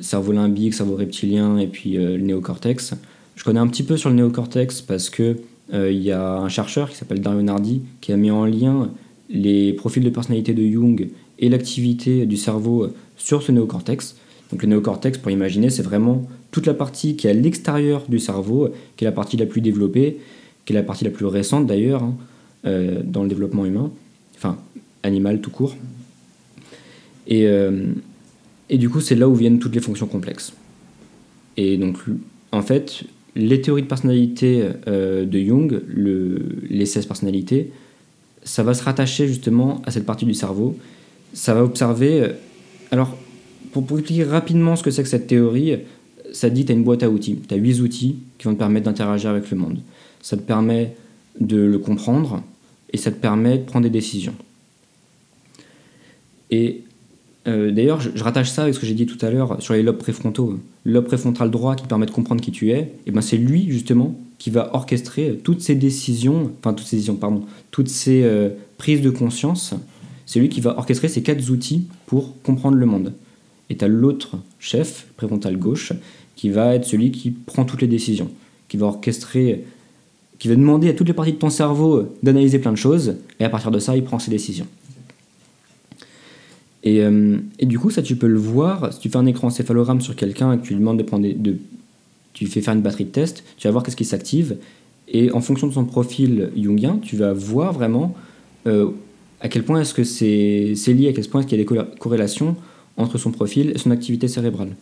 cerveau 0.00 0.30
limbique, 0.30 0.74
cerveau 0.74 0.94
reptilien 0.94 1.58
et 1.58 1.66
puis 1.66 1.94
le 1.94 2.18
néocortex. 2.18 2.94
Je 3.34 3.42
connais 3.42 3.58
un 3.58 3.66
petit 3.66 3.82
peu 3.82 3.96
sur 3.96 4.10
le 4.10 4.14
néocortex 4.14 4.82
parce 4.82 5.10
que 5.10 5.38
il 5.72 6.02
y 6.02 6.12
a 6.12 6.34
un 6.36 6.48
chercheur 6.48 6.88
qui 6.88 6.96
s'appelle 6.96 7.20
Dario 7.20 7.42
Nardi 7.42 7.82
qui 8.00 8.12
a 8.12 8.16
mis 8.16 8.30
en 8.30 8.44
lien 8.44 8.90
les 9.28 9.72
profils 9.72 10.04
de 10.04 10.10
personnalité 10.10 10.54
de 10.54 10.62
Jung 10.62 11.08
et 11.38 11.48
l'activité 11.48 12.26
du 12.26 12.36
cerveau 12.36 12.88
sur 13.16 13.42
ce 13.42 13.50
néocortex. 13.50 14.16
Donc 14.52 14.62
le 14.62 14.68
néocortex, 14.68 15.18
pour 15.18 15.32
imaginer, 15.32 15.68
c'est 15.70 15.82
vraiment 15.82 16.28
toute 16.52 16.66
la 16.66 16.74
partie 16.74 17.16
qui 17.16 17.26
est 17.26 17.30
à 17.30 17.32
l'extérieur 17.32 18.04
du 18.08 18.20
cerveau, 18.20 18.68
qui 18.96 19.04
est 19.04 19.08
la 19.08 19.12
partie 19.12 19.36
la 19.36 19.46
plus 19.46 19.62
développée, 19.62 20.18
qui 20.64 20.74
est 20.74 20.76
la 20.76 20.82
partie 20.84 21.04
la 21.04 21.10
plus 21.10 21.26
récente 21.26 21.66
d'ailleurs. 21.66 22.04
Hein. 22.04 22.14
Euh, 22.64 23.00
dans 23.02 23.24
le 23.24 23.28
développement 23.28 23.66
humain, 23.66 23.90
enfin 24.36 24.56
animal 25.02 25.40
tout 25.40 25.50
court. 25.50 25.74
Et, 27.26 27.48
euh, 27.48 27.86
et 28.70 28.78
du 28.78 28.88
coup, 28.88 29.00
c'est 29.00 29.16
là 29.16 29.28
où 29.28 29.34
viennent 29.34 29.58
toutes 29.58 29.74
les 29.74 29.80
fonctions 29.80 30.06
complexes. 30.06 30.52
Et 31.56 31.76
donc, 31.76 31.96
en 32.52 32.62
fait, 32.62 33.02
les 33.34 33.60
théories 33.60 33.82
de 33.82 33.88
personnalité 33.88 34.64
euh, 34.86 35.24
de 35.24 35.40
Jung, 35.40 35.82
le, 35.88 36.38
les 36.70 36.86
16 36.86 37.06
personnalités, 37.06 37.72
ça 38.44 38.62
va 38.62 38.74
se 38.74 38.84
rattacher 38.84 39.26
justement 39.26 39.82
à 39.84 39.90
cette 39.90 40.06
partie 40.06 40.24
du 40.24 40.34
cerveau. 40.34 40.78
Ça 41.32 41.54
va 41.54 41.64
observer. 41.64 42.30
alors, 42.92 43.18
pour, 43.72 43.84
pour, 43.84 43.98
expliquer 43.98 44.22
rapidement 44.22 44.76
ce 44.76 44.84
que 44.84 44.92
c'est 44.92 45.02
que 45.02 45.08
cette 45.08 45.26
théorie, 45.26 45.78
ça 46.32 46.48
dit 46.48 46.62
que 46.62 46.68
tu 46.68 46.72
as 46.72 46.76
une 46.76 46.84
boîte 46.84 47.02
à 47.02 47.10
outils. 47.10 47.40
Tu 47.48 47.54
as 47.54 47.56
8 47.56 47.80
outils 47.80 48.18
qui 48.38 48.44
vont 48.44 48.54
te 48.54 48.58
permettre 48.60 48.84
d'interagir 48.84 49.30
avec 49.30 49.50
le 49.50 49.56
monde. 49.56 49.78
Ça 50.20 50.36
te 50.36 50.42
permet 50.42 50.94
de 51.40 51.56
le 51.56 51.78
comprendre, 51.80 52.44
et 52.92 52.96
ça 52.96 53.10
te 53.10 53.16
permet 53.16 53.58
de 53.58 53.64
prendre 53.64 53.84
des 53.84 53.90
décisions. 53.90 54.34
Et 56.50 56.82
euh, 57.48 57.72
d'ailleurs, 57.72 58.00
je, 58.00 58.22
rattache 58.22 58.50
ça 58.50 58.62
avec 58.62 58.74
ce 58.74 58.80
que 58.80 58.86
j'ai 58.86 58.94
dit 58.94 59.06
tout 59.06 59.24
à 59.24 59.30
l'heure 59.30 59.60
sur 59.60 59.74
les 59.74 59.82
lobes 59.82 59.98
préfrontaux. 59.98 60.58
Lobe 60.84 61.06
préfrontal 61.06 61.50
droit 61.50 61.74
qui 61.74 61.86
permet 61.86 62.06
de 62.06 62.10
comprendre 62.10 62.40
qui 62.40 62.52
tu 62.52 62.70
es, 62.70 62.92
et 63.06 63.10
ben 63.10 63.20
c'est 63.20 63.36
lui 63.36 63.66
justement 63.70 64.14
qui 64.38 64.50
va 64.50 64.74
orchestrer 64.74 65.38
toutes 65.42 65.60
ces 65.60 65.74
décisions, 65.74 66.52
enfin 66.58 66.74
toutes 66.74 66.86
ces 66.86 66.96
décisions, 66.96 67.16
pardon, 67.16 67.44
toutes 67.70 67.88
ces 67.88 68.22
euh, 68.24 68.50
prises 68.78 69.00
de 69.00 69.10
conscience. 69.10 69.74
C'est 70.26 70.40
lui 70.40 70.48
qui 70.48 70.60
va 70.60 70.76
orchestrer 70.78 71.08
ces 71.08 71.22
quatre 71.22 71.50
outils 71.50 71.86
pour 72.06 72.40
comprendre 72.42 72.76
le 72.76 72.86
monde. 72.86 73.12
Et 73.70 73.76
tu 73.76 73.84
as 73.84 73.88
l'autre 73.88 74.36
chef, 74.58 75.06
préfrontal 75.16 75.56
gauche, 75.56 75.92
qui 76.36 76.50
va 76.50 76.74
être 76.74 76.84
celui 76.84 77.12
qui 77.12 77.30
prend 77.30 77.64
toutes 77.64 77.82
les 77.82 77.88
décisions, 77.88 78.30
qui 78.68 78.76
va 78.76 78.86
orchestrer 78.86 79.64
qui 80.38 80.48
va 80.48 80.56
demander 80.56 80.88
à 80.88 80.92
toutes 80.92 81.08
les 81.08 81.14
parties 81.14 81.32
de 81.32 81.38
ton 81.38 81.50
cerveau 81.50 82.08
d'analyser 82.22 82.58
plein 82.58 82.72
de 82.72 82.76
choses, 82.76 83.16
et 83.38 83.44
à 83.44 83.48
partir 83.48 83.70
de 83.70 83.78
ça, 83.78 83.96
il 83.96 84.04
prend 84.04 84.18
ses 84.18 84.30
décisions. 84.30 84.66
Et, 86.82 87.00
euh, 87.02 87.38
et, 87.58 87.66
du 87.66 87.78
coup, 87.78 87.90
ça, 87.90 88.02
tu 88.02 88.16
peux 88.16 88.26
le 88.26 88.38
voir, 88.38 88.92
si 88.92 88.98
tu 88.98 89.08
fais 89.08 89.16
un 89.16 89.26
écran 89.26 89.46
encéphalogramme 89.48 90.00
sur 90.00 90.16
quelqu'un 90.16 90.52
et 90.52 90.58
que 90.58 90.62
tu 90.64 90.72
lui 90.72 90.80
demandes 90.80 90.98
de 90.98 91.04
prendre 91.04 91.26
de, 91.32 91.56
tu 92.32 92.46
fais 92.46 92.60
faire 92.60 92.74
une 92.74 92.80
batterie 92.80 93.04
de 93.04 93.10
test, 93.10 93.44
tu 93.56 93.68
vas 93.68 93.72
voir 93.72 93.84
qu'est-ce 93.84 93.96
qui 93.96 94.04
s'active, 94.04 94.56
et 95.08 95.30
en 95.30 95.40
fonction 95.40 95.66
de 95.66 95.72
son 95.72 95.84
profil 95.84 96.50
jungien, 96.56 96.98
tu 97.02 97.16
vas 97.16 97.32
voir 97.32 97.72
vraiment 97.72 98.14
euh, 98.66 98.90
à 99.40 99.48
quel 99.48 99.64
point 99.64 99.80
est-ce 99.80 99.94
que 99.94 100.04
c'est 100.04 100.92
lié, 100.92 101.08
à 101.08 101.12
quel 101.12 101.26
point 101.28 101.40
est-ce 101.40 101.48
qu'il 101.48 101.58
y 101.58 101.60
a 101.60 101.64
des 101.64 101.96
corrélations 101.98 102.56
entre 102.96 103.18
son 103.18 103.30
profil 103.30 103.72
et 103.74 103.78
son 103.78 103.90
activité 103.90 104.28
cérébrale. 104.28 104.74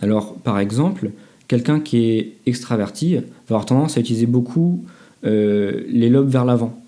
Alors, 0.00 0.34
par 0.34 0.58
exemple, 0.58 1.10
quelqu'un 1.48 1.80
qui 1.80 2.10
est 2.10 2.32
extraverti 2.46 3.16
va 3.16 3.22
avoir 3.48 3.66
tendance 3.66 3.96
à 3.96 4.00
utiliser 4.00 4.26
beaucoup 4.26 4.84
euh, 5.24 5.84
les 5.88 6.08
lobes 6.08 6.28
vers 6.28 6.44
l'avant. 6.44 6.78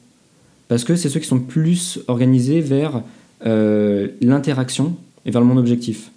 Parce 0.68 0.84
que 0.84 0.96
c'est 0.96 1.08
ceux 1.08 1.20
qui 1.20 1.26
sont 1.26 1.40
plus 1.40 2.00
organisés 2.08 2.60
vers 2.60 3.02
euh, 3.46 4.08
l'interaction 4.20 4.96
et 5.24 5.30
vers 5.30 5.40
le 5.40 5.46
monde 5.46 5.58
objectif. 5.58 6.10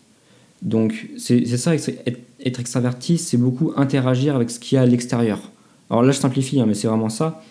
Donc 0.61 1.09
c'est 1.17 1.45
ça, 1.57 1.73
être 1.73 2.59
extraverti, 2.59 3.17
c'est 3.17 3.37
beaucoup 3.37 3.71
interagir 3.75 4.35
avec 4.35 4.51
ce 4.51 4.59
qu'il 4.59 4.75
y 4.75 4.79
a 4.79 4.81
à 4.81 4.85
l'extérieur. 4.85 5.39
Alors 5.89 6.03
là, 6.03 6.11
je 6.11 6.19
simplifie, 6.19 6.59
hein, 6.59 6.65
mais 6.67 6.75
c'est 6.75 6.87
vraiment 6.87 7.09
ça. 7.09 7.41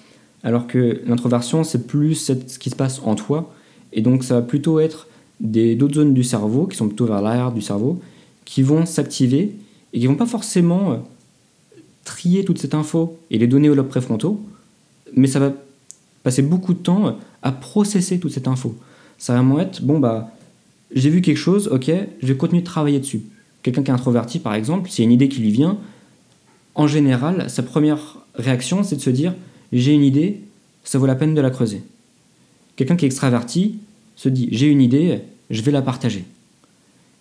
Alors 0.42 0.66
que 0.66 1.00
l'introversion, 1.06 1.64
c'est 1.64 1.86
plus 1.86 2.14
ce 2.14 2.58
qui 2.58 2.70
se 2.70 2.76
passe 2.76 3.00
en 3.04 3.14
toi. 3.14 3.52
Et 3.92 4.02
donc 4.02 4.22
ça 4.22 4.34
va 4.36 4.42
plutôt 4.42 4.78
être 4.78 5.08
d'autres 5.40 5.94
zones 5.94 6.14
du 6.14 6.22
cerveau, 6.22 6.66
qui 6.66 6.76
sont 6.76 6.86
plutôt 6.86 7.06
vers 7.06 7.20
l'arrière 7.20 7.50
du 7.50 7.62
cerveau, 7.62 8.00
qui 8.44 8.62
vont 8.62 8.86
s'activer 8.86 9.56
et 9.92 10.00
qui 10.00 10.06
vont 10.06 10.14
pas 10.14 10.26
forcément 10.26 10.92
euh, 10.92 10.96
trier 12.04 12.44
toute 12.44 12.58
cette 12.58 12.74
info 12.74 13.18
et 13.30 13.38
les 13.38 13.46
donner 13.46 13.68
aux 13.68 13.74
lobes 13.74 13.88
préfrontaux, 13.88 14.44
mais 15.14 15.26
ça 15.26 15.38
va 15.38 15.52
passer 16.22 16.42
beaucoup 16.42 16.74
de 16.74 16.78
temps 16.78 17.18
à 17.42 17.52
processer 17.52 18.18
toute 18.18 18.32
cette 18.32 18.48
info. 18.48 18.76
Ça 19.18 19.32
va 19.32 19.40
vraiment 19.40 19.60
être, 19.60 19.82
bon 19.82 19.98
bah, 19.98 20.32
j'ai 20.94 21.10
vu 21.10 21.20
quelque 21.20 21.36
chose, 21.36 21.68
ok, 21.68 21.90
je 22.20 22.26
vais 22.26 22.36
continuer 22.36 22.62
de 22.62 22.66
travailler 22.66 22.98
dessus. 23.00 23.22
Quelqu'un 23.62 23.82
qui 23.82 23.90
est 23.90 23.94
introverti, 23.94 24.38
par 24.38 24.54
exemple, 24.54 24.90
s'il 24.90 25.04
y 25.04 25.06
a 25.06 25.08
une 25.08 25.14
idée 25.14 25.28
qui 25.28 25.40
lui 25.40 25.50
vient, 25.50 25.78
en 26.74 26.86
général, 26.86 27.50
sa 27.50 27.62
première 27.62 28.18
réaction, 28.34 28.82
c'est 28.82 28.96
de 28.96 29.00
se 29.00 29.10
dire, 29.10 29.34
j'ai 29.72 29.92
une 29.92 30.04
idée, 30.04 30.40
ça 30.84 30.98
vaut 30.98 31.06
la 31.06 31.14
peine 31.14 31.34
de 31.34 31.40
la 31.40 31.50
creuser. 31.50 31.82
Quelqu'un 32.76 32.96
qui 32.96 33.04
est 33.04 33.08
extraverti 33.08 33.78
se 34.16 34.28
dit, 34.28 34.48
j'ai 34.52 34.66
une 34.66 34.80
idée, 34.80 35.20
je 35.50 35.62
vais 35.62 35.72
la 35.72 35.82
partager. 35.82 36.24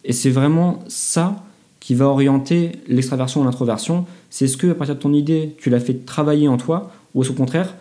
Et 0.06 0.14
c'est 0.14 0.30
vraiment 0.30 0.80
ça 0.88 1.44
qui 1.80 1.96
va 1.96 2.06
orienter 2.06 2.74
l'extraversion 2.88 3.42
ou 3.42 3.44
l'introversion. 3.44 4.06
C'est 4.30 4.48
ce 4.48 4.58
que, 4.58 4.72
à 4.72 4.76
partir 4.76 4.96
de 4.96 5.00
ton 5.00 5.14
idée, 5.14 5.56
tu 5.58 5.70
l'as 5.70 5.80
fait 5.80 6.06
travailler 6.06 6.48
en 6.48 6.58
toi, 6.58 6.92
ou 7.16 7.24
au 7.24 7.34
contraire, 7.34 7.76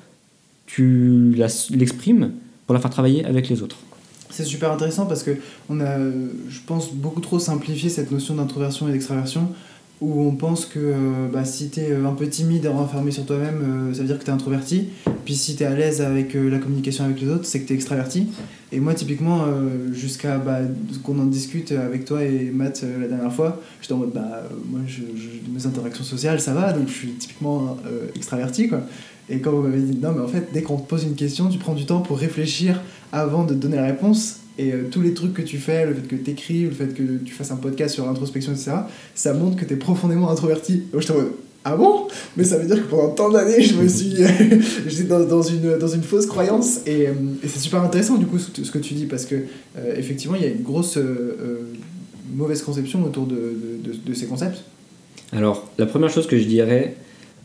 tu 0.66 1.34
l'exprimes 1.70 2.32
pour 2.66 2.74
la 2.74 2.80
faire 2.80 2.90
travailler 2.90 3.24
avec 3.24 3.48
les 3.48 3.62
autres. 3.62 3.76
C'est 4.30 4.44
super 4.44 4.70
intéressant 4.70 5.06
parce 5.06 5.22
que 5.22 5.36
on 5.70 5.80
a, 5.80 5.98
je 5.98 6.60
pense, 6.66 6.92
beaucoup 6.92 7.20
trop 7.20 7.38
simplifié 7.38 7.88
cette 7.88 8.10
notion 8.10 8.34
d'introversion 8.34 8.88
et 8.88 8.92
d'extraversion 8.92 9.48
où 10.00 10.22
on 10.22 10.32
pense 10.32 10.64
que 10.64 10.78
euh, 10.78 11.28
bah, 11.32 11.44
si 11.44 11.70
tu 11.70 11.80
es 11.80 11.90
euh, 11.90 12.06
un 12.06 12.12
peu 12.12 12.28
timide 12.28 12.64
et 12.64 12.68
renfermé 12.68 13.10
sur 13.10 13.26
toi-même, 13.26 13.62
euh, 13.62 13.94
ça 13.94 14.02
veut 14.02 14.06
dire 14.06 14.18
que 14.18 14.24
tu 14.24 14.30
es 14.30 14.32
introverti. 14.32 14.88
Puis 15.24 15.34
si 15.34 15.56
tu 15.56 15.64
es 15.64 15.66
à 15.66 15.74
l'aise 15.74 16.00
avec 16.00 16.34
la 16.34 16.58
communication 16.58 17.04
avec 17.04 17.20
les 17.20 17.28
autres, 17.28 17.44
c'est 17.44 17.60
que 17.60 17.66
tu 17.66 17.72
es 17.72 17.76
extraverti. 17.76 18.28
Et 18.72 18.80
moi, 18.80 18.94
typiquement, 18.94 19.44
jusqu'à 19.92 20.38
bah, 20.38 20.60
qu'on 21.02 21.18
en 21.18 21.26
discute 21.26 21.72
avec 21.72 22.06
toi 22.06 22.24
et 22.24 22.50
Matt 22.50 22.82
la 22.98 23.08
dernière 23.08 23.32
fois, 23.32 23.60
j'étais 23.82 23.92
en 23.92 23.98
mode, 23.98 24.12
bah, 24.12 24.44
moi, 24.70 24.80
mes 25.52 25.66
interactions 25.66 26.04
sociales, 26.04 26.40
ça 26.40 26.54
va, 26.54 26.72
donc 26.72 26.88
je 26.88 26.92
suis 26.94 27.08
typiquement 27.08 27.76
extraverti. 28.14 28.68
Quoi. 28.68 28.80
Et 29.28 29.40
quand 29.40 29.52
vous 29.52 29.62
m'avez 29.62 29.80
dit, 29.80 29.98
non, 29.98 30.12
mais 30.12 30.22
en 30.22 30.28
fait, 30.28 30.48
dès 30.52 30.62
qu'on 30.62 30.78
te 30.78 30.88
pose 30.88 31.04
une 31.04 31.14
question, 31.14 31.48
tu 31.48 31.58
prends 31.58 31.74
du 31.74 31.84
temps 31.84 32.00
pour 32.00 32.18
réfléchir 32.18 32.80
avant 33.12 33.44
de 33.44 33.52
donner 33.52 33.76
la 33.76 33.84
réponse. 33.84 34.40
Et 34.58 34.72
euh, 34.72 34.88
tous 34.90 35.00
les 35.00 35.14
trucs 35.14 35.34
que 35.34 35.42
tu 35.42 35.58
fais, 35.58 35.86
le 35.86 35.94
fait 35.94 36.08
que 36.08 36.16
tu 36.16 36.30
écrives, 36.30 36.68
le 36.70 36.74
fait 36.74 36.92
que 36.92 37.18
tu 37.24 37.32
fasses 37.32 37.52
un 37.52 37.56
podcast 37.56 37.94
sur 37.94 38.04
l'introspection, 38.04 38.52
etc., 38.52 38.72
ça 39.14 39.32
montre 39.32 39.56
que 39.56 39.64
tu 39.64 39.74
es 39.74 39.76
profondément 39.76 40.28
introverti. 40.30 40.82
Donc 40.92 41.02
je 41.02 41.12
ah 41.64 41.76
bon? 41.76 42.08
Mais 42.36 42.44
ça 42.44 42.56
veut 42.56 42.66
dire 42.66 42.82
que 42.82 42.88
pendant 42.88 43.10
tant 43.10 43.30
d'années, 43.30 43.62
je 43.62 43.74
me 43.74 43.86
suis. 43.86 44.14
j'étais 44.86 45.04
dans, 45.04 45.24
dans, 45.24 45.42
une, 45.42 45.76
dans 45.76 45.88
une 45.88 46.02
fausse 46.02 46.26
croyance. 46.26 46.80
Et, 46.86 47.08
euh, 47.08 47.12
c'est 47.42 47.58
super 47.58 47.82
intéressant, 47.82 48.16
du 48.16 48.26
coup, 48.26 48.38
ce, 48.38 48.70
que 48.70 48.78
tu 48.78 48.94
dis, 48.94 49.06
parce 49.06 49.26
que, 49.26 49.34
euh, 49.34 49.94
effectivement, 49.96 50.36
il 50.36 50.42
y 50.42 50.46
a 50.46 50.50
une 50.50 50.62
grosse 50.62 50.98
mauvaise 52.34 52.62
conception 52.62 53.04
autour 53.04 53.26
de, 53.26 53.34
de, 53.84 53.92
de, 54.06 54.14
ces 54.14 54.26
concepts. 54.26 54.62
Alors, 55.32 55.70
la 55.78 55.86
première 55.86 56.10
chose 56.10 56.26
que 56.26 56.38
je 56.38 56.44
dirais, 56.44 56.96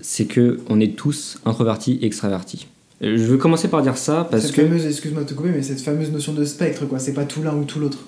c'est 0.02 0.26
que 0.26 0.60
on 0.70 0.80
est 0.80 0.96
tous 0.96 1.38
introvertis 1.46 2.00
et 2.02 2.06
extravertis. 2.06 2.68
Je 3.02 3.24
veux 3.24 3.38
commencer 3.38 3.68
par 3.68 3.82
dire 3.82 3.98
ça 3.98 4.28
parce 4.30 4.44
cette 4.44 4.56
que. 4.56 4.62
Fameuse, 4.62 4.86
excuse-moi 4.86 5.24
de 5.24 5.28
te 5.28 5.34
couper, 5.34 5.50
mais 5.50 5.62
cette 5.62 5.82
fameuse 5.82 6.12
notion 6.12 6.34
de 6.34 6.46
spectre, 6.46 6.86
quoi. 6.86 7.00
C'est 7.00 7.14
pas 7.14 7.26
tout 7.26 7.42
l'un 7.42 7.56
ou 7.56 7.66
tout 7.66 7.80
l'autre. 7.80 8.00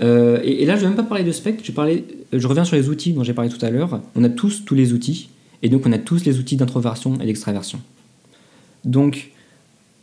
Euh, 0.00 0.40
et, 0.42 0.64
là, 0.64 0.76
je 0.76 0.82
vais 0.82 0.86
même 0.86 0.96
pas 0.96 1.02
parler 1.02 1.24
de 1.24 1.32
spectre. 1.32 1.62
Je, 1.64 1.72
parlais, 1.72 2.04
je 2.32 2.46
reviens 2.46 2.64
sur 2.64 2.76
les 2.76 2.88
outils 2.88 3.12
dont 3.12 3.24
j'ai 3.24 3.34
parlé 3.34 3.50
tout 3.50 3.64
à 3.64 3.70
l'heure. 3.70 4.00
On 4.14 4.24
a 4.24 4.28
tous 4.28 4.64
tous 4.64 4.74
les 4.74 4.92
outils, 4.92 5.30
et 5.62 5.68
donc 5.68 5.86
on 5.86 5.92
a 5.92 5.98
tous 5.98 6.24
les 6.24 6.38
outils 6.38 6.56
d'introversion 6.56 7.20
et 7.20 7.26
d'extraversion. 7.26 7.80
Donc, 8.84 9.30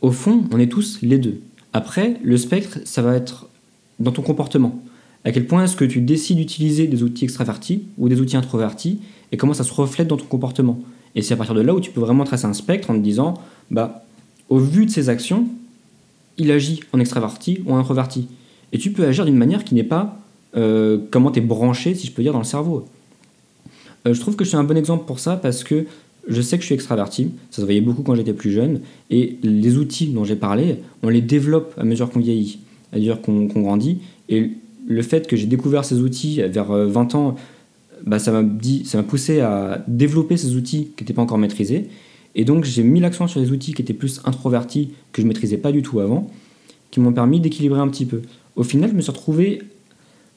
au 0.02 0.10
fond, 0.10 0.44
on 0.52 0.60
est 0.60 0.70
tous 0.70 0.98
les 1.02 1.18
deux. 1.18 1.40
Après, 1.72 2.16
le 2.22 2.36
spectre, 2.36 2.78
ça 2.84 3.02
va 3.02 3.16
être 3.16 3.48
dans 3.98 4.12
ton 4.12 4.22
comportement. 4.22 4.82
À 5.24 5.32
quel 5.32 5.46
point 5.46 5.64
est-ce 5.64 5.76
que 5.76 5.84
tu 5.84 6.00
décides 6.00 6.36
d'utiliser 6.36 6.86
des 6.86 7.02
outils 7.02 7.24
extravertis 7.24 7.84
ou 7.98 8.08
des 8.08 8.20
outils 8.20 8.36
introvertis, 8.36 9.00
et 9.32 9.36
comment 9.36 9.54
ça 9.54 9.64
se 9.64 9.72
reflète 9.72 10.06
dans 10.06 10.16
ton 10.16 10.26
comportement. 10.26 10.78
Et 11.16 11.22
c'est 11.22 11.34
à 11.34 11.36
partir 11.36 11.54
de 11.56 11.62
là 11.62 11.74
où 11.74 11.80
tu 11.80 11.90
peux 11.90 12.00
vraiment 12.00 12.24
tracer 12.24 12.44
un 12.44 12.52
spectre 12.52 12.90
en 12.90 12.94
te 12.94 13.00
disant, 13.00 13.34
bah, 13.70 14.04
au 14.48 14.58
vu 14.58 14.86
de 14.86 14.90
ses 14.90 15.08
actions, 15.08 15.46
il 16.38 16.52
agit 16.52 16.80
en 16.92 17.00
extraverti 17.00 17.62
ou 17.64 17.72
en 17.72 17.78
introverti. 17.78 18.28
Et 18.72 18.78
tu 18.78 18.92
peux 18.92 19.04
agir 19.04 19.24
d'une 19.24 19.36
manière 19.36 19.64
qui 19.64 19.74
n'est 19.74 19.82
pas 19.82 20.20
euh, 20.56 20.98
comment 21.10 21.30
tu 21.30 21.38
es 21.38 21.42
branché, 21.42 21.94
si 21.94 22.06
je 22.06 22.12
peux 22.12 22.22
dire, 22.22 22.32
dans 22.32 22.38
le 22.38 22.44
cerveau. 22.44 22.86
Euh, 24.06 24.14
je 24.14 24.20
trouve 24.20 24.36
que 24.36 24.44
je 24.44 24.50
suis 24.50 24.58
un 24.58 24.64
bon 24.64 24.76
exemple 24.76 25.06
pour 25.06 25.18
ça 25.18 25.36
parce 25.36 25.64
que 25.64 25.86
je 26.28 26.42
sais 26.42 26.56
que 26.56 26.62
je 26.62 26.66
suis 26.66 26.74
extraverti, 26.74 27.30
ça 27.50 27.62
se 27.62 27.66
voyait 27.66 27.80
beaucoup 27.80 28.02
quand 28.02 28.14
j'étais 28.14 28.32
plus 28.32 28.50
jeune, 28.50 28.80
et 29.10 29.38
les 29.42 29.78
outils 29.78 30.08
dont 30.08 30.24
j'ai 30.24 30.34
parlé, 30.34 30.78
on 31.02 31.08
les 31.08 31.20
développe 31.20 31.72
à 31.78 31.84
mesure 31.84 32.10
qu'on 32.10 32.20
vieillit, 32.20 32.58
à 32.92 32.98
mesure 32.98 33.20
qu'on 33.22 33.44
grandit, 33.44 34.00
et 34.28 34.50
le 34.88 35.02
fait 35.02 35.28
que 35.28 35.36
j'ai 35.36 35.46
découvert 35.46 35.84
ces 35.84 36.00
outils 36.00 36.42
vers 36.42 36.66
20 36.66 37.14
euh, 37.14 37.18
ans, 37.18 37.36
bah, 38.04 38.18
ça 38.18 38.32
m'a 38.32 39.02
poussé 39.02 39.40
à 39.40 39.84
développer 39.88 40.36
ces 40.36 40.56
outils 40.56 40.88
qui 40.96 41.04
n'étaient 41.04 41.14
pas 41.14 41.22
encore 41.22 41.38
maîtrisés. 41.38 41.88
Et 42.34 42.44
donc 42.44 42.64
j'ai 42.64 42.82
mis 42.82 43.00
l'accent 43.00 43.26
sur 43.26 43.40
les 43.40 43.50
outils 43.50 43.72
qui 43.72 43.82
étaient 43.82 43.94
plus 43.94 44.20
introvertis, 44.24 44.90
que 45.12 45.22
je 45.22 45.26
maîtrisais 45.26 45.56
pas 45.56 45.72
du 45.72 45.82
tout 45.82 46.00
avant, 46.00 46.30
qui 46.90 47.00
m'ont 47.00 47.12
permis 47.12 47.40
d'équilibrer 47.40 47.80
un 47.80 47.88
petit 47.88 48.04
peu. 48.04 48.22
Au 48.56 48.62
final, 48.62 48.90
je 48.90 48.94
me 48.94 49.00
suis 49.00 49.10
retrouvé, 49.10 49.62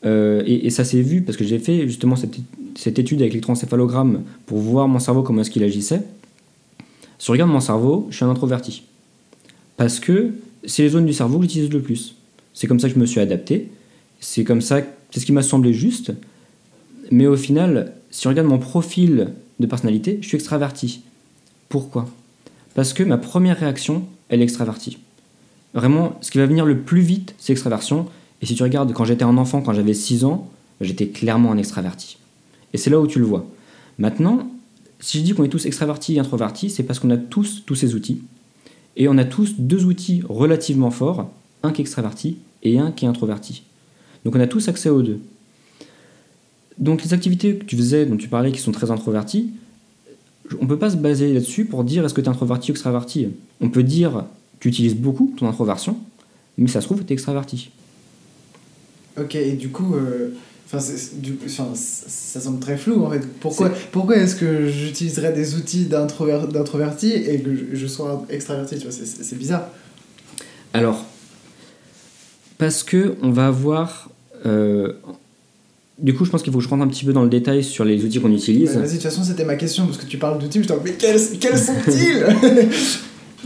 euh, 0.06 0.44
et, 0.46 0.70
ça 0.70 0.86
s'est 0.86 1.02
vu 1.02 1.22
parce 1.24 1.38
que 1.38 1.44
j'ai 1.44 1.60
fait 1.60 1.88
justement 1.88 2.16
cette, 2.16 2.38
cette 2.76 3.00
étude 3.00 3.22
avec 3.22 3.34
l'électroencéphalogramme 3.34 4.24
pour 4.46 4.60
voir 4.60 4.88
mon 4.88 5.00
cerveau 5.00 5.24
comment 5.24 5.42
est-ce 5.42 5.52
qu'il 5.52 5.64
agissait. 5.64 6.02
Si 7.18 7.28
je 7.28 7.32
regarde 7.34 7.52
mon 7.52 7.60
cerveau, 7.60 8.08
je 8.10 8.16
suis 8.16 8.26
un 8.26 8.30
introverti. 8.30 8.84
Parce 9.76 10.00
que 10.00 10.32
c'est 10.64 10.84
les 10.84 10.90
zones 10.90 11.06
du 11.06 11.14
cerveau 11.14 11.38
que 11.38 11.44
j'utilise 11.44 11.70
le 11.70 11.82
plus. 11.82 12.16
C'est 12.54 12.68
comme 12.68 12.80
ça 12.80 12.88
que 12.88 12.96
je 12.96 13.00
me 13.00 13.06
suis 13.06 13.20
adapté. 13.20 13.70
C'est 14.22 14.46
comme 14.46 14.62
ça, 14.62 14.82
c'est 15.12 15.20
ce 15.20 15.26
qui 15.26 15.34
m'a 15.34 15.42
semblé 15.42 15.74
juste. 15.74 16.14
Mais 17.12 17.28
au 17.28 17.36
final, 17.36 17.94
si 18.12 18.28
on 18.28 18.30
regarde 18.32 18.48
mon 18.48 18.60
profil 18.60 19.34
de 19.60 19.66
personnalité, 19.68 20.20
je 20.22 20.28
suis 20.28 20.36
extraverti. 20.36 21.02
Pourquoi? 21.68 22.08
Parce 22.76 22.94
que 22.94 23.04
ma 23.04 23.18
première 23.18 23.60
réaction, 23.60 24.06
elle 24.30 24.42
est 24.42 24.44
extravertie. 24.44 24.98
Vraiment, 25.74 26.18
ce 26.22 26.32
qui 26.32 26.38
va 26.38 26.46
venir 26.46 26.66
le 26.66 26.80
plus 26.80 27.02
vite, 27.02 27.36
c'est 27.38 27.54
l'extraversion. 27.54 28.08
Et 28.42 28.46
si 28.46 28.56
tu 28.56 28.64
regardes, 28.64 28.94
quand 28.94 29.06
j'étais 29.06 29.24
un 29.24 29.38
enfant, 29.38 29.62
quand 29.62 29.74
j'avais 29.74 29.94
6 29.94 30.26
ans, 30.26 30.50
j'étais 30.82 31.08
clairement 31.08 31.52
un 31.52 31.58
extraverti. 31.58 32.18
Et 32.74 32.78
c'est 32.78 32.90
là 32.90 33.00
où 33.00 33.08
tu 33.08 33.20
le 33.20 33.26
vois. 33.26 33.46
Maintenant, 33.98 34.50
si 35.00 35.20
je 35.20 35.24
dis 35.24 35.34
qu'on 35.34 35.44
est 35.44 35.50
tous 35.50 35.66
extravertis 35.66 36.16
et 36.16 36.20
introvertis, 36.20 36.70
c'est 36.70 36.84
parce 36.84 37.00
qu'on 37.00 37.10
a 37.10 37.18
tous 37.18 37.64
tous 37.66 37.76
ces 37.76 37.96
outils. 37.96 38.22
Et 38.98 39.08
on 39.08 39.18
a 39.18 39.26
tous 39.26 39.56
deux 39.58 39.86
outils 39.86 40.24
relativement 40.28 40.92
forts, 40.92 41.30
un 41.64 41.72
qui 41.72 41.82
est 41.82 41.84
extraverti 41.84 42.38
et 42.64 42.80
un 42.80 42.92
qui 42.92 43.06
est 43.06 43.08
introverti. 43.08 43.64
Donc 44.26 44.36
on 44.36 44.40
a 44.40 44.48
tous 44.48 44.68
accès 44.68 44.90
aux 44.90 45.02
deux. 45.02 45.20
Donc 46.80 47.04
les 47.04 47.14
activités 47.14 47.56
que 47.56 47.66
tu 47.66 47.76
faisais, 47.76 48.06
dont 48.06 48.18
tu 48.18 48.30
parlais, 48.30 48.52
qui 48.52 48.60
sont 48.60 48.72
très 48.72 48.90
introverties, 48.90 49.52
on 50.60 50.64
ne 50.64 50.68
peut 50.68 50.80
pas 50.80 50.90
se 50.90 50.96
baser 50.96 51.34
là-dessus 51.34 51.66
pour 51.66 51.84
dire 51.84 52.06
est-ce 52.06 52.14
que 52.14 52.22
tu 52.22 52.28
es 52.28 52.30
introverti 52.30 52.72
ou 52.72 52.74
extraverti? 52.74 53.28
On 53.62 53.70
peut 53.70 53.84
dire 53.84 54.26
tu 54.60 54.70
utilises 54.70 54.96
beaucoup 54.96 55.34
ton 55.38 55.48
introversion, 55.48 55.98
mais 56.58 56.68
ça 56.68 56.82
se 56.82 56.86
trouve 56.86 57.04
tu 57.04 57.12
es 57.12 57.14
extraverti. 57.14 57.70
Ok, 59.20 59.36
et 59.36 59.54
du 59.54 59.70
coup, 59.70 59.96
euh, 59.96 60.34
ça 60.68 60.80
semble 62.40 62.60
très 62.60 62.78
flou 62.78 63.04
en 63.04 63.10
fait. 63.10 63.28
Pourquoi, 63.40 63.72
pourquoi 63.92 64.18
est-ce 64.18 64.36
que 64.36 64.70
j'utiliserais 64.70 65.34
des 65.34 65.56
outils 65.56 65.86
d'introverti 65.86 67.12
et 67.12 67.42
que 67.42 67.50
je, 67.74 67.88
sois 67.88 68.26
extraverti? 68.30 68.78
C'est 68.80 69.38
bizarre. 69.38 69.70
Alors, 70.74 71.06
parce 72.58 72.84
que 72.84 73.16
on 73.22 73.32
va 73.32 73.48
avoir 73.48 74.10
euh, 74.46 74.94
du 76.02 76.14
coup, 76.14 76.26
je 76.26 76.30
pense 76.30 76.44
qu'il 76.44 76.52
faut 76.54 76.60
que 76.60 76.64
je 76.64 76.70
rentre 76.70 76.84
un 76.84 76.88
petit 76.88 77.06
peu 77.06 77.14
dans 77.14 77.24
le 77.24 77.30
détail 77.30 77.64
sur 77.64 77.84
les 77.84 78.04
outils 78.04 78.20
qu'on 78.20 78.32
utilise. 78.32 78.76
Vas-y, 78.76 78.88
de 78.88 78.94
toute 78.94 79.02
façon, 79.02 79.24
c'était 79.24 79.46
ma 79.46 79.56
question, 79.56 79.86
parce 79.86 79.98
que 79.98 80.06
tu 80.06 80.18
parles 80.18 80.40
d'outils, 80.40 80.64
je 80.64 80.68
t'en 80.68 80.78
mais 80.84 80.94
quels, 80.94 81.20
quels 81.40 81.58
sont-ils? 81.58 82.26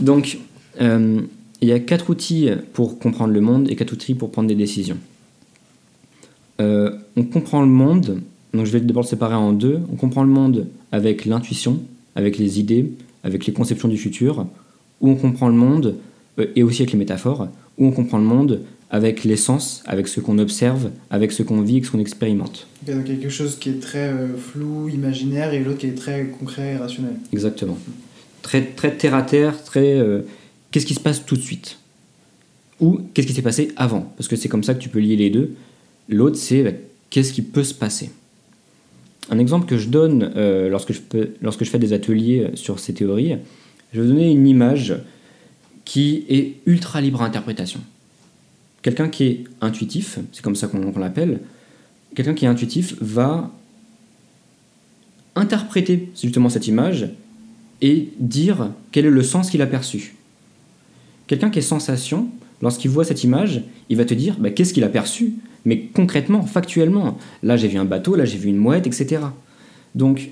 Donc, 0.00 0.38
euh, 0.80 1.20
il 1.60 1.68
y 1.68 1.72
a 1.72 1.78
quatre 1.78 2.10
outils 2.10 2.50
pour 2.72 2.98
comprendre 2.98 3.32
le 3.32 3.40
monde 3.40 3.70
et 3.70 3.76
quatre 3.76 3.92
outils 3.92 4.14
pour 4.14 4.30
prendre 4.30 4.48
des 4.48 4.54
décisions. 4.54 4.98
Euh, 6.60 6.92
on 7.16 7.24
comprend 7.24 7.60
le 7.60 7.68
monde, 7.68 8.20
donc 8.52 8.66
je 8.66 8.70
vais 8.70 8.80
d'abord 8.80 9.02
le 9.02 9.08
séparer 9.08 9.34
en 9.34 9.52
deux. 9.52 9.80
On 9.92 9.96
comprend 9.96 10.22
le 10.22 10.30
monde 10.30 10.66
avec 10.92 11.24
l'intuition, 11.24 11.80
avec 12.14 12.38
les 12.38 12.60
idées, 12.60 12.92
avec 13.24 13.46
les 13.46 13.52
conceptions 13.52 13.88
du 13.88 13.96
futur, 13.96 14.46
ou 15.00 15.10
on 15.10 15.16
comprend 15.16 15.48
le 15.48 15.54
monde, 15.54 15.96
euh, 16.38 16.46
et 16.54 16.62
aussi 16.62 16.82
avec 16.82 16.92
les 16.92 16.98
métaphores, 16.98 17.48
ou 17.78 17.86
on 17.86 17.92
comprend 17.92 18.18
le 18.18 18.24
monde 18.24 18.60
avec 18.90 19.24
l'essence, 19.24 19.82
avec 19.86 20.08
ce 20.08 20.20
qu'on 20.20 20.38
observe, 20.38 20.90
avec 21.10 21.32
ce 21.32 21.42
qu'on 21.42 21.62
vit, 21.62 21.82
ce 21.84 21.90
qu'on 21.90 21.98
expérimente. 21.98 22.66
donc 22.86 23.04
quelque 23.04 23.28
chose 23.28 23.56
qui 23.58 23.70
est 23.70 23.80
très 23.80 24.08
euh, 24.08 24.36
flou, 24.36 24.88
imaginaire, 24.88 25.52
et 25.52 25.60
l'autre 25.60 25.78
qui 25.78 25.86
est 25.86 25.94
très 25.94 26.26
concret 26.26 26.74
et 26.74 26.76
rationnel. 26.76 27.14
Exactement. 27.32 27.78
Très, 28.42 28.62
très 28.62 28.96
terre 28.96 29.14
à 29.14 29.22
terre, 29.22 29.62
très 29.64 29.94
euh, 29.94 30.20
qu'est-ce 30.70 30.86
qui 30.86 30.94
se 30.94 31.00
passe 31.00 31.24
tout 31.24 31.36
de 31.36 31.40
suite? 31.40 31.78
Ou 32.80 33.00
qu'est-ce 33.14 33.26
qui 33.26 33.32
s'est 33.32 33.42
passé 33.42 33.72
avant? 33.76 34.12
Parce 34.16 34.28
que 34.28 34.36
c'est 34.36 34.48
comme 34.48 34.64
ça 34.64 34.74
que 34.74 34.80
tu 34.80 34.88
peux 34.88 35.00
lier 35.00 35.16
les 35.16 35.30
deux. 35.30 35.54
L'autre, 36.08 36.36
c'est 36.36 36.62
bah, 36.62 36.70
qu'est-ce 37.10 37.32
qui 37.32 37.42
peut 37.42 37.64
se 37.64 37.74
passer? 37.74 38.10
Un 39.30 39.38
exemple 39.38 39.66
que 39.66 39.78
je 39.78 39.88
donne 39.88 40.32
euh, 40.36 40.68
lorsque, 40.68 40.92
je 40.92 41.00
lorsque 41.40 41.64
je 41.64 41.70
fais 41.70 41.78
des 41.78 41.94
ateliers 41.94 42.50
sur 42.54 42.78
ces 42.78 42.92
théories, 42.92 43.36
je 43.92 44.00
vais 44.00 44.06
donner 44.06 44.30
une 44.30 44.46
image 44.46 44.94
qui 45.84 46.24
est 46.28 46.54
ultra 46.66 47.00
libre 47.00 47.22
à 47.22 47.26
interprétation. 47.26 47.80
Quelqu'un 48.84 49.08
qui 49.08 49.24
est 49.24 49.44
intuitif, 49.62 50.18
c'est 50.30 50.42
comme 50.42 50.54
ça 50.54 50.66
qu'on 50.68 50.98
l'appelle, 50.98 51.40
quelqu'un 52.14 52.34
qui 52.34 52.44
est 52.44 52.48
intuitif 52.48 52.94
va 53.00 53.50
interpréter 55.34 56.10
justement 56.22 56.50
cette 56.50 56.68
image 56.68 57.08
et 57.80 58.10
dire 58.20 58.72
quel 58.92 59.06
est 59.06 59.10
le 59.10 59.22
sens 59.22 59.48
qu'il 59.48 59.62
a 59.62 59.66
perçu. 59.66 60.16
Quelqu'un 61.28 61.48
qui 61.48 61.60
est 61.60 61.62
sensation, 61.62 62.28
lorsqu'il 62.60 62.90
voit 62.90 63.06
cette 63.06 63.24
image, 63.24 63.62
il 63.88 63.96
va 63.96 64.04
te 64.04 64.12
dire 64.12 64.36
bah, 64.38 64.50
qu'est-ce 64.50 64.74
qu'il 64.74 64.84
a 64.84 64.90
perçu, 64.90 65.32
mais 65.64 65.86
concrètement, 65.94 66.42
factuellement. 66.42 67.16
Là, 67.42 67.56
j'ai 67.56 67.68
vu 67.68 67.78
un 67.78 67.86
bateau, 67.86 68.16
là, 68.16 68.26
j'ai 68.26 68.36
vu 68.36 68.50
une 68.50 68.58
mouette, 68.58 68.86
etc. 68.86 69.22
Donc, 69.94 70.28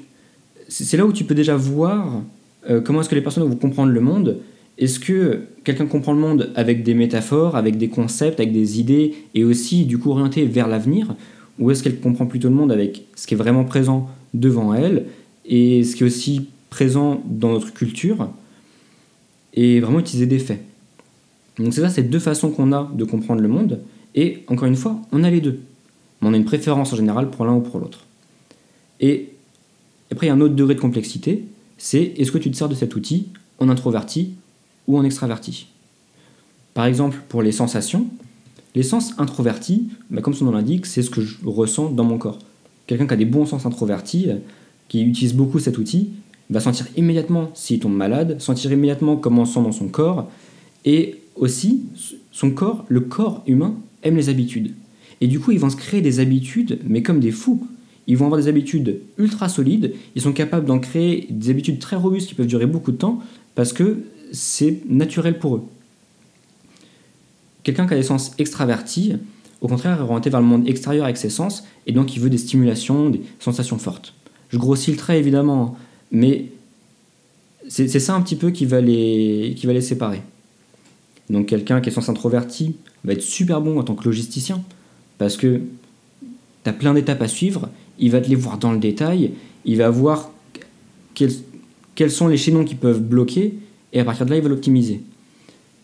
c'est 0.68 0.98
là 0.98 1.06
où 1.06 1.12
tu 1.14 1.24
peux 1.24 1.34
déjà 1.34 1.56
voir 1.56 2.20
euh, 2.68 2.82
comment 2.82 3.00
est-ce 3.00 3.08
que 3.08 3.14
les 3.14 3.22
personnes 3.22 3.48
vont 3.48 3.56
comprendre 3.56 3.92
le 3.92 4.00
monde. 4.00 4.40
Est-ce 4.78 4.98
que 4.98 5.42
quelqu'un 5.64 5.86
comprend 5.86 6.12
le 6.12 6.20
monde 6.20 6.50
avec 6.54 6.82
des 6.82 6.94
métaphores, 6.94 7.56
avec 7.56 7.76
des 7.76 7.88
concepts, 7.88 8.40
avec 8.40 8.52
des 8.52 8.80
idées, 8.80 9.14
et 9.34 9.44
aussi 9.44 9.84
du 9.84 9.98
coup 9.98 10.10
orienté 10.10 10.44
vers 10.44 10.68
l'avenir? 10.68 11.14
Ou 11.58 11.70
est-ce 11.70 11.82
qu'elle 11.82 12.00
comprend 12.00 12.26
plutôt 12.26 12.48
le 12.48 12.54
monde 12.54 12.72
avec 12.72 13.04
ce 13.14 13.26
qui 13.26 13.34
est 13.34 13.36
vraiment 13.36 13.64
présent 13.64 14.08
devant 14.34 14.74
elle, 14.74 15.06
et 15.44 15.84
ce 15.84 15.94
qui 15.94 16.02
est 16.02 16.06
aussi 16.06 16.48
présent 16.70 17.22
dans 17.26 17.52
notre 17.52 17.72
culture, 17.72 18.30
et 19.54 19.80
vraiment 19.80 20.00
utiliser 20.00 20.26
des 20.26 20.38
faits? 20.38 20.62
Donc 21.58 21.74
c'est 21.74 21.82
ça, 21.82 21.90
c'est 21.90 22.04
deux 22.04 22.18
façons 22.18 22.50
qu'on 22.50 22.72
a 22.72 22.90
de 22.94 23.04
comprendre 23.04 23.42
le 23.42 23.48
monde, 23.48 23.80
et 24.14 24.42
encore 24.46 24.66
une 24.66 24.76
fois, 24.76 24.98
on 25.12 25.22
a 25.22 25.30
les 25.30 25.40
deux. 25.40 25.60
Mais 26.20 26.28
on 26.28 26.32
a 26.32 26.36
une 26.36 26.44
préférence 26.44 26.92
en 26.92 26.96
général 26.96 27.30
pour 27.30 27.44
l'un 27.44 27.54
ou 27.54 27.60
pour 27.60 27.78
l'autre. 27.78 28.06
Et 29.00 29.28
après, 30.10 30.26
il 30.26 30.30
y 30.30 30.32
a 30.32 30.34
un 30.34 30.40
autre 30.40 30.54
degré 30.54 30.74
de 30.74 30.80
complexité, 30.80 31.44
c'est 31.76 32.14
est-ce 32.16 32.32
que 32.32 32.38
tu 32.38 32.50
te 32.50 32.56
sers 32.56 32.68
de 32.68 32.74
cet 32.74 32.96
outil 32.96 33.28
en 33.58 33.68
introverti 33.68 34.34
ou 34.86 34.98
en 34.98 35.04
extraverti 35.04 35.66
Par 36.74 36.86
exemple, 36.86 37.18
pour 37.28 37.42
les 37.42 37.52
sensations, 37.52 38.06
les 38.74 38.82
sens 38.82 39.14
introvertis, 39.18 39.88
bah, 40.10 40.22
comme 40.22 40.34
son 40.34 40.46
nom 40.46 40.52
l'indique, 40.52 40.86
c'est 40.86 41.02
ce 41.02 41.10
que 41.10 41.20
je 41.20 41.36
ressens 41.44 41.90
dans 41.90 42.04
mon 42.04 42.18
corps. 42.18 42.38
Quelqu'un 42.86 43.06
qui 43.06 43.14
a 43.14 43.16
des 43.16 43.24
bons 43.24 43.46
sens 43.46 43.66
introvertis, 43.66 44.28
qui 44.88 45.02
utilise 45.02 45.34
beaucoup 45.34 45.58
cet 45.58 45.78
outil, 45.78 46.10
va 46.50 46.60
sentir 46.60 46.86
immédiatement 46.96 47.50
s'il 47.54 47.80
tombe 47.80 47.94
malade, 47.94 48.40
sentir 48.40 48.72
immédiatement 48.72 49.16
comment 49.16 49.42
on 49.42 49.46
sent 49.46 49.62
dans 49.62 49.72
son 49.72 49.88
corps, 49.88 50.30
et 50.84 51.20
aussi 51.36 51.82
son 52.30 52.50
corps, 52.50 52.84
le 52.88 53.00
corps 53.00 53.42
humain, 53.46 53.74
aime 54.02 54.16
les 54.16 54.28
habitudes. 54.28 54.74
Et 55.20 55.28
du 55.28 55.38
coup, 55.38 55.52
ils 55.52 55.60
vont 55.60 55.70
se 55.70 55.76
créer 55.76 56.00
des 56.00 56.18
habitudes, 56.18 56.80
mais 56.84 57.02
comme 57.02 57.20
des 57.20 57.30
fous 57.30 57.66
ils 58.06 58.16
vont 58.16 58.26
avoir 58.26 58.40
des 58.40 58.48
habitudes 58.48 59.00
ultra 59.18 59.48
solides, 59.48 59.94
ils 60.14 60.22
sont 60.22 60.32
capables 60.32 60.66
d'en 60.66 60.78
créer 60.78 61.26
des 61.30 61.50
habitudes 61.50 61.78
très 61.78 61.96
robustes 61.96 62.28
qui 62.28 62.34
peuvent 62.34 62.46
durer 62.46 62.66
beaucoup 62.66 62.92
de 62.92 62.96
temps 62.96 63.20
parce 63.54 63.72
que 63.72 63.98
c'est 64.32 64.80
naturel 64.88 65.38
pour 65.38 65.56
eux. 65.56 65.64
Quelqu'un 67.62 67.86
qui 67.86 67.94
a 67.94 67.96
des 67.96 68.02
sens 68.02 68.32
extravertis, 68.38 69.16
au 69.60 69.68
contraire, 69.68 69.98
est 69.98 70.02
orienté 70.02 70.30
vers 70.30 70.40
le 70.40 70.46
monde 70.46 70.68
extérieur 70.68 71.04
avec 71.04 71.16
ses 71.16 71.30
sens 71.30 71.64
et 71.86 71.92
donc 71.92 72.16
il 72.16 72.20
veut 72.20 72.30
des 72.30 72.38
stimulations, 72.38 73.10
des 73.10 73.22
sensations 73.38 73.78
fortes. 73.78 74.14
Je 74.48 74.58
grossis 74.58 74.90
le 74.90 74.96
trait 74.96 75.18
évidemment, 75.18 75.76
mais 76.10 76.46
c'est 77.68 77.88
ça 78.00 78.14
un 78.14 78.20
petit 78.20 78.36
peu 78.36 78.50
qui 78.50 78.66
va 78.66 78.80
les, 78.80 79.54
séparer. 79.80 80.20
Donc 81.30 81.46
quelqu'un 81.46 81.80
qui 81.80 81.88
est 81.90 81.92
sens 81.92 82.08
introverti 82.08 82.74
va 83.04 83.12
être 83.12 83.22
super 83.22 83.60
bon 83.60 83.78
en 83.78 83.84
tant 83.84 83.94
que 83.94 84.04
logisticien 84.04 84.62
parce 85.18 85.36
que 85.36 85.60
tu 86.64 86.70
as 86.70 86.72
plein 86.72 86.94
d'étapes 86.94 87.22
à 87.22 87.28
suivre 87.28 87.68
il 87.98 88.10
va 88.10 88.20
te 88.20 88.28
les 88.28 88.34
voir 88.34 88.58
dans 88.58 88.72
le 88.72 88.78
détail, 88.78 89.32
il 89.64 89.76
va 89.78 89.90
voir 89.90 90.30
quels 91.14 92.10
sont 92.10 92.26
les 92.26 92.36
chaînons 92.36 92.64
qui 92.64 92.74
peuvent 92.74 93.00
bloquer, 93.00 93.54
et 93.92 94.00
à 94.00 94.04
partir 94.04 94.26
de 94.26 94.30
là, 94.30 94.36
il 94.36 94.42
va 94.42 94.48
l'optimiser. 94.48 95.00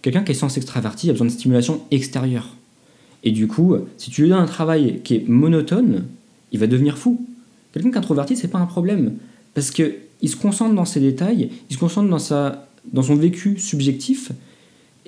Quelqu'un 0.02 0.22
qui 0.22 0.32
est 0.32 0.34
sens 0.34 0.56
extraverti 0.56 1.10
a 1.10 1.12
besoin 1.12 1.26
de 1.26 1.32
stimulation 1.32 1.82
extérieure. 1.90 2.54
Et 3.24 3.32
du 3.32 3.48
coup, 3.48 3.76
si 3.96 4.10
tu 4.10 4.22
lui 4.22 4.28
donnes 4.28 4.38
un 4.38 4.46
travail 4.46 5.00
qui 5.02 5.16
est 5.16 5.28
monotone, 5.28 6.04
il 6.52 6.58
va 6.58 6.66
devenir 6.66 6.96
fou. 6.96 7.26
Quelqu'un 7.72 7.90
qui 7.90 7.94
est 7.96 7.98
introverti, 7.98 8.36
c'est 8.36 8.48
pas 8.48 8.58
un 8.58 8.66
problème. 8.66 9.14
Parce 9.54 9.70
qu'il 9.70 9.94
se 10.24 10.36
concentre 10.36 10.74
dans 10.74 10.84
ses 10.84 11.00
détails, 11.00 11.50
il 11.68 11.74
se 11.74 11.80
concentre 11.80 12.08
dans, 12.08 12.18
sa, 12.18 12.68
dans 12.92 13.02
son 13.02 13.16
vécu 13.16 13.58
subjectif, 13.58 14.32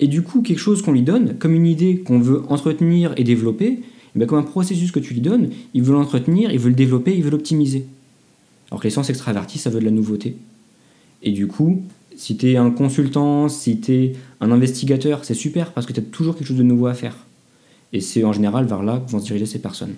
et 0.01 0.07
du 0.07 0.23
coup, 0.23 0.41
quelque 0.41 0.59
chose 0.59 0.81
qu'on 0.81 0.91
lui 0.91 1.03
donne, 1.03 1.37
comme 1.37 1.53
une 1.53 1.67
idée 1.67 1.99
qu'on 1.99 2.19
veut 2.19 2.41
entretenir 2.49 3.13
et 3.17 3.23
développer, 3.23 3.79
eh 4.15 4.19
ben, 4.19 4.27
comme 4.27 4.39
un 4.39 4.43
processus 4.43 4.91
que 4.91 4.99
tu 4.99 5.13
lui 5.13 5.21
donnes, 5.21 5.51
il 5.75 5.83
veut 5.83 5.93
l'entretenir, 5.93 6.51
il 6.51 6.59
veut 6.59 6.69
le 6.69 6.75
développer, 6.75 7.15
il 7.15 7.23
veut 7.23 7.29
l'optimiser. 7.29 7.85
Alors 8.69 8.81
que 8.81 8.87
l'essence 8.87 9.11
extravertie, 9.11 9.59
ça 9.59 9.69
veut 9.69 9.79
de 9.79 9.85
la 9.85 9.91
nouveauté. 9.91 10.35
Et 11.21 11.31
du 11.31 11.45
coup, 11.45 11.83
si 12.15 12.37
tu 12.37 12.51
es 12.51 12.57
un 12.57 12.71
consultant, 12.71 13.49
si 13.49 13.79
tu 13.79 13.93
es 13.93 14.13
un 14.39 14.51
investigateur, 14.51 15.23
c'est 15.23 15.33
super 15.33 15.71
parce 15.71 15.85
que 15.85 15.93
tu 15.93 15.99
as 15.99 16.03
toujours 16.03 16.35
quelque 16.35 16.47
chose 16.47 16.57
de 16.57 16.63
nouveau 16.63 16.87
à 16.87 16.93
faire. 16.93 17.15
Et 17.93 18.01
c'est 18.01 18.23
en 18.23 18.33
général 18.33 18.65
vers 18.65 18.83
là 18.83 19.01
que 19.05 19.11
vont 19.11 19.19
se 19.19 19.25
diriger 19.25 19.45
ces 19.45 19.59
personnes. 19.59 19.95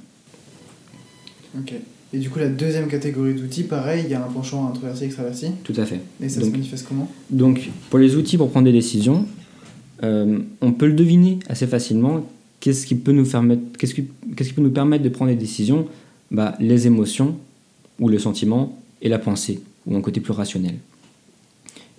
Ok. 1.57 1.73
Et 2.13 2.19
du 2.19 2.29
coup, 2.29 2.39
la 2.39 2.49
deuxième 2.49 2.87
catégorie 2.87 3.33
d'outils, 3.33 3.63
pareil, 3.63 4.03
il 4.05 4.11
y 4.11 4.13
a 4.13 4.23
un 4.23 4.27
penchant 4.27 4.67
introverti-extraverti 4.69 5.47
Tout 5.63 5.73
à 5.77 5.85
fait. 5.85 5.99
Et 6.21 6.29
ça 6.29 6.41
se 6.41 6.45
manifeste 6.45 6.85
comment? 6.87 7.11
Donc, 7.31 7.69
pour 7.89 7.97
les 7.97 8.15
outils 8.15 8.37
pour 8.37 8.51
prendre 8.51 8.65
des 8.65 8.71
décisions, 8.71 9.25
euh, 10.03 10.39
on 10.61 10.73
peut 10.73 10.85
le 10.85 10.93
deviner 10.93 11.39
assez 11.49 11.65
facilement 11.65 12.23
qu'est-ce 12.59 12.85
qui 12.85 12.95
peut 12.95 13.11
nous 13.11 13.25
permettre, 13.25 13.61
qu'est-ce 13.77 13.95
qui, 13.95 14.03
peut 14.03 14.61
nous 14.61 14.69
permettre 14.69 15.03
de 15.03 15.09
prendre 15.09 15.31
des 15.31 15.37
décisions? 15.37 15.87
Bah, 16.29 16.55
Les 16.59 16.85
émotions 16.85 17.35
ou 17.99 18.09
le 18.09 18.19
sentiment 18.19 18.77
et 19.01 19.09
la 19.09 19.19
pensée 19.19 19.61
ou 19.87 19.95
un 19.95 20.01
côté 20.01 20.21
plus 20.21 20.33
rationnel. 20.33 20.75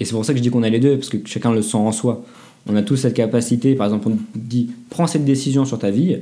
Et 0.00 0.04
c'est 0.04 0.12
pour 0.12 0.24
ça 0.24 0.32
que 0.32 0.38
je 0.38 0.42
dis 0.42 0.50
qu'on 0.50 0.62
a 0.62 0.70
les 0.70 0.80
deux, 0.80 0.96
parce 0.96 1.08
que 1.08 1.18
chacun 1.24 1.52
le 1.52 1.62
sent 1.62 1.76
en 1.76 1.92
soi. 1.92 2.24
On 2.66 2.76
a 2.76 2.82
tous 2.82 2.96
cette 2.96 3.14
capacité, 3.14 3.74
par 3.74 3.86
exemple, 3.86 4.08
on 4.08 4.18
dit 4.34 4.70
prends 4.90 5.06
cette 5.06 5.24
décision 5.24 5.64
sur 5.64 5.78
ta 5.78 5.90
vie, 5.90 6.18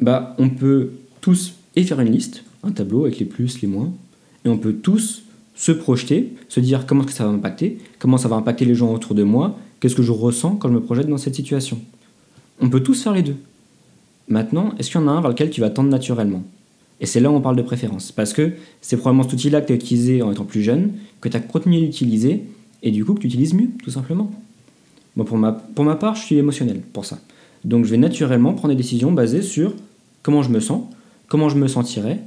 bah, 0.00 0.34
on 0.38 0.48
peut 0.50 0.90
tous 1.20 1.54
et 1.76 1.84
faire 1.84 2.00
une 2.00 2.10
liste, 2.10 2.42
un 2.62 2.72
tableau 2.72 3.04
avec 3.04 3.18
les 3.18 3.26
plus, 3.26 3.60
les 3.62 3.68
moins, 3.68 3.92
et 4.44 4.48
on 4.48 4.58
peut 4.58 4.74
tous 4.74 5.22
se 5.54 5.72
projeter, 5.72 6.32
se 6.48 6.60
dire 6.60 6.86
comment 6.86 7.04
que 7.04 7.12
ça 7.12 7.24
va 7.24 7.30
m'impacter, 7.30 7.78
comment 7.98 8.18
ça 8.18 8.28
va 8.28 8.36
impacter 8.36 8.64
les 8.64 8.74
gens 8.74 8.92
autour 8.92 9.14
de 9.14 9.22
moi, 9.22 9.56
qu'est-ce 9.80 9.94
que 9.94 10.02
je 10.02 10.12
ressens 10.12 10.56
quand 10.56 10.68
je 10.68 10.74
me 10.74 10.80
projette 10.80 11.08
dans 11.08 11.18
cette 11.18 11.34
situation. 11.34 11.78
On 12.60 12.68
peut 12.68 12.80
tous 12.80 13.02
faire 13.02 13.12
les 13.12 13.22
deux. 13.22 13.36
Maintenant, 14.28 14.74
est-ce 14.78 14.90
qu'il 14.90 15.00
y 15.00 15.04
en 15.04 15.08
a 15.08 15.12
un 15.12 15.20
vers 15.20 15.30
lequel 15.30 15.50
tu 15.50 15.60
vas 15.60 15.70
tendre 15.70 15.90
naturellement? 15.90 16.42
Et 17.00 17.06
c'est 17.06 17.20
là 17.20 17.30
où 17.30 17.34
on 17.34 17.40
parle 17.40 17.56
de 17.56 17.62
préférence. 17.62 18.12
Parce 18.12 18.32
que 18.32 18.52
c'est 18.80 18.96
probablement 18.96 19.24
cet 19.24 19.32
outil-là 19.32 19.60
que 19.60 19.66
tu 19.66 19.72
as 19.72 19.76
utilisé 19.76 20.22
en 20.22 20.30
étant 20.30 20.44
plus 20.44 20.62
jeune, 20.62 20.92
que 21.20 21.28
tu 21.28 21.36
as 21.36 21.40
continué 21.40 21.80
d'utiliser, 21.80 22.44
et 22.82 22.90
du 22.90 23.04
coup 23.04 23.14
que 23.14 23.20
tu 23.20 23.26
utilises 23.26 23.54
mieux, 23.54 23.68
tout 23.82 23.90
simplement. 23.90 24.30
Moi, 25.16 25.26
pour 25.26 25.36
ma, 25.36 25.52
pour 25.52 25.84
ma 25.84 25.96
part, 25.96 26.14
je 26.14 26.22
suis 26.22 26.36
émotionnel 26.36 26.80
pour 26.92 27.04
ça. 27.04 27.18
Donc 27.64 27.84
je 27.84 27.90
vais 27.90 27.98
naturellement 27.98 28.54
prendre 28.54 28.74
des 28.74 28.82
décisions 28.82 29.12
basées 29.12 29.42
sur 29.42 29.74
comment 30.22 30.42
je 30.42 30.50
me 30.50 30.60
sens, 30.60 30.84
comment 31.28 31.48
je 31.48 31.56
me 31.56 31.68
sentirai, 31.68 32.18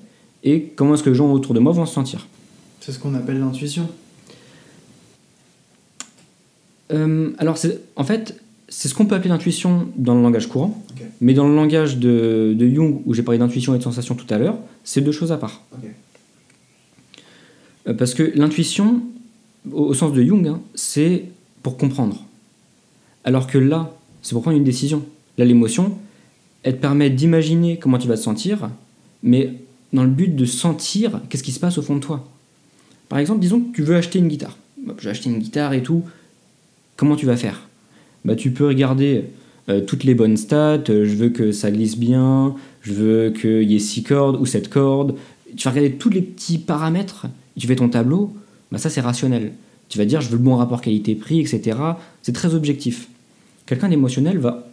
et 0.44 0.72
comment 0.76 0.94
est-ce 0.94 1.04
que 1.04 1.10
les 1.10 1.16
gens 1.16 1.32
autour 1.32 1.54
de 1.54 1.60
moi 1.60 1.72
vont 1.74 1.86
se 1.86 1.94
sentir. 1.94 2.28
C'est 2.80 2.92
ce 2.92 3.00
qu'on 3.00 3.16
appelle 3.16 3.40
l'intuition. 3.40 3.90
Euh, 6.92 7.32
alors, 7.40 7.58
en 7.96 8.04
fait, 8.04 8.40
c'est 8.70 8.88
ce 8.88 8.94
qu'on 8.94 9.08
peut 9.08 9.16
appeler 9.16 9.30
l'intuition 9.30 9.88
dans 9.96 10.16
le 10.16 10.22
langage 10.22 10.48
courant, 10.48 10.84
mais 11.20 11.34
dans 11.34 11.48
le 11.48 11.56
langage 11.56 11.98
de, 11.98 12.56
Jung, 12.60 13.02
où 13.06 13.14
j'ai 13.14 13.24
parlé 13.24 13.40
d'intuition 13.40 13.74
et 13.74 13.80
de 13.80 13.84
sensation 13.84 14.16
tout 14.16 14.32
à 14.32 14.38
l'heure, 14.38 14.58
c'est 14.84 15.02
deux 15.02 15.12
choses 15.12 15.32
à 15.32 15.38
part. 15.38 15.64
Euh, 17.88 17.94
parce 17.94 18.14
que 18.14 18.32
l'intuition, 18.36 19.02
au, 19.72 19.94
sens 19.94 20.14
de 20.14 20.24
Jung, 20.24 20.48
hein, 20.48 20.62
c'est 20.74 21.26
pour 21.64 21.78
comprendre. 21.78 22.24
Alors 23.24 23.48
que 23.48 23.58
là, 23.58 23.96
c'est 24.22 24.34
pour 24.34 24.42
prendre 24.42 24.58
une 24.58 24.64
décision. 24.64 25.04
Là, 25.38 25.46
l'émotion, 25.46 25.98
elle 26.64 26.78
te 26.78 26.82
permet 26.82 27.10
d'imaginer 27.10 27.78
comment 27.78 27.98
tu 27.98 28.08
vas 28.08 28.18
te 28.18 28.22
sentir, 28.22 28.70
mais 29.24 29.54
dans 29.94 30.04
le 30.04 30.10
but 30.10 30.36
de 30.36 30.46
sentir 30.46 31.22
qu'est-ce 31.30 31.44
qui 31.44 31.52
se 31.52 31.60
passe 31.60 31.78
au 31.78 31.82
fond 31.82 31.96
de 31.96 32.02
toi. 32.02 32.28
Par 33.10 33.20
exemple, 33.20 33.40
disons 33.40 33.62
que 33.62 33.76
tu 33.76 33.84
veux 33.84 33.96
acheter 33.96 34.20
une 34.20 34.28
guitare. 34.28 34.58
Je 34.98 35.04
vais 35.04 35.10
acheter 35.10 35.30
une 35.30 35.40
guitare 35.40 35.74
et 35.74 35.84
tout. 35.84 36.04
Comment 36.96 37.16
tu 37.16 37.26
vas 37.26 37.38
faire? 37.38 37.68
Bah, 38.24 38.36
tu 38.36 38.52
peux 38.52 38.68
regarder 38.68 39.26
euh, 39.70 39.82
toutes 39.82 40.04
les 40.04 40.16
bonnes 40.16 40.38
stats, 40.38 40.84
euh, 40.90 41.06
je 41.06 41.16
veux 41.16 41.30
que 41.30 41.52
ça 41.52 41.72
glisse 41.72 41.98
bien, 41.98 42.56
je 42.82 42.94
veux 42.94 43.30
qu'il 43.32 43.70
y 43.72 43.76
ait 43.76 43.80
6 43.80 44.04
cordes 44.04 44.40
ou 44.40 44.46
7 44.46 44.70
cordes. 44.70 45.16
Tu 45.56 45.64
vas 45.64 45.72
regarder 45.72 45.94
tous 45.94 46.10
les 46.10 46.22
petits 46.22 46.58
paramètres, 46.58 47.28
tu 47.58 47.68
fais 47.68 47.76
ton 47.76 47.90
tableau, 47.90 48.34
bah 48.72 48.78
ça 48.78 48.90
c'est 48.90 49.02
rationnel. 49.02 49.54
Tu 49.90 49.98
vas 49.98 50.06
dire 50.06 50.22
je 50.22 50.30
veux 50.30 50.38
le 50.38 50.44
bon 50.44 50.56
rapport 50.56 50.82
qualité-prix, 50.82 51.40
etc. 51.40 51.78
C'est 52.22 52.34
très 52.34 52.56
objectif. 52.56 53.08
Quelqu'un 53.66 53.90
d'émotionnel 53.90 54.38
va... 54.38 54.68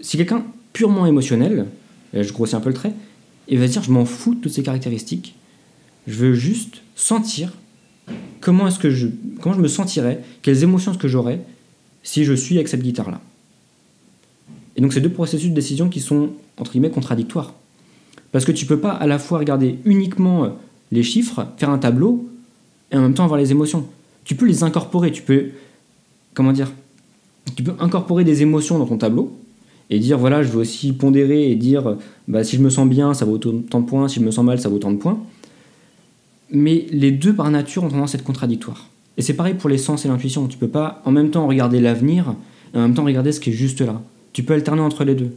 Si 0.00 0.16
quelqu'un 0.16 0.44
purement 0.72 1.06
émotionnel, 1.06 1.66
je 2.14 2.32
grossis 2.32 2.56
un 2.56 2.60
peu 2.60 2.70
le 2.70 2.74
trait, 2.74 2.92
il 3.48 3.58
va 3.58 3.66
dire 3.66 3.82
je 3.82 3.90
m'en 3.90 4.04
fous 4.04 4.34
de 4.34 4.40
toutes 4.40 4.52
ces 4.52 4.62
caractéristiques, 4.62 5.34
je 6.06 6.14
veux 6.14 6.34
juste 6.34 6.82
sentir 6.96 7.52
comment 8.40 8.66
est-ce 8.66 8.78
que 8.78 8.90
je 8.90 9.08
comment 9.40 9.54
je 9.54 9.60
me 9.60 9.68
sentirais, 9.68 10.22
quelles 10.42 10.62
émotions 10.62 10.92
est-ce 10.92 11.00
que 11.00 11.08
j'aurais 11.08 11.40
si 12.02 12.24
je 12.24 12.34
suis 12.34 12.56
avec 12.56 12.68
cette 12.68 12.82
guitare-là. 12.82 13.20
Et 14.76 14.80
donc 14.80 14.92
c'est 14.92 15.00
deux 15.00 15.12
processus 15.12 15.50
de 15.50 15.54
décision 15.54 15.88
qui 15.88 16.00
sont, 16.00 16.30
entre 16.58 16.72
guillemets, 16.72 16.90
contradictoires. 16.90 17.54
Parce 18.32 18.44
que 18.44 18.52
tu 18.52 18.66
peux 18.66 18.78
pas 18.78 18.90
à 18.90 19.06
la 19.06 19.18
fois 19.18 19.38
regarder 19.38 19.78
uniquement 19.84 20.56
les 20.92 21.02
chiffres, 21.02 21.46
faire 21.56 21.70
un 21.70 21.78
tableau, 21.78 22.28
et 22.94 22.96
en 22.96 23.00
même 23.00 23.14
temps 23.14 23.24
avoir 23.24 23.40
les 23.40 23.50
émotions. 23.50 23.86
Tu 24.24 24.36
peux 24.36 24.46
les 24.46 24.62
incorporer, 24.62 25.10
tu 25.10 25.22
peux. 25.22 25.48
Comment 26.32 26.52
dire 26.52 26.72
Tu 27.56 27.62
peux 27.62 27.74
incorporer 27.80 28.24
des 28.24 28.42
émotions 28.42 28.78
dans 28.78 28.86
ton 28.86 28.96
tableau, 28.96 29.36
et 29.90 29.98
dire 29.98 30.16
voilà, 30.16 30.42
je 30.42 30.48
veux 30.48 30.60
aussi 30.60 30.92
pondérer 30.92 31.50
et 31.50 31.56
dire 31.56 31.96
bah, 32.28 32.44
si 32.44 32.56
je 32.56 32.62
me 32.62 32.70
sens 32.70 32.88
bien, 32.88 33.12
ça 33.12 33.24
vaut 33.24 33.34
autant 33.34 33.80
de 33.80 33.86
points, 33.86 34.08
si 34.08 34.20
je 34.20 34.24
me 34.24 34.30
sens 34.30 34.44
mal, 34.44 34.60
ça 34.60 34.68
vaut 34.68 34.76
autant 34.76 34.92
de 34.92 34.96
points. 34.96 35.18
Mais 36.50 36.86
les 36.90 37.10
deux 37.10 37.34
par 37.34 37.50
nature 37.50 37.82
ont 37.82 37.88
tendance 37.88 38.14
à 38.14 38.18
être 38.18 38.24
contradictoires. 38.24 38.88
Et 39.16 39.22
c'est 39.22 39.34
pareil 39.34 39.54
pour 39.54 39.68
les 39.68 39.78
sens 39.78 40.04
et 40.04 40.08
l'intuition. 40.08 40.46
Tu 40.46 40.56
peux 40.56 40.68
pas 40.68 41.02
en 41.04 41.10
même 41.10 41.30
temps 41.30 41.46
regarder 41.46 41.80
l'avenir 41.80 42.34
et 42.72 42.78
en 42.78 42.82
même 42.82 42.94
temps 42.94 43.04
regarder 43.04 43.32
ce 43.32 43.40
qui 43.40 43.50
est 43.50 43.54
juste 43.54 43.80
là. 43.80 44.00
Tu 44.32 44.44
peux 44.44 44.54
alterner 44.54 44.82
entre 44.82 45.04
les 45.04 45.14
deux. 45.14 45.32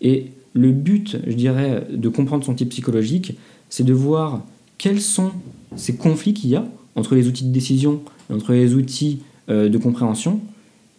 Et 0.00 0.26
le 0.52 0.72
but, 0.72 1.18
je 1.26 1.32
dirais, 1.32 1.86
de 1.90 2.08
comprendre 2.08 2.44
son 2.44 2.54
type 2.54 2.70
psychologique, 2.70 3.36
c'est 3.70 3.84
de 3.84 3.92
voir 3.92 4.42
quels 4.78 5.00
sont 5.00 5.32
ces 5.74 5.96
conflits 5.96 6.34
qu'il 6.34 6.50
y 6.50 6.56
a 6.56 6.64
entre 6.94 7.14
les 7.14 7.26
outils 7.28 7.44
de 7.44 7.52
décision 7.52 8.00
et 8.30 8.34
entre 8.34 8.52
les 8.52 8.74
outils 8.74 9.20
euh, 9.48 9.68
de 9.68 9.78
compréhension 9.78 10.40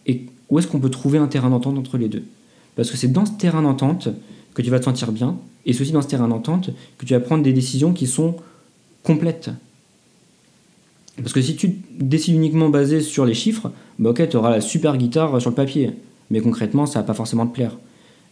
et 0.05 0.25
où 0.49 0.59
est-ce 0.59 0.67
qu'on 0.67 0.79
peut 0.79 0.89
trouver 0.89 1.17
un 1.17 1.27
terrain 1.27 1.49
d'entente 1.49 1.77
entre 1.77 1.97
les 1.97 2.09
deux? 2.09 2.23
Parce 2.75 2.91
que 2.91 2.97
c'est 2.97 3.11
dans 3.11 3.25
ce 3.25 3.31
terrain 3.31 3.61
d'entente 3.61 4.09
que 4.53 4.61
tu 4.61 4.69
vas 4.69 4.79
te 4.79 4.85
sentir 4.85 5.11
bien 5.11 5.37
et 5.65 5.73
c'est 5.73 5.81
aussi 5.81 5.91
dans 5.91 6.01
ce 6.01 6.07
terrain 6.07 6.27
d'entente 6.27 6.69
que 6.97 7.05
tu 7.05 7.13
vas 7.13 7.19
prendre 7.19 7.43
des 7.43 7.53
décisions 7.53 7.93
qui 7.93 8.07
sont 8.07 8.35
complètes. 9.03 9.49
Parce 11.17 11.33
que 11.33 11.41
si 11.41 11.55
tu 11.55 11.79
décides 11.99 12.35
uniquement 12.35 12.69
basé 12.69 13.01
sur 13.01 13.25
les 13.25 13.33
chiffres, 13.33 13.71
bah 13.97 14.11
ok, 14.11 14.29
tu 14.29 14.37
auras 14.37 14.51
la 14.51 14.61
super 14.61 14.97
guitare 14.97 15.41
sur 15.41 15.49
le 15.49 15.55
papier, 15.55 15.91
mais 16.29 16.41
concrètement, 16.41 16.85
ça 16.85 16.99
va 16.99 17.03
pas 17.05 17.13
forcément 17.13 17.47
te 17.47 17.53
plaire. 17.53 17.75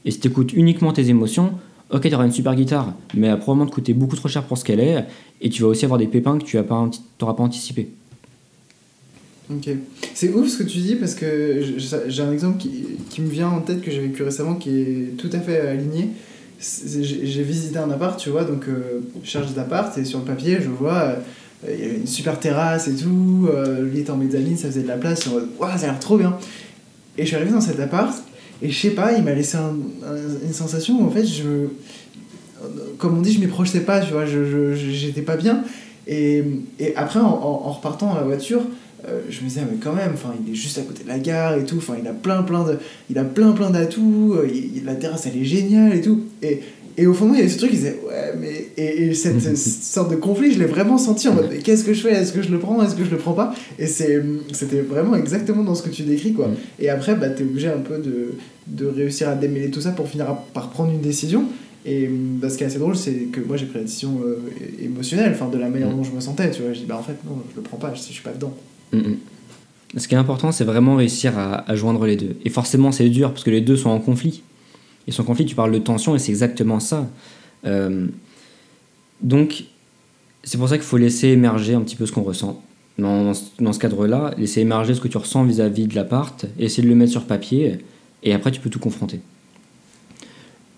Et 0.06 0.12
si 0.12 0.20
tu 0.20 0.28
écoutes 0.28 0.54
uniquement 0.54 0.94
tes 0.94 1.10
émotions, 1.10 1.54
ok, 1.92 2.02
tu 2.02 2.16
auras 2.16 2.26
une 2.26 2.32
super 2.32 2.56
guitare, 2.56 2.94
mais 3.14 3.28
elle 3.28 3.34
va 3.34 3.38
probablement 3.38 3.70
te 3.70 3.76
coûter 3.76 3.94
beaucoup 3.94 4.16
trop 4.16 4.28
cher 4.28 4.44
pour 4.44 4.58
ce 4.58 4.66
qu'elle 4.66 4.80
est, 4.80 5.06
et 5.42 5.50
tu 5.50 5.62
vas 5.62 5.70
aussi 5.70 5.86
avoir 5.86 6.00
des 6.00 6.08
pépins 6.08 6.38
que 6.38 6.44
tu 6.44 6.58
n'auras 6.58 7.34
pas, 7.34 7.44
anticipé. 7.44 7.90
Ok. 9.52 9.70
C'est 10.16 10.34
ouf 10.34 10.48
ce 10.48 10.58
que 10.58 10.64
tu 10.64 10.80
dis 10.80 10.96
parce 10.96 11.14
que 11.14 11.62
j'ai 12.08 12.24
un 12.24 12.32
exemple 12.32 12.58
qui, 12.58 13.22
me 13.22 13.30
vient 13.30 13.50
en 13.50 13.62
tête 13.62 13.82
que 13.82 13.92
j'ai 13.92 14.00
vécu 14.00 14.24
récemment 14.24 14.56
qui 14.56 14.70
est 14.82 15.18
tout 15.18 15.30
à 15.34 15.40
fait 15.40 15.60
aligné. 15.60 16.10
J'ai 16.60 17.44
visité 17.44 17.78
un 17.78 17.92
appart, 17.92 18.20
tu 18.20 18.30
vois, 18.30 18.44
donc 18.44 18.68
euh, 18.68 19.02
je 19.24 19.30
cherche 19.30 19.54
des 19.54 19.60
apparts 19.60 19.96
et 20.00 20.06
sur 20.06 20.20
le 20.20 20.26
papier, 20.26 20.58
je 20.62 20.70
vois, 20.70 20.94
euh, 20.94 21.16
il 21.70 21.80
y 21.80 21.84
avait 21.84 21.98
une 21.98 22.08
super 22.08 22.40
terrasse 22.40 22.88
et 22.88 22.96
tout, 22.96 23.48
euh, 23.52 23.84
lui 23.84 24.00
était 24.00 24.10
en 24.10 24.18
mezzanine, 24.18 24.58
ça 24.58 24.70
faisait 24.70 24.82
de 24.82 24.88
la 24.88 24.98
place, 24.98 25.26
je 25.26 25.30
ça 25.30 25.68
a 25.68 25.78
l'air 25.78 26.00
trop 26.00 26.18
bien. 26.18 26.38
Et 27.18 27.24
je 27.24 27.28
suis 27.28 27.36
arrivé 27.36 27.52
dans 27.52 27.62
cet 27.62 27.80
appart 27.80 28.16
et 28.62 28.70
je 28.70 28.80
sais 28.80 28.92
pas, 28.92 29.14
il 29.14 29.24
m'a 29.24 29.34
laissé 29.34 29.58
une 29.58 30.54
sensation 30.54 31.02
où 31.02 31.06
en 31.06 31.12
fait, 31.12 31.26
je, 31.26 31.68
comme 32.98 33.18
on 33.18 33.22
dit, 33.22 33.34
je 33.34 33.40
m'y 33.40 33.48
projetais 33.48 33.82
pas, 33.82 34.00
tu 34.02 34.14
vois, 34.14 34.26
je 34.26 34.74
j'étais 34.76 35.22
pas 35.22 35.38
bien. 35.38 35.64
Et, 36.08 36.44
et 36.80 36.96
après, 36.96 37.20
en, 37.20 37.26
en, 37.26 37.72
repartant 37.72 38.10
dans 38.10 38.16
la 38.16 38.24
voiture, 38.24 38.62
euh, 39.08 39.22
je 39.30 39.42
me 39.42 39.48
disais, 39.48 39.62
mais 39.70 39.78
quand 39.78 39.94
même, 39.94 40.14
il 40.46 40.54
est 40.54 40.56
juste 40.56 40.78
à 40.78 40.82
côté 40.82 41.04
de 41.04 41.08
la 41.08 41.20
gare 41.20 41.56
et 41.56 41.66
tout, 41.66 41.82
il 42.00 42.08
a 42.08 42.14
plein, 42.14 42.44
plein 42.44 42.64
de, 42.64 43.24
plein, 43.24 43.52
plein 43.52 43.70
d'atouts, 43.70 44.36
euh, 44.36 44.48
la 44.84 44.96
terrasse, 44.96 45.26
elle 45.26 45.38
est 45.38 45.46
géniale 45.46 45.96
et 45.96 46.02
tout. 46.02 46.24
Et 46.98 47.08
au 47.08 47.14
fond, 47.14 47.30
il 47.34 47.38
y 47.38 47.40
avait 47.40 47.50
ce 47.50 47.58
truc, 47.58 47.72
il 47.74 47.78
disait, 47.78 48.00
ouais, 48.08 48.34
mais. 48.40 48.68
Et, 48.78 49.14
cette, 49.14 49.58
sorte 49.58 50.12
de 50.12 50.16
conflit, 50.16 50.54
je 50.54 50.60
l'ai 50.60 50.66
vraiment 50.66 50.98
senti 50.98 51.28
en 51.28 51.34
mode, 51.34 51.50
mais 51.52 51.58
qu'est-ce 51.58 51.84
que 51.84 51.94
je 51.94 52.02
fais? 52.02 52.14
Est-ce 52.14 52.32
que 52.32 52.42
je 52.42 52.50
le 52.50 52.60
prends? 52.60 52.82
Est-ce 52.82 52.96
que 52.96 53.04
je 53.04 53.12
le 53.12 53.18
prends 53.18 53.34
pas? 53.34 53.54
Et 53.78 53.88
c'était 53.88 54.82
vraiment 54.82 55.16
exactement 55.16 55.64
dans 55.64 55.76
ce 55.76 55.84
que 55.84 55.90
tu 55.90 56.04
décris, 56.04 56.34
quoi. 56.34 56.48
Mm. 56.48 56.56
Et 56.80 56.90
après, 56.90 57.16
bah, 57.16 57.30
t'es 57.30 57.44
obligé 57.44 57.68
un 57.68 57.80
peu 57.80 57.98
de, 57.98 58.36
de 58.68 58.86
réussir 58.86 59.28
à 59.28 59.36
démêler 59.36 59.70
tout 59.72 59.82
ça 59.82 59.92
pour 59.92 60.08
finir 60.08 60.28
par 60.54 60.70
prendre 60.70 60.92
une 60.92 61.02
décision. 61.02 61.46
Et 61.86 62.10
bah, 62.10 62.50
ce 62.50 62.58
qui 62.58 62.64
est 62.64 62.68
assez 62.68 62.80
drôle, 62.80 62.96
c'est 62.96 63.14
que 63.32 63.42
moi 63.42 63.58
j'ai 63.58 63.66
pris 63.66 63.78
la 63.78 63.84
décision 63.84 64.20
euh, 64.26 64.38
émotionnelle, 64.82 65.32
enfin 65.36 65.50
de 65.50 65.58
la 65.58 65.70
manière 65.70 65.90
mm. 65.90 65.98
dont 65.98 66.04
je 66.04 66.12
me 66.12 66.22
sentais, 66.22 66.50
tu 66.52 66.62
vois. 66.62 66.72
Je 66.72 66.80
dis, 66.80 66.86
bah 66.86 66.98
en 66.98 67.04
fait, 67.04 67.18
non, 67.26 67.38
je 67.52 67.58
le 67.58 67.62
prends 67.62 67.78
pas, 67.78 67.94
je, 67.94 68.00
je 68.00 68.14
suis 68.14 68.24
pas 68.24 68.32
dedans. 68.32 68.54
Mm, 68.94 69.16
ce 69.98 70.08
qui 70.08 70.16
est 70.16 70.18
important, 70.18 70.52
c'est 70.52 70.64
vraiment 70.64 70.96
réussir 70.96 71.38
à, 71.38 71.70
à, 71.70 71.76
joindre 71.76 72.06
les 72.06 72.16
deux. 72.16 72.38
Et 72.46 72.50
forcément, 72.50 72.92
c'est 72.92 73.10
dur 73.10 73.32
parce 73.32 73.44
que 73.44 73.52
les 73.52 73.62
deux 73.62 73.76
sont 73.76 73.90
en 73.90 74.00
conflit. 74.00 74.44
Et 75.08 75.12
son 75.12 75.24
conflit, 75.24 75.46
tu 75.46 75.56
parles 75.56 75.72
de 75.72 75.80
tension, 75.80 76.16
et 76.16 76.20
c'est 76.20 76.32
exactement 76.32 76.80
ça. 76.80 77.08
Euh, 77.66 78.08
donc, 79.22 79.66
c'est 80.44 80.58
pour 80.58 80.70
ça 80.70 80.78
qu'il 80.78 80.86
faut 80.86 80.98
laisser 80.98 81.30
émerger 81.30 81.74
un 81.74 81.82
petit 81.82 81.96
peu 81.96 82.06
ce 82.06 82.12
qu'on 82.12 82.24
ressent. 82.24 82.62
Dans, 82.98 83.34
dans 83.60 83.74
ce 83.74 83.80
cadre-là, 83.80 84.34
laisser 84.38 84.62
émerger 84.62 84.94
ce 84.94 85.02
que 85.02 85.08
tu 85.08 85.18
ressens 85.18 85.44
vis-à-vis 85.44 85.88
de 85.88 85.96
l'appart, 85.96 86.46
essayer 86.58 86.84
de 86.84 86.88
le 86.88 86.96
mettre 86.96 87.12
sur 87.12 87.26
papier, 87.26 87.80
et 88.24 88.34
après, 88.34 88.52
tu 88.52 88.60
peux 88.60 88.70
tout 88.70 88.80
confronter. 88.80 89.20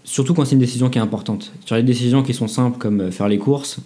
Surtout 0.04 0.34
quand 0.34 0.46
c'est 0.46 0.56
une 0.56 0.60
décision 0.60 0.90
qui 0.90 0.98
est 0.98 1.02
importante. 1.02 1.52
Sur 1.66 1.76
les 1.76 1.84
décisions 1.84 2.24
qui 2.24 2.34
sont 2.34 2.48
simples, 2.48 2.78
comme 2.78 3.12
faire 3.12 3.28
les 3.28 3.38
courses, 3.38 3.80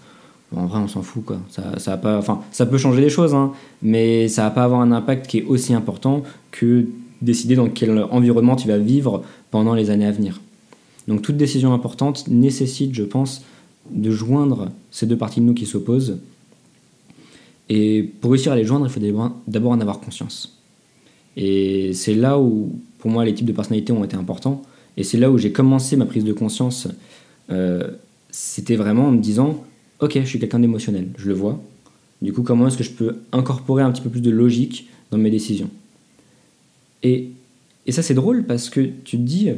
en 0.55 0.65
vrai, 0.65 0.79
on 0.79 0.87
s'en 0.87 1.01
fout, 1.01 1.23
quoi. 1.25 1.39
Ça, 1.49 1.79
ça, 1.79 1.97
pas, 1.97 2.17
enfin, 2.17 2.41
ça 2.51 2.65
peut 2.65 2.77
changer 2.77 3.01
les 3.01 3.09
choses, 3.09 3.33
hein, 3.33 3.53
mais 3.81 4.27
ça 4.27 4.43
va 4.43 4.51
pas 4.51 4.63
avoir 4.63 4.81
un 4.81 4.91
impact 4.91 5.27
qui 5.27 5.39
est 5.39 5.45
aussi 5.45 5.73
important 5.73 6.23
que 6.51 6.87
décider 7.21 7.55
dans 7.55 7.69
quel 7.69 8.03
environnement 8.11 8.55
tu 8.55 8.67
vas 8.67 8.77
vivre 8.77 9.23
pendant 9.51 9.75
les 9.75 9.89
années 9.89 10.05
à 10.05 10.11
venir. 10.11 10.41
Donc 11.07 11.21
toute 11.21 11.37
décision 11.37 11.73
importante 11.73 12.27
nécessite, 12.27 12.93
je 12.93 13.03
pense, 13.03 13.43
de 13.89 14.11
joindre 14.11 14.71
ces 14.91 15.05
deux 15.05 15.17
parties 15.17 15.41
de 15.41 15.45
nous 15.45 15.53
qui 15.53 15.65
s'opposent. 15.65 16.17
Et 17.69 18.09
pour 18.21 18.31
réussir 18.31 18.51
à 18.51 18.55
les 18.55 18.65
joindre, 18.65 18.85
il 18.87 18.91
faut 18.91 18.99
d'abord 19.47 19.71
en 19.71 19.79
avoir 19.79 19.99
conscience. 19.99 20.57
Et 21.37 21.93
c'est 21.93 22.15
là 22.15 22.39
où, 22.39 22.75
pour 22.99 23.09
moi, 23.09 23.23
les 23.23 23.33
types 23.33 23.45
de 23.45 23.53
personnalités 23.53 23.93
ont 23.93 24.03
été 24.03 24.15
importants. 24.15 24.61
Et 24.97 25.03
c'est 25.03 25.17
là 25.17 25.31
où 25.31 25.37
j'ai 25.37 25.51
commencé 25.51 25.95
ma 25.95 26.05
prise 26.05 26.23
de 26.23 26.33
conscience. 26.33 26.87
Euh, 27.49 27.91
c'était 28.29 28.75
vraiment 28.75 29.07
en 29.07 29.11
me 29.11 29.21
disant, 29.21 29.63
ok, 29.99 30.19
je 30.21 30.25
suis 30.25 30.39
quelqu'un 30.39 30.59
d'émotionnel, 30.59 31.07
je 31.17 31.27
le 31.27 31.33
vois. 31.33 31.61
Du 32.21 32.33
coup, 32.33 32.43
comment 32.43 32.67
est-ce 32.67 32.77
que 32.77 32.83
je 32.83 32.91
peux 32.91 33.17
incorporer 33.31 33.83
un 33.83 33.91
petit 33.91 34.01
peu 34.01 34.09
plus 34.09 34.21
de 34.21 34.29
logique 34.29 34.89
dans 35.09 35.17
mes 35.17 35.31
décisions? 35.31 35.69
Et, 37.03 37.29
et 37.87 37.91
ça, 37.91 38.03
c'est 38.03 38.13
drôle 38.13 38.43
parce 38.43 38.69
que 38.69 38.81
tu 38.81 39.17
te 39.17 39.21
dis. 39.21 39.49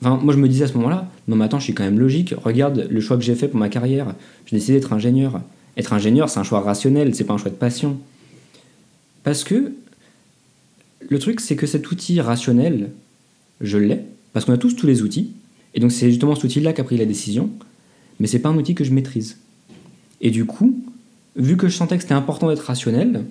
Enfin, 0.00 0.16
moi, 0.22 0.32
je 0.32 0.38
me 0.38 0.48
disais 0.48 0.64
à 0.64 0.68
ce 0.68 0.74
moment-là, 0.74 1.10
non, 1.26 1.36
mais 1.36 1.44
attends, 1.44 1.58
je 1.58 1.64
suis 1.64 1.74
quand 1.74 1.84
même 1.84 1.98
logique. 1.98 2.34
Regarde 2.36 2.86
le 2.88 3.00
choix 3.00 3.16
que 3.16 3.24
j'ai 3.24 3.34
fait 3.34 3.48
pour 3.48 3.58
ma 3.58 3.68
carrière. 3.68 4.14
J'ai 4.46 4.56
décidé 4.56 4.74
d'être 4.78 4.92
ingénieur. 4.92 5.40
Être 5.76 5.92
ingénieur, 5.92 6.28
c'est 6.28 6.38
un 6.38 6.44
choix 6.44 6.60
rationnel, 6.60 7.14
c'est 7.14 7.24
pas 7.24 7.34
un 7.34 7.38
choix 7.38 7.50
de 7.50 7.56
passion. 7.56 7.98
Parce 9.24 9.42
que 9.42 9.72
le 11.08 11.18
truc, 11.18 11.40
c'est 11.40 11.56
que 11.56 11.66
cet 11.66 11.90
outil 11.90 12.20
rationnel, 12.20 12.90
je 13.60 13.78
l'ai, 13.78 14.00
parce 14.32 14.44
qu'on 14.44 14.52
a 14.52 14.58
tous 14.58 14.74
tous 14.74 14.86
les 14.86 15.02
outils. 15.02 15.32
Et 15.74 15.80
donc, 15.80 15.90
c'est 15.92 16.10
justement 16.10 16.34
cet 16.34 16.44
outil-là 16.44 16.72
qui 16.72 16.80
a 16.80 16.84
pris 16.84 16.96
la 16.96 17.04
décision. 17.04 17.50
Mais 18.20 18.26
c'est 18.26 18.38
pas 18.38 18.48
un 18.48 18.56
outil 18.56 18.74
que 18.74 18.84
je 18.84 18.92
maîtrise. 18.92 19.38
Et 20.20 20.30
du 20.30 20.44
coup, 20.44 20.80
vu 21.36 21.56
que 21.56 21.68
je 21.68 21.76
sentais 21.76 21.96
que 21.96 22.02
c'était 22.02 22.14
important 22.14 22.48
d'être 22.48 22.64
rationnel, 22.64 23.24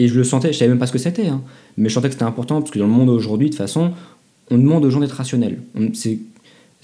et 0.00 0.08
je 0.08 0.14
le 0.14 0.24
sentais, 0.24 0.50
je 0.50 0.56
savais 0.56 0.70
même 0.70 0.78
pas 0.78 0.86
ce 0.86 0.92
que 0.92 0.98
c'était, 0.98 1.26
hein, 1.26 1.42
mais 1.76 1.90
je 1.90 1.94
sentais 1.94 2.08
que 2.08 2.14
c'était 2.14 2.24
important 2.24 2.62
parce 2.62 2.70
que 2.70 2.78
dans 2.78 2.86
le 2.86 2.90
monde 2.90 3.10
aujourd'hui, 3.10 3.48
de 3.48 3.52
toute 3.52 3.58
façon, 3.58 3.92
on 4.50 4.56
demande 4.56 4.82
aux 4.86 4.88
gens 4.88 5.00
d'être 5.00 5.12
rationnels. 5.12 5.60
C'est 5.94 6.18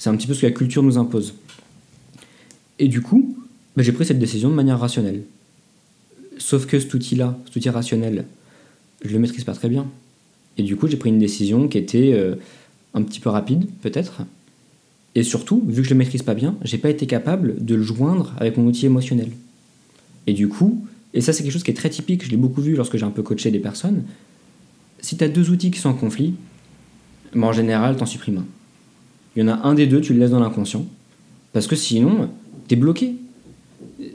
un 0.05 0.17
petit 0.17 0.27
peu 0.27 0.35
ce 0.35 0.43
que 0.43 0.47
la 0.47 0.53
culture 0.53 0.83
nous 0.83 0.99
impose. 0.99 1.33
Et 2.79 2.89
du 2.89 3.01
coup, 3.01 3.35
bah, 3.75 3.83
j'ai 3.83 3.93
pris 3.93 4.05
cette 4.05 4.19
décision 4.19 4.51
de 4.51 4.55
manière 4.55 4.79
rationnelle. 4.79 5.23
Sauf 6.37 6.67
que 6.67 6.79
cet 6.79 6.93
outil-là, 6.93 7.39
cet 7.47 7.57
outil 7.57 7.71
rationnel, 7.71 8.27
je 9.03 9.11
le 9.15 9.19
maîtrise 9.19 9.45
pas 9.45 9.55
très 9.55 9.71
bien. 9.71 9.87
Et 10.59 10.63
du 10.63 10.77
coup, 10.77 10.87
j'ai 10.87 10.99
pris 10.99 11.09
une 11.09 11.19
décision 11.19 11.69
qui 11.69 11.79
était 11.79 12.13
euh, 12.13 12.35
un 12.93 13.01
petit 13.01 13.21
peu 13.21 13.31
rapide, 13.31 13.67
peut-être. 13.81 14.25
Et 15.15 15.23
surtout, 15.23 15.65
vu 15.67 15.81
que 15.81 15.89
je 15.89 15.95
le 15.95 15.99
maîtrise 15.99 16.23
pas 16.23 16.35
bien, 16.35 16.55
j'ai 16.61 16.77
pas 16.77 16.91
été 16.91 17.07
capable 17.07 17.65
de 17.65 17.77
le 17.77 17.83
joindre 17.83 18.35
avec 18.37 18.59
mon 18.59 18.67
outil 18.67 18.85
émotionnel. 18.85 19.31
Et 20.27 20.35
du 20.35 20.49
coup, 20.49 20.87
et 21.17 21.23
ça, 21.23 21.33
c'est 21.33 21.43
quelque 21.43 21.53
chose 21.53 21.63
qui 21.63 21.71
est 21.71 21.75
très 21.75 21.89
typique, 21.89 22.25
je 22.27 22.31
l'ai 22.31 22.37
beaucoup 22.37 22.61
vu 22.61 22.77
lorsque 22.77 22.99
j'ai 22.99 23.07
un 23.07 23.11
peu 23.11 23.23
coaché 23.23 23.51
des 23.51 23.59
personnes. 23.59 24.03
Si 25.01 25.17
tu 25.17 25.25
as 25.25 25.29
deux 25.29 25.51
outils 25.51 25.71
qui 25.71 25.81
sont 25.81 25.89
en 25.89 25.95
conflit, 25.95 26.35
en 27.35 27.53
général, 27.53 27.97
t'en 27.97 28.05
supprimes 28.05 28.39
un. 28.39 28.45
Il 29.35 29.41
y 29.41 29.43
en 29.43 29.49
a 29.49 29.67
un 29.67 29.73
des 29.73 29.87
deux, 29.87 30.03
tu 30.03 30.13
le 30.13 30.21
laisses 30.21 30.31
dans 30.31 30.41
l'inconscient. 30.41 30.85
Parce 31.55 31.67
que 31.67 31.75
sinon, 31.75 32.29
tu 32.69 32.75
es 32.75 32.77
bloqué. 32.77 33.15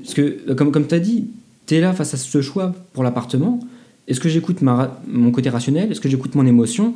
Parce 0.04 0.14
que, 0.14 0.54
comme, 0.54 0.72
comme 0.72 0.86
tu 0.86 0.94
as 0.94 1.00
dit, 1.00 1.26
tu 1.66 1.74
es 1.74 1.82
là 1.82 1.92
face 1.94 2.14
à 2.14 2.18
ce 2.18 2.42
choix 2.44 2.76
pour 2.94 3.04
l'appartement. 3.04 3.60
Est-ce 4.08 4.20
que 4.20 4.30
j'écoute 4.30 4.62
mon 4.62 5.32
côté 5.32 5.50
rationnel? 5.50 5.92
Est-ce 5.92 6.02
que 6.02 6.10
j'écoute 6.10 6.36
mon 6.36 6.46
émotion? 6.46 6.94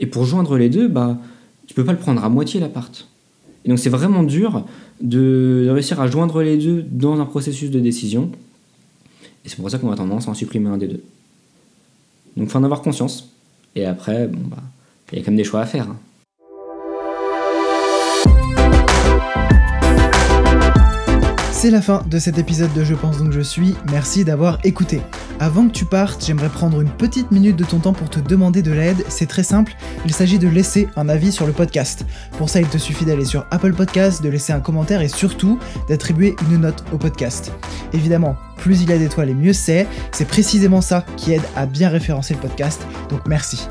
Et 0.00 0.06
pour 0.06 0.24
joindre 0.24 0.58
les 0.58 0.70
deux, 0.70 0.88
bah, 0.88 1.20
tu 1.68 1.74
peux 1.74 1.84
pas 1.84 1.92
le 1.92 1.98
prendre 1.98 2.24
à 2.24 2.28
moitié 2.28 2.58
l'appart. 2.58 3.06
Et 3.64 3.68
donc 3.68 3.78
c'est 3.78 3.90
vraiment 3.90 4.24
dur 4.24 4.64
de 5.00 5.68
réussir 5.70 6.00
à 6.00 6.08
joindre 6.08 6.42
les 6.42 6.56
deux 6.56 6.84
dans 6.90 7.20
un 7.20 7.26
processus 7.26 7.70
de 7.70 7.78
décision. 7.78 8.32
Et 9.46 9.48
c'est 9.48 9.56
pour 9.56 9.70
ça 9.70 9.78
qu'on 9.78 9.92
a 9.92 9.96
tendance 9.96 10.26
à 10.26 10.32
en 10.32 10.34
supprimer 10.34 10.68
un 10.68 10.76
des 10.76 10.88
deux. 10.88 11.02
Donc 12.36 12.50
faut 12.50 12.58
en 12.58 12.64
avoir 12.64 12.82
conscience. 12.82 13.30
Et 13.76 13.86
après, 13.86 14.26
bon, 14.26 14.48
bah, 14.48 14.56
il 15.12 15.18
y 15.18 15.22
a 15.22 15.24
quand 15.24 15.30
même 15.30 15.38
des 15.38 15.44
choix 15.44 15.60
à 15.60 15.66
faire. 15.66 15.88
Hein. 15.88 15.98
C'est 21.66 21.72
la 21.72 21.82
fin 21.82 22.04
de 22.08 22.20
cet 22.20 22.38
épisode 22.38 22.72
de 22.74 22.84
Je 22.84 22.94
pense 22.94 23.18
donc 23.18 23.32
je 23.32 23.40
suis, 23.40 23.74
merci 23.90 24.24
d'avoir 24.24 24.60
écouté. 24.62 25.02
Avant 25.40 25.66
que 25.66 25.72
tu 25.72 25.84
partes, 25.84 26.24
j'aimerais 26.24 26.48
prendre 26.48 26.80
une 26.80 26.88
petite 26.88 27.32
minute 27.32 27.56
de 27.56 27.64
ton 27.64 27.80
temps 27.80 27.92
pour 27.92 28.08
te 28.08 28.20
demander 28.20 28.62
de 28.62 28.70
l'aide, 28.70 29.04
c'est 29.08 29.26
très 29.26 29.42
simple, 29.42 29.74
il 30.04 30.14
s'agit 30.14 30.38
de 30.38 30.46
laisser 30.46 30.86
un 30.94 31.08
avis 31.08 31.32
sur 31.32 31.44
le 31.44 31.52
podcast. 31.52 32.06
Pour 32.38 32.50
ça, 32.50 32.60
il 32.60 32.68
te 32.68 32.78
suffit 32.78 33.04
d'aller 33.04 33.24
sur 33.24 33.46
Apple 33.50 33.72
Podcast, 33.72 34.22
de 34.22 34.28
laisser 34.28 34.52
un 34.52 34.60
commentaire 34.60 35.00
et 35.00 35.08
surtout 35.08 35.58
d'attribuer 35.88 36.36
une 36.48 36.58
note 36.58 36.84
au 36.92 36.98
podcast. 36.98 37.50
Évidemment, 37.92 38.36
plus 38.58 38.82
il 38.82 38.90
y 38.90 38.92
a 38.92 38.98
d'étoiles 38.98 39.30
et 39.30 39.34
mieux 39.34 39.52
c'est, 39.52 39.88
c'est 40.12 40.28
précisément 40.28 40.80
ça 40.80 41.04
qui 41.16 41.32
aide 41.32 41.42
à 41.56 41.66
bien 41.66 41.88
référencer 41.88 42.34
le 42.34 42.40
podcast, 42.40 42.86
donc 43.10 43.22
merci. 43.26 43.66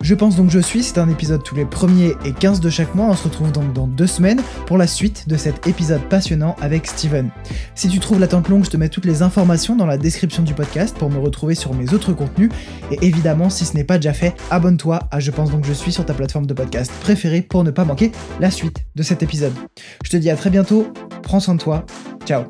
Je 0.00 0.14
pense 0.14 0.36
donc 0.36 0.50
je 0.50 0.58
suis, 0.58 0.82
c'est 0.82 0.98
un 0.98 1.08
épisode 1.08 1.42
tous 1.42 1.54
les 1.54 1.64
premiers 1.64 2.14
et 2.24 2.32
15 2.32 2.60
de 2.60 2.70
chaque 2.70 2.94
mois, 2.94 3.06
on 3.06 3.14
se 3.14 3.24
retrouve 3.24 3.50
donc 3.50 3.72
dans 3.72 3.86
deux 3.86 4.06
semaines 4.06 4.40
pour 4.66 4.78
la 4.78 4.86
suite 4.86 5.28
de 5.28 5.36
cet 5.36 5.66
épisode 5.66 6.02
passionnant 6.02 6.54
avec 6.60 6.86
Steven. 6.86 7.30
Si 7.74 7.88
tu 7.88 7.98
trouves 7.98 8.20
l'attente 8.20 8.48
longue, 8.48 8.64
je 8.64 8.70
te 8.70 8.76
mets 8.76 8.88
toutes 8.88 9.06
les 9.06 9.22
informations 9.22 9.74
dans 9.74 9.86
la 9.86 9.96
description 9.96 10.42
du 10.42 10.54
podcast 10.54 10.96
pour 10.96 11.10
me 11.10 11.18
retrouver 11.18 11.54
sur 11.54 11.74
mes 11.74 11.92
autres 11.94 12.12
contenus, 12.12 12.50
et 12.90 12.98
évidemment 13.06 13.50
si 13.50 13.64
ce 13.64 13.74
n'est 13.74 13.84
pas 13.84 13.96
déjà 13.96 14.12
fait, 14.12 14.34
abonne-toi 14.50 15.00
à 15.10 15.18
Je 15.18 15.30
pense 15.30 15.50
donc 15.50 15.64
je 15.64 15.72
suis 15.72 15.92
sur 15.92 16.04
ta 16.04 16.14
plateforme 16.14 16.46
de 16.46 16.54
podcast 16.54 16.92
préférée 17.00 17.42
pour 17.42 17.64
ne 17.64 17.70
pas 17.70 17.84
manquer 17.84 18.12
la 18.38 18.50
suite 18.50 18.84
de 18.94 19.02
cet 19.02 19.22
épisode. 19.22 19.54
Je 20.04 20.10
te 20.10 20.16
dis 20.16 20.30
à 20.30 20.36
très 20.36 20.50
bientôt, 20.50 20.92
prends 21.22 21.40
soin 21.40 21.54
de 21.54 21.60
toi, 21.60 21.84
ciao 22.26 22.44